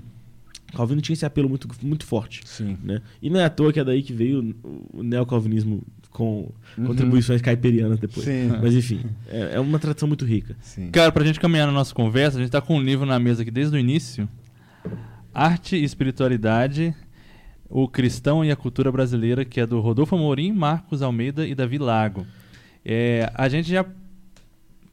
[0.76, 2.78] Calvino tinha esse apelo muito, muito forte, Sim.
[2.84, 3.02] né?
[3.24, 4.56] E não é à toa que é daí que veio
[4.94, 6.86] o neocalvinismo com Uhum.
[6.86, 8.24] contribuições caipirianas depois.
[8.24, 8.50] Sim.
[8.62, 10.56] Mas enfim, é, é uma tradição muito rica.
[10.62, 10.92] Sim.
[10.92, 13.42] Cara, pra gente caminhar na nossa conversa, a gente tá com um livro na mesa
[13.42, 14.30] aqui desde o início.
[15.34, 16.96] Arte e Espiritualidade,
[17.70, 21.78] o Cristão e a Cultura Brasileira, que é do Rodolfo Amorim, Marcos Almeida e Davi
[21.78, 22.26] Lago.
[22.84, 23.86] É, a gente já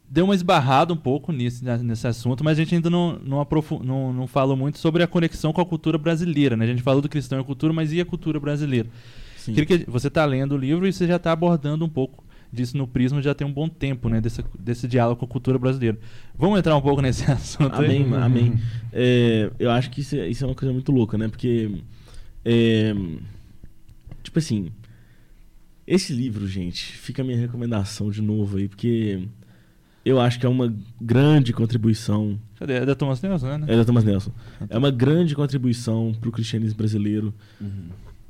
[0.09, 3.41] deu uma esbarrada um pouco nisso, né, nesse assunto, mas a gente ainda não, não,
[3.41, 6.57] aprofu- não, não falou muito sobre a conexão com a cultura brasileira.
[6.57, 6.65] Né?
[6.65, 8.89] A gente falou do cristão e a cultura, mas e a cultura brasileira?
[9.37, 9.55] Sim.
[9.55, 12.87] Que você está lendo o livro e você já está abordando um pouco disso no
[12.87, 14.21] Prisma já tem um bom tempo, né?
[14.21, 15.99] Desse, desse diálogo com a cultura brasileira.
[16.39, 18.03] Vamos entrar um pouco nesse assunto aí?
[18.03, 18.55] Amém, amém.
[18.93, 21.29] É, eu acho que isso é, isso é uma coisa muito louca, né?
[21.29, 21.71] Porque.
[22.45, 22.95] É,
[24.23, 24.71] tipo assim.
[25.87, 29.27] Esse livro, gente, fica a minha recomendação de novo aí, porque
[30.05, 32.39] eu acho que é uma grande contribuição.
[32.57, 32.75] Cadê?
[32.75, 33.67] É da Thomas Nelson, né?
[33.69, 34.31] É da Thomas Nelson.
[34.71, 37.35] É uma grande contribuição pro cristianismo brasileiro.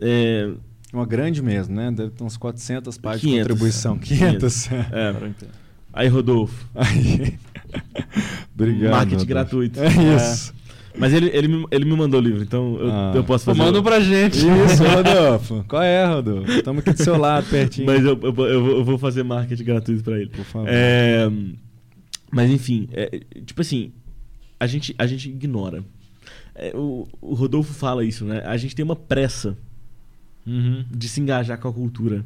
[0.01, 0.51] É,
[0.93, 1.91] Uma grande mesmo, né?
[1.91, 3.43] Deve ter uns 400 páginas 500.
[3.43, 3.99] de contribuição.
[3.99, 4.69] 500.
[4.73, 5.33] é.
[5.93, 6.67] Aí, Rodolfo.
[6.75, 7.39] Aí.
[8.55, 8.91] Obrigado.
[8.91, 9.27] marketing Rodolfo.
[9.27, 9.81] gratuito.
[9.81, 10.55] É isso.
[10.97, 13.13] Mas ele, ele, me, ele me mandou o livro, então eu, Ah.
[13.15, 13.63] eu posso Pô, fazer.
[13.65, 14.37] manda o- pra gente.
[14.39, 15.65] Isso, Rodolfo.
[15.67, 16.51] Qual é, Rodolfo?
[16.53, 17.87] Estamos aqui do seu lado, pertinho.
[17.87, 20.29] Mas eu, eu, eu vou- eu vou fazer marketing gratuito pra ele.
[20.31, 20.69] Por favor.
[20.71, 21.31] É,
[22.31, 23.91] mas enfim, é, tipo assim,
[24.61, 25.83] a gente, a gente ignora.
[26.55, 28.43] É, o, o Rodolfo fala isso, né?
[28.45, 29.57] A gente tem uma pressa
[30.47, 30.85] Uhum.
[30.91, 32.25] de se engajar com a cultura.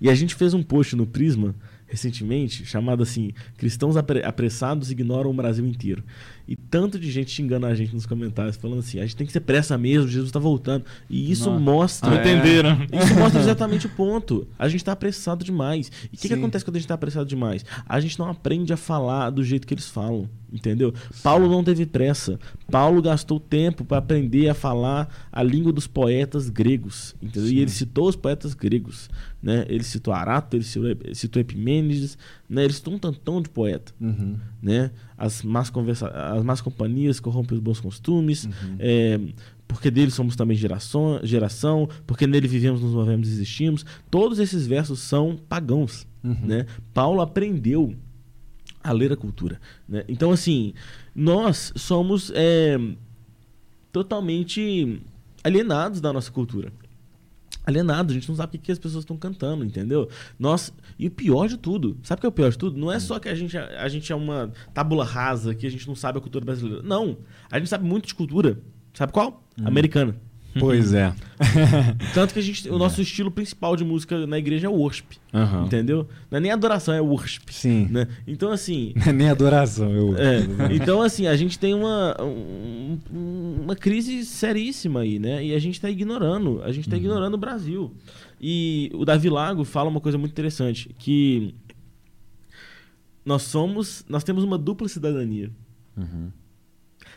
[0.00, 1.54] E a gente fez um post no Prisma
[1.86, 6.02] recentemente chamado assim: Cristãos apre- apressados ignoram o Brasil inteiro.
[6.48, 9.32] E tanto de gente xingando a gente nos comentários, falando assim: a gente tem que
[9.32, 10.84] ser pressa mesmo, Jesus tá voltando.
[11.10, 11.60] E isso Nossa.
[11.60, 12.10] mostra.
[12.10, 12.22] Não Ah, é?
[12.22, 12.70] entenderam.
[12.90, 14.48] Isso mostra exatamente o ponto.
[14.58, 15.92] A gente tá apressado demais.
[16.04, 16.34] E o que, que Sim.
[16.34, 17.64] acontece quando a gente tá apressado demais?
[17.86, 20.28] A gente não aprende a falar do jeito que eles falam.
[20.50, 20.94] Entendeu?
[21.22, 22.40] Paulo não teve pressa.
[22.70, 27.14] Paulo gastou tempo para aprender a falar a língua dos poetas gregos.
[27.20, 27.50] Entendeu?
[27.50, 27.56] Sim.
[27.56, 29.10] E ele citou os poetas gregos.
[29.42, 29.66] Né?
[29.68, 32.16] Ele citou Arato, ele citou, citou Epimênides.
[32.48, 32.64] Né?
[32.64, 33.92] Ele citou um tantão de poeta.
[34.00, 34.38] Uhum.
[34.62, 34.90] Né?
[35.18, 38.44] As, más conversa as más companhias corrompem os bons costumes.
[38.44, 38.76] Uhum.
[38.78, 39.20] É,
[39.66, 43.84] porque dele somos também geração, geração, porque nele vivemos, nos movemos e existimos.
[44.10, 46.06] Todos esses versos são pagãos.
[46.24, 46.36] Uhum.
[46.42, 46.66] Né?
[46.94, 47.94] Paulo aprendeu
[48.82, 49.60] a ler a cultura.
[49.86, 50.04] Né?
[50.08, 50.72] Então, assim,
[51.14, 52.78] nós somos é,
[53.92, 55.02] totalmente
[55.44, 56.72] alienados da nossa cultura.
[57.64, 60.08] Alienados, a gente não sabe o que, que as pessoas estão cantando, entendeu?
[60.38, 62.78] Nós, e o pior de tudo, sabe o que é o pior de tudo?
[62.78, 65.86] Não é só que a gente, a gente é uma tábula rasa, que a gente
[65.86, 66.82] não sabe a cultura brasileira.
[66.82, 67.18] Não,
[67.50, 68.58] a gente sabe muito de cultura.
[68.94, 69.44] Sabe qual?
[69.66, 70.16] Americana.
[70.58, 71.14] Pois é.
[72.14, 75.16] Tanto que a gente, o nosso estilo principal de música na igreja é o worship,
[75.64, 76.08] entendeu?
[76.30, 77.42] Não é nem adoração, é worship.
[77.52, 77.86] Sim.
[77.90, 78.08] Né?
[78.26, 79.90] Então, assim, Não é nem adoração.
[79.92, 80.16] Eu...
[80.16, 80.40] é,
[80.74, 82.98] então, assim, a gente tem uma, um-
[83.62, 85.44] uma crise seríssima aí, né?
[85.44, 87.94] E a gente tá ignorando, a gente tá ignorando o Brasil.
[88.40, 91.54] E o Davi Lago fala uma coisa muito interessante, que
[93.24, 95.50] nós somos, nós temos uma dupla cidadania.
[95.96, 96.30] Uhum.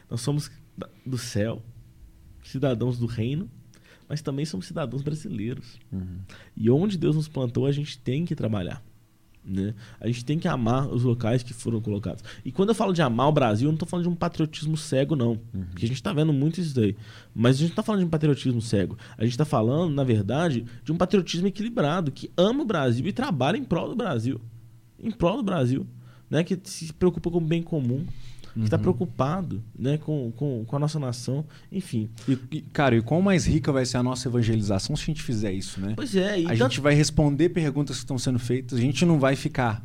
[0.09, 0.51] Nós somos
[1.05, 1.61] do céu,
[2.51, 3.49] cidadãos do reino,
[4.07, 5.79] mas também somos cidadãos brasileiros.
[5.91, 6.19] Uhum.
[6.55, 8.83] E onde Deus nos plantou, a gente tem que trabalhar.
[9.43, 9.73] Né?
[9.99, 12.23] A gente tem que amar os locais que foram colocados.
[12.45, 14.77] E quando eu falo de amar o Brasil, eu não estou falando de um patriotismo
[14.77, 15.39] cego, não.
[15.69, 16.95] Porque a gente está vendo muito isso daí.
[17.33, 18.97] Mas a gente não está falando de um patriotismo cego.
[19.17, 23.11] A gente está falando, na verdade, de um patriotismo equilibrado, que ama o Brasil e
[23.11, 24.39] trabalha em prol do Brasil.
[24.99, 25.87] Em prol do Brasil.
[26.29, 26.43] Né?
[26.43, 28.05] Que se preocupa com o bem comum.
[28.53, 29.97] Que está preocupado né?
[29.97, 31.45] com, com, com a nossa nação.
[31.71, 32.09] Enfim.
[32.27, 35.23] E, e, cara, e quão mais rica vai ser a nossa evangelização se a gente
[35.23, 35.93] fizer isso, né?
[35.95, 36.41] Pois é.
[36.41, 39.83] E a gente vai responder perguntas que estão sendo feitas, a gente não vai ficar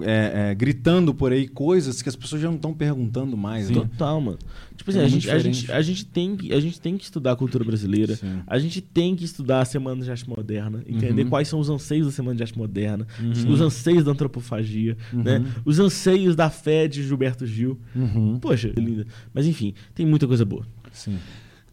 [0.00, 3.74] é, é, gritando por aí coisas que as pessoas já não estão perguntando mais, né?
[3.76, 4.38] Total, mano.
[4.76, 7.02] Tipo assim, É a, gente, a, gente, a, gente tem, que- a gente tem que
[7.04, 8.14] estudar a cultura brasileira.
[8.14, 8.40] Sim.
[8.46, 11.28] A gente tem que estudar a Semana de Arte Moderna, entender Uhum.
[11.30, 13.52] quais são os anseios da Semana de Arte Moderna, Uhum.
[13.52, 15.22] os anseios da antropofagia, Uhum.
[15.24, 15.44] né?
[15.64, 17.78] os anseios da fé de Gilberto Gil.
[17.96, 18.38] Uhum.
[18.38, 19.04] Poxa, linda.
[19.34, 20.64] Mas enfim, tem muita coisa boa.
[20.92, 21.18] Sim.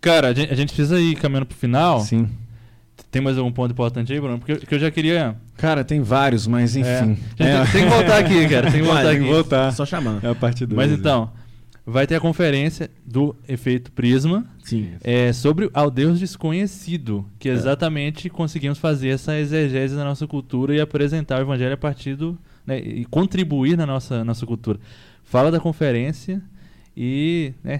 [0.02, 2.00] Cara, a gente, a gente precisa ir caminhando pro final.
[2.02, 2.28] Sim.
[3.16, 4.40] Tem mais algum ponto importante aí, Bruno?
[4.40, 5.38] Porque eu, que eu já queria.
[5.56, 6.90] Cara, tem vários, mas enfim.
[7.40, 7.54] É.
[7.54, 8.70] A gente tem, tem que voltar aqui, cara.
[8.70, 9.20] Tem que voltar Vai, aqui.
[9.20, 9.72] tem que voltar.
[9.72, 10.22] Só chamar.
[10.22, 10.76] É a parte 2.
[10.76, 11.32] Mas então,
[11.86, 14.90] vai ter a conferência do efeito Prisma Sim.
[15.02, 20.82] é, sobre ao Deus desconhecido, que exatamente conseguimos fazer essa exegese da nossa cultura e
[20.82, 22.38] apresentar o evangelho a partir do.
[22.68, 24.78] Né, e contribuir na nossa, nossa cultura.
[25.24, 26.42] Fala da conferência
[26.98, 27.54] e.
[27.64, 27.80] Né,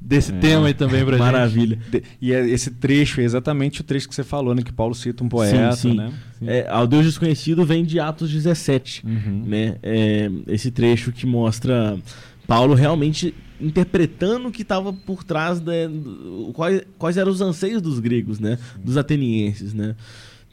[0.00, 0.38] desse É.
[0.38, 1.20] tema aí também pra gente.
[1.24, 1.78] Maravilha.
[1.90, 4.62] De- E é- esse trecho é exatamente o trecho que você falou, né?
[4.62, 5.94] Que Paulo cita um poeta, sim.
[5.94, 6.12] né?
[6.42, 9.04] É, ao Deus Desconhecido vem de Atos 17.
[9.06, 9.42] Uhum.
[9.46, 9.76] né?
[9.82, 11.98] É, esse trecho que mostra
[12.46, 17.82] Paulo realmente interpretando o que estava por trás da, do- quais, quais eram os anseios
[17.82, 18.58] dos gregos, né?
[18.82, 19.94] Dos atenienses, né?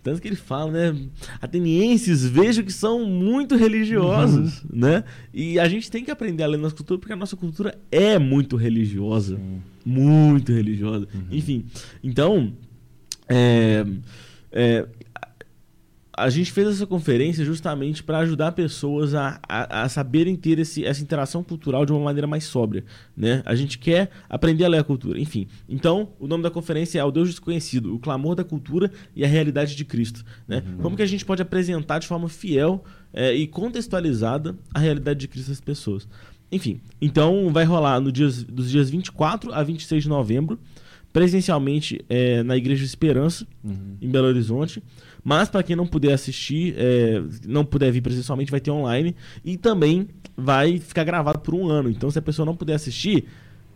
[0.08, 0.96] Tanto que ele fala, né?
[1.42, 5.04] Atenienses, vejo que são muito religiosos, né?
[5.34, 8.18] E a gente tem que aprender a ler nossa cultura, porque a nossa cultura é
[8.18, 9.36] muito religiosa.
[9.36, 9.62] Sim.
[9.86, 11.10] Muito religiosa.
[11.30, 11.66] Enfim,
[12.02, 12.54] então,
[13.28, 13.86] é,
[14.50, 14.88] é,
[16.26, 20.84] a- gente fez essa conferência justamente para ajudar pessoas a, a, a saberem ter esse,
[20.84, 22.84] essa interação cultural de uma maneira mais sóbria.
[23.16, 23.42] Né?
[23.46, 25.20] A gente quer aprender a ler a cultura.
[25.20, 29.24] Enfim, então o nome da conferência é O Deus Desconhecido, o clamor da cultura e
[29.24, 30.26] a realidade de Cristo.
[30.48, 30.64] Né?
[30.82, 32.84] Como que a gente pode apresentar de forma fiel
[33.14, 36.08] é, e contextualizada a realidade de Cristo às pessoas.
[36.52, 40.58] Enfim, então vai rolar no dias, dos dias 24 a 26 de novembro,
[41.12, 43.98] presencialmente é, na Igreja Esperança, Uhum.
[44.02, 44.82] em Belo Horizonte.
[45.28, 49.14] Mas para quem não puder assistir, é, não puder vir presencialmente, vai ter online.
[49.44, 51.90] E também vai ficar gravado por um ano.
[51.90, 53.26] Então, se a pessoa não puder assistir,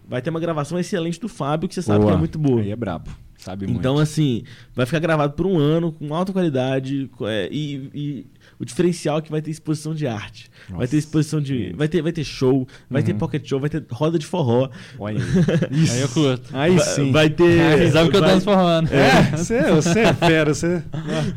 [0.07, 2.15] vai ter uma gravação excelente do Fábio, que você sabe que Boa.
[2.15, 2.61] é muito boa.
[2.61, 3.11] Aí é brabo.
[3.37, 3.79] Sabe muito.
[3.79, 8.25] Então, assim, vai ficar gravado por um ano, com alta qualidade, é, e, e
[8.61, 10.49] o diferencial é que vai ter exposição de arte.
[10.69, 10.95] Vai ter Nossa.
[10.97, 11.73] exposição de.
[11.75, 13.17] Vai ter, vai ter show, vai ter Uhum.
[13.17, 14.69] pocket show, vai ter roda de forró.
[14.99, 15.89] Olha aí.
[15.91, 16.49] Aí eu curto.
[16.53, 17.11] Aí vai, sim.
[17.11, 17.77] vai ter.
[17.79, 18.89] Você sabe que eu tô vai- transformando.
[18.93, 20.83] É, você, você é fera, você.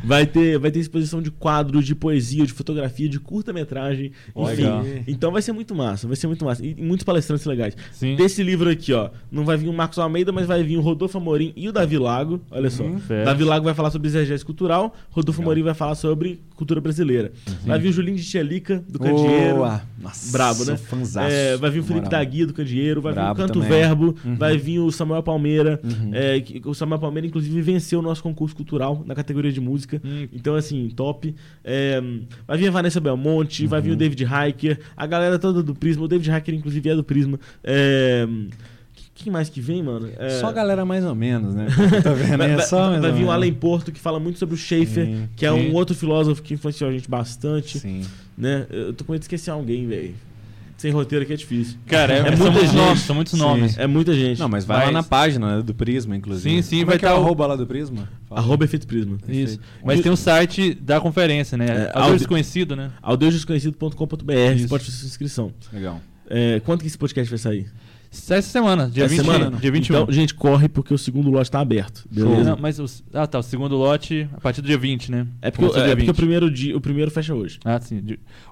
[0.03, 4.11] Vai ter, vai ter exposição de quadros, de poesia, de fotografia, de curta-metragem.
[4.35, 4.45] Enfim.
[4.61, 4.85] Legal.
[5.07, 6.63] Então vai ser muito massa, vai ser muito massa.
[6.65, 7.75] E muitos palestrantes legais.
[7.91, 8.15] Sim.
[8.15, 11.17] Desse livro aqui, ó, não vai vir o Marcos Almeida, mas vai vir o Rodolfo
[11.17, 12.39] Amorim e o Davi Lago.
[12.51, 12.83] Olha só.
[13.07, 13.25] Fera.
[13.25, 15.51] Davi Lago vai falar sobre exegese cultural, Rodolfo Legal.
[15.51, 17.14] Amorim vai falar sobre cultura brasileira.
[17.65, 19.55] Vai vir o Julinho de Tchelica, do Candeeiro.
[19.55, 19.81] Boa.
[20.01, 20.77] Nossa, Brabo, né?
[20.77, 22.19] fanzaço, É, vai vir o Felipe moral.
[22.19, 23.69] da Guia do Candeeiro, vai vir o Canto também.
[23.69, 24.35] Verbo, Uhum.
[24.35, 25.79] vai vir o Samuel Palmeira.
[25.83, 26.11] Uhum.
[26.13, 30.01] é, o Samuel Palmeira, inclusive, venceu o nosso concurso cultural na categoria de música.
[30.03, 31.33] Hum, Então, assim, top.
[31.63, 32.01] É,
[32.47, 33.95] vai vir a Vanessa Belmonte, vai vir Uhum.
[33.95, 36.03] o David Hiker, a galera toda do Prisma.
[36.05, 37.39] O David Hiker, inclusive, é do Prisma.
[37.63, 38.27] É,
[39.15, 40.09] quem mais que vem, mano?
[40.17, 41.67] É, Só a galera mais ou menos, né?
[42.03, 42.37] Tá vendo?
[42.37, 43.31] Vai, É só mais vai vir o.
[43.31, 45.69] Alan Porto, que fala muito sobre o Schaefer, Sim, que é sim.
[45.69, 47.79] um outro filósofo que influenciou a gente bastante.
[47.79, 48.01] Sim.
[48.37, 48.67] Né?
[48.69, 50.13] Eu tô com medo de esquecer alguém, velho.
[50.77, 51.77] Sem roteiro aqui é difícil.
[51.87, 52.75] Cara, é, É são muita muitos gente.
[52.75, 53.39] nomes, são muitos Sim.
[53.39, 53.77] nomes.
[53.77, 54.39] É muita gente.
[54.39, 56.53] Não, mas vai lá na página né, do Prisma, inclusive.
[56.57, 58.09] Sim, sim, Como vai é que é tá o arroba lá do Prisma?
[58.27, 58.41] Fala.
[58.41, 59.17] Arroba Efeito Prisma.
[59.29, 59.57] Isso.
[59.83, 61.65] Mas tem o site da conferência, né?
[61.95, 62.91] É, desconhecido, né?
[63.01, 65.53] Aldeusdesconhecido.com.br, você pode fazer sua inscrição.
[65.71, 66.01] Legal.
[66.29, 67.67] É, quanto que esse podcast vai sair?
[68.29, 69.51] Essa semana, dia, Essa 20, semana?
[69.57, 69.95] dia 21.
[70.01, 72.05] Então, gente, corre porque o segundo lote tá aberto.
[72.09, 72.51] Beleza?
[72.51, 73.39] Não, mas os- ah, tá.
[73.39, 75.27] O segundo lote a partir do dia 20, né?
[75.41, 76.15] É porque, é dia porque o 20.
[76.15, 77.59] primeiro dia, o primeiro fecha hoje.
[77.65, 78.01] Ah, sim.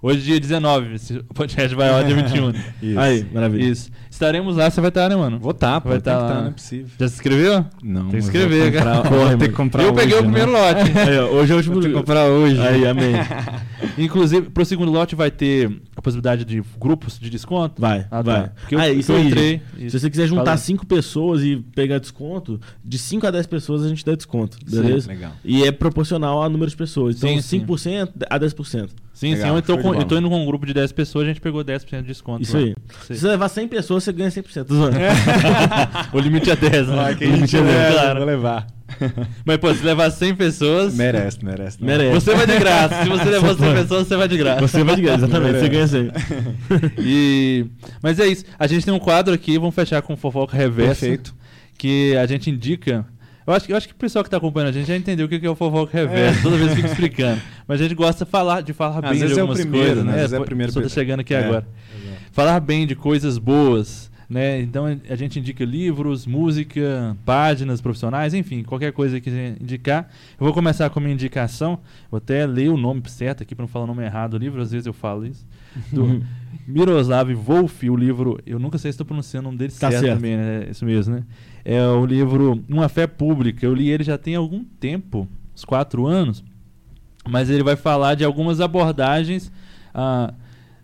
[0.02, 0.96] Hoje é dia 19.
[0.96, 2.50] Esse podcast vai ao dia 21.
[2.82, 3.00] Isso.
[3.00, 3.64] Aí, maravilha.
[3.70, 3.90] Isso.
[4.10, 5.40] Estaremos lá, você vai estar, né, mano?
[5.40, 5.90] Vou tá, pô.
[5.90, 6.28] Vai tem tá lá.
[6.28, 6.88] tá, não é possível.
[7.00, 7.66] Já se inscreveu?
[7.82, 9.08] Não, Tem que escrever, cara.
[9.10, 10.60] Corre, ter que comprar Eu peguei hoje, o primeiro né?
[10.60, 10.92] lote.
[11.00, 11.82] Aí, ó, hoje é o último.
[11.82, 12.60] Vou comprar hoje.
[12.60, 13.14] Aí, amém.
[13.98, 17.82] Inclusive, pro segundo lote vai ter a possibilidade de grupos de desconto?
[17.82, 18.44] Vai, Ah, vai.
[18.44, 18.50] tá.
[18.60, 19.53] Porque eu, Ah, isso eu entrei.
[19.78, 19.92] Isso.
[19.92, 20.58] Se você quiser juntar Fala.
[20.58, 24.82] cinco pessoas e pegar desconto, de 5 a 10 pessoas a gente dá desconto, Sim,
[24.82, 25.08] beleza?
[25.08, 25.34] Legal.
[25.44, 27.18] E é proporcional ao número de pessoas.
[27.18, 27.66] Então, Sim, sim.
[27.66, 28.90] 5% a 10%.
[29.14, 29.56] Sim, Legal, sim.
[29.58, 31.64] Eu tô, com- eu tô indo com um grupo de 10 pessoas, a gente pegou
[31.64, 32.42] 10% de desconto.
[32.42, 32.64] Isso lá.
[32.64, 32.70] aí.
[32.90, 33.20] Isso Se aí.
[33.20, 34.66] você levar 100 pessoas, você ganha 100%.
[34.66, 34.98] Tô zoando.
[36.14, 37.06] o limite é 10, né?
[37.10, 38.18] Ah, que o limite é 10, é, claro.
[38.20, 38.68] Vou levar.
[39.46, 41.78] Mas, pô, se levar 100 pessoas, Merece, merece.
[41.80, 41.88] não.
[41.88, 42.14] Merece.
[42.16, 43.04] você vai de graça.
[43.04, 44.62] Se você levou 100 pessoas, você vai de graça.
[44.68, 45.60] Você vai de graça, exatamente.
[45.60, 46.12] Você ganha 100.
[46.98, 47.66] E...
[48.02, 48.46] Mas é isso.
[48.58, 51.02] A gente tem um quadro aqui, vamos fechar com fofoca reversa.
[51.02, 51.36] Perfeito.
[51.78, 53.06] Que a gente indica.
[53.46, 55.26] Eu acho, que- eu acho que o pessoal que tá acompanhando a gente já entendeu
[55.26, 56.42] o que é o fofoca reversa.
[56.42, 57.42] Toda vez eu fico explicando.
[57.68, 59.86] Mas a gente gosta de falar, de falar Às bem de é o algumas primeiro,
[59.88, 60.12] coisas, né?
[60.12, 60.16] né?
[60.16, 61.44] Às vezes é o pô, primeiro só tá chegando aqui É.
[61.44, 61.68] agora.
[62.32, 64.12] Falar bem de coisas boas.
[64.30, 64.62] Né?
[64.62, 69.30] Então a gente indica livros, música, páginas profissionais, enfim, qualquer coisa que
[69.62, 70.10] indicar.
[70.40, 71.78] Eu vou começar com a minha indicação.
[72.10, 74.60] Vou até ler o nome certo aqui para não falar o nome errado do livro,
[74.62, 75.46] às vezes eu falo isso.
[75.92, 76.24] Do
[76.68, 78.40] Miroslav Wolf, o livro.
[78.46, 80.16] Eu nunca sei se estou pronunciando o nome dele Tá certo, certo.
[80.16, 80.68] também, né?
[80.72, 81.24] Isso mesmo, né?
[81.66, 83.66] É o livro Uma Fé Pública.
[83.66, 86.44] Eu li ele já tem algum tempo, uns quatro anos,
[87.28, 89.52] mas ele vai falar de algumas abordagens.
[89.94, 90.34] ah,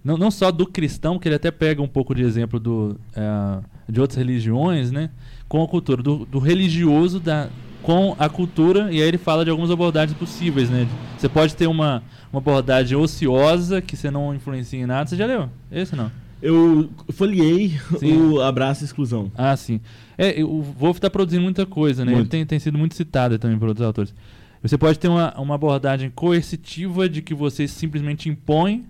[0.03, 3.59] não, não só do cristão, que ele até pega um pouco de exemplo do, eh,
[3.89, 5.09] de outras religiões, né?
[5.47, 7.49] Com a cultura, do, do religioso da,
[7.83, 10.87] com a cultura, e aí ele fala de algumas abordagens possíveis, né?
[11.17, 12.01] Você pode ter uma,
[12.31, 15.09] uma abordagem ociosa, que você não influencia em nada.
[15.09, 15.49] Você já leu?
[15.69, 16.09] Esse não?
[16.41, 18.17] Eu folhei Sim.
[18.17, 19.31] o Abraço e Exclusão.
[19.35, 19.81] Ah, sim.
[20.17, 22.11] É, o Wolf está produzindo muita coisa, né?
[22.11, 22.29] Ele Muito.
[22.29, 24.13] tem, tem sido muito citado também por outros autores.
[24.61, 28.85] Você pode ter uma, uma abordagem coercitiva de que você simplesmente impõe,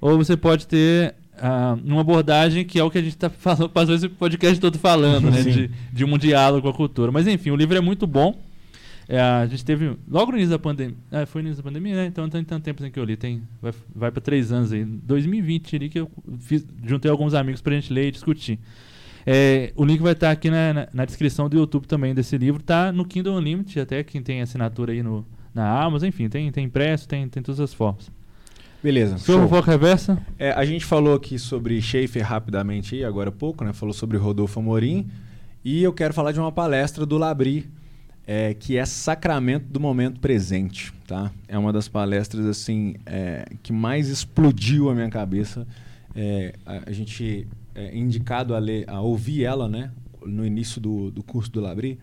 [0.00, 3.68] ou você pode ter ah, uma abordagem que é o que a gente está falando,
[3.68, 5.42] passou esse podcast todo falando, né?
[5.42, 5.50] Sim.
[5.50, 7.12] De, de um diálogo com a cultura.
[7.12, 8.38] Mas enfim, o livro é muito bom.
[9.08, 11.94] É, a gente teve, logo no início da pandemia, ah, foi no início da pandemia,
[11.94, 12.06] né?
[12.06, 14.72] Então não tem tanto tempo assim que eu li, tem, vai, vai para três anos
[14.72, 14.84] aí.
[14.84, 16.10] 2020 ali que eu
[16.40, 18.58] fiz, juntei alguns amigos pra gente ler e discutir.
[19.24, 22.62] É, o link vai estar aqui na, na, na descrição do YouTube também desse livro.
[22.62, 25.24] Tá no Kindle Unlimited, até quem tem assinatura aí no,
[25.54, 28.10] na Amazon, enfim, tem, tem impresso, tem, tem todas as formas.
[28.82, 29.18] Beleza.
[29.18, 29.48] Seu show.
[29.48, 30.20] foco reversa?
[30.38, 33.72] É, a gente falou aqui sobre Schaefer rapidamente agora há pouco, né?
[33.72, 35.08] Falou sobre Rodolfo Amorim.
[35.64, 37.68] E eu quero falar de uma palestra do Labri,
[38.26, 41.30] é, que é Sacramento do Momento Presente, tá?
[41.46, 45.66] É uma das palestras, assim, é, que mais explodiu a minha cabeça.
[46.14, 49.90] É, a, a gente é indicado a, ler, a ouvir ela, né?
[50.24, 51.98] No início do, do curso do Labri.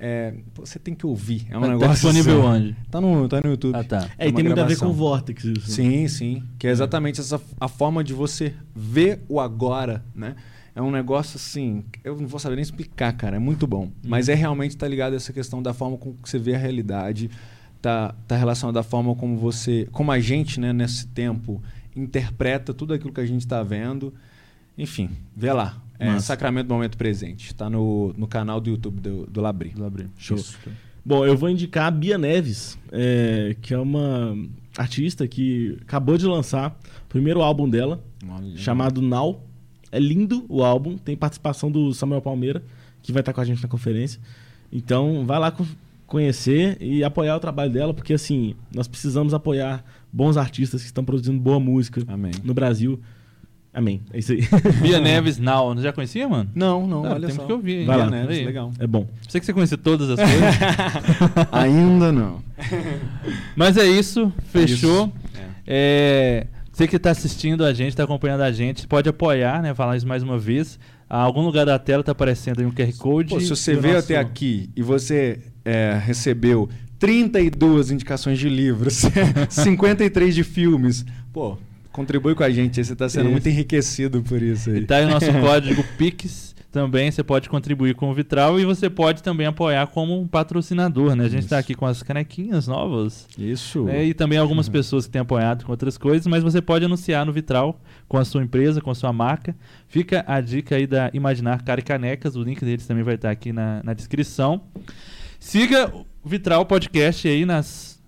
[0.00, 1.46] É, você tem que ouvir.
[1.50, 2.76] É um Tá negócio disponível assim, onde?
[2.90, 3.74] Tá no, tá no YouTube.
[3.76, 4.08] Ah, tá.
[4.16, 4.88] É, e tem muito a ver gravação.
[4.88, 5.70] com o Vortex isso.
[5.72, 6.42] Sim, sim.
[6.58, 10.36] Que é exatamente essa a forma de você ver o agora, né?
[10.78, 13.90] É um negócio assim, eu não vou saber nem explicar, cara, é muito bom.
[14.06, 16.58] Mas é realmente tá ligado a essa questão da forma como que você vê a
[16.58, 17.28] realidade,
[17.82, 21.60] tá, tá relacionado à forma como você, como a gente, né, nesse tempo
[21.96, 24.14] interpreta tudo aquilo que a gente está vendo.
[24.78, 25.82] Enfim, vê lá.
[25.98, 26.26] É Massa.
[26.26, 27.52] Sacramento do Momento Presente.
[27.56, 29.70] Tá no, no canal do YouTube do, do Labri.
[29.70, 30.06] Do Labri.
[30.16, 30.36] Show.
[30.36, 30.56] Isso.
[31.04, 34.38] Bom, eu vou indicar a Bia Neves, é, que é uma
[34.76, 38.00] artista que acabou de lançar o primeiro álbum dela,
[38.54, 39.47] chamado Now.
[39.90, 42.62] É lindo o álbum, tem participação do Samuel Palmeira,
[43.02, 44.20] que vai estar com a gente na conferência.
[44.72, 45.64] Então, vai lá co-
[46.06, 51.04] conhecer e apoiar o trabalho dela, porque assim, nós precisamos apoiar bons artistas que estão
[51.04, 52.32] produzindo boa música Amém.
[52.44, 52.98] no Brasil.
[53.72, 54.00] Amém.
[54.12, 54.40] É isso aí.
[54.82, 56.50] Bia Neves Now, não já conhecia, mano?
[56.54, 57.46] Não, não, Ah, olha temos só.
[57.46, 57.86] que ouvir, hein?
[57.86, 58.06] Vai lá.
[58.06, 58.44] Bia Neves, Aí.
[58.44, 58.72] legal.
[58.78, 59.06] É bom.
[59.28, 60.54] Sei que você conhecia todas as coisas.
[61.52, 62.42] Ainda não.
[63.54, 65.06] Mas é isso, fechou.
[65.06, 65.12] Isso.
[65.66, 66.46] É,
[66.78, 69.74] você que está assistindo a gente, está acompanhando a gente, pode apoiar, né?
[69.74, 70.78] Falar isso mais uma vez.
[71.10, 73.30] A algum lugar da tela está aparecendo aí um QR Code.
[73.30, 79.02] Pô, se você veio nosso- até aqui e você é, recebeu 32 indicações de livros,
[79.50, 81.58] 53 de filmes, pô,
[81.90, 82.84] contribui com a gente.
[82.84, 83.32] Você está sendo Isso.
[83.32, 84.78] muito enriquecido por isso aí.
[84.78, 86.47] E tá aí o nosso código PIX
[86.78, 91.16] também, você pode contribuir com o Vitral e você pode também apoiar como um patrocinador,
[91.16, 91.24] né?
[91.24, 93.26] A gente está aqui com as canequinhas novas.
[93.36, 93.82] Isso.
[93.82, 94.04] né?
[94.04, 97.32] E também algumas pessoas que têm apoiado com outras coisas, mas você pode anunciar no
[97.32, 99.56] Vitral com a sua empresa, com a sua marca.
[99.88, 103.32] Fica a dica aí da Imaginar Cara e Canecas, o link deles também vai estar
[103.32, 104.60] aqui na, na descrição.
[105.40, 108.00] Siga o Vitral Podcast aí nas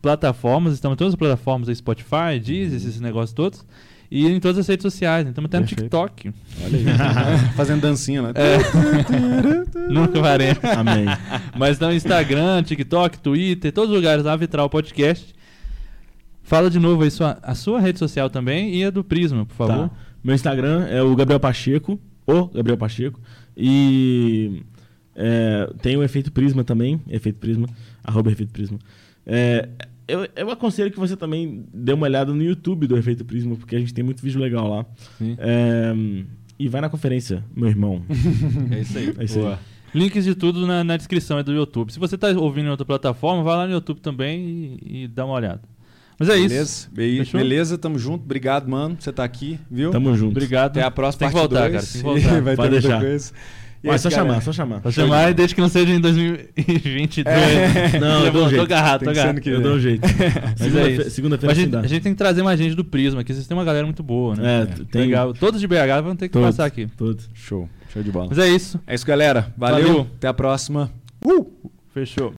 [0.00, 3.66] plataformas, estamos em todas as plataformas aí, Spotify, Deezer, esses negócios todos.
[4.10, 5.82] E em todas as redes sociais, estamos até no Perfeito.
[5.82, 6.32] TikTok.
[6.64, 6.84] Olha aí.
[7.56, 8.32] Fazendo dancinha lá.
[8.34, 8.58] É.
[9.92, 10.64] Nunca varemos.
[10.64, 11.06] Amém.
[11.56, 15.34] Mas no Instagram, TikTok, Twitter, todos os lugares lá, Vitral Podcast.
[16.42, 19.54] Fala de novo aí sua, a sua rede social também e a do Prisma, por
[19.54, 19.88] favor.
[19.88, 19.96] Tá.
[20.22, 23.18] Meu Instagram é o Gabriel Pacheco, o Gabriel Pacheco.
[23.56, 24.62] E
[25.16, 27.66] é, tem o Efeito Prisma também, Efeito Prisma,
[28.02, 28.78] arroba Efeito Prisma.
[29.26, 29.68] É,
[30.06, 33.76] eu, eu aconselho que você também dê uma olhada no YouTube do Efeito Prisma, porque
[33.76, 34.86] a gente tem muito vídeo legal lá.
[35.18, 35.36] Sim.
[35.38, 35.94] É,
[36.58, 38.02] e vai na conferência, meu irmão.
[38.70, 39.14] É isso aí.
[39.18, 39.56] É isso aí.
[39.94, 41.92] Links de tudo na, na descrição é do YouTube.
[41.92, 45.24] Se você está ouvindo em outra plataforma, vai lá no YouTube também e, e dá
[45.24, 45.60] uma olhada.
[46.18, 46.48] Mas é isso.
[46.48, 46.88] Beleza?
[46.92, 47.40] Be- Fechou?
[47.40, 48.24] Beleza, tamo junto.
[48.24, 49.90] Obrigado, mano, você tá aqui, viu?
[49.90, 50.30] Tamo junto.
[50.32, 50.72] Obrigado.
[50.72, 51.80] Até a próxima Tem que voltar, parte cara.
[51.82, 51.92] dois.
[51.92, 52.42] Tem que voltar.
[52.42, 53.00] Vai Pode ter muita deixar.
[53.00, 53.32] coisa.
[53.84, 54.28] E Mas só galera?
[54.30, 54.80] chamar, só chamar.
[54.80, 57.26] Vou chamar desde que não seja em 2022.
[57.26, 57.98] É.
[58.00, 58.62] Não, eu dou um tô jeito.
[58.62, 59.30] agarrado, tô que agarrado.
[59.32, 60.00] ano que Eu dou um jeito.
[60.58, 61.10] Mas é isso.
[61.10, 61.80] Segunda-feira a dá.
[61.80, 64.02] a gente tem que trazer mais gente do Prisma, aqui vocês têm uma galera muito
[64.02, 64.62] boa, né?
[64.62, 65.34] É, tem Legal.
[65.34, 66.48] Todos de BH vão ter que Todos.
[66.48, 66.86] passar aqui.
[66.96, 67.28] todos.
[67.34, 67.68] Show.
[67.92, 68.28] Show de bola.
[68.30, 68.80] Mas é isso.
[68.86, 69.52] É isso, galera.
[69.54, 69.86] Valeu.
[69.86, 70.06] Valeu.
[70.16, 70.90] Até a próxima.
[71.22, 71.46] Uh!
[71.92, 72.32] Fechou.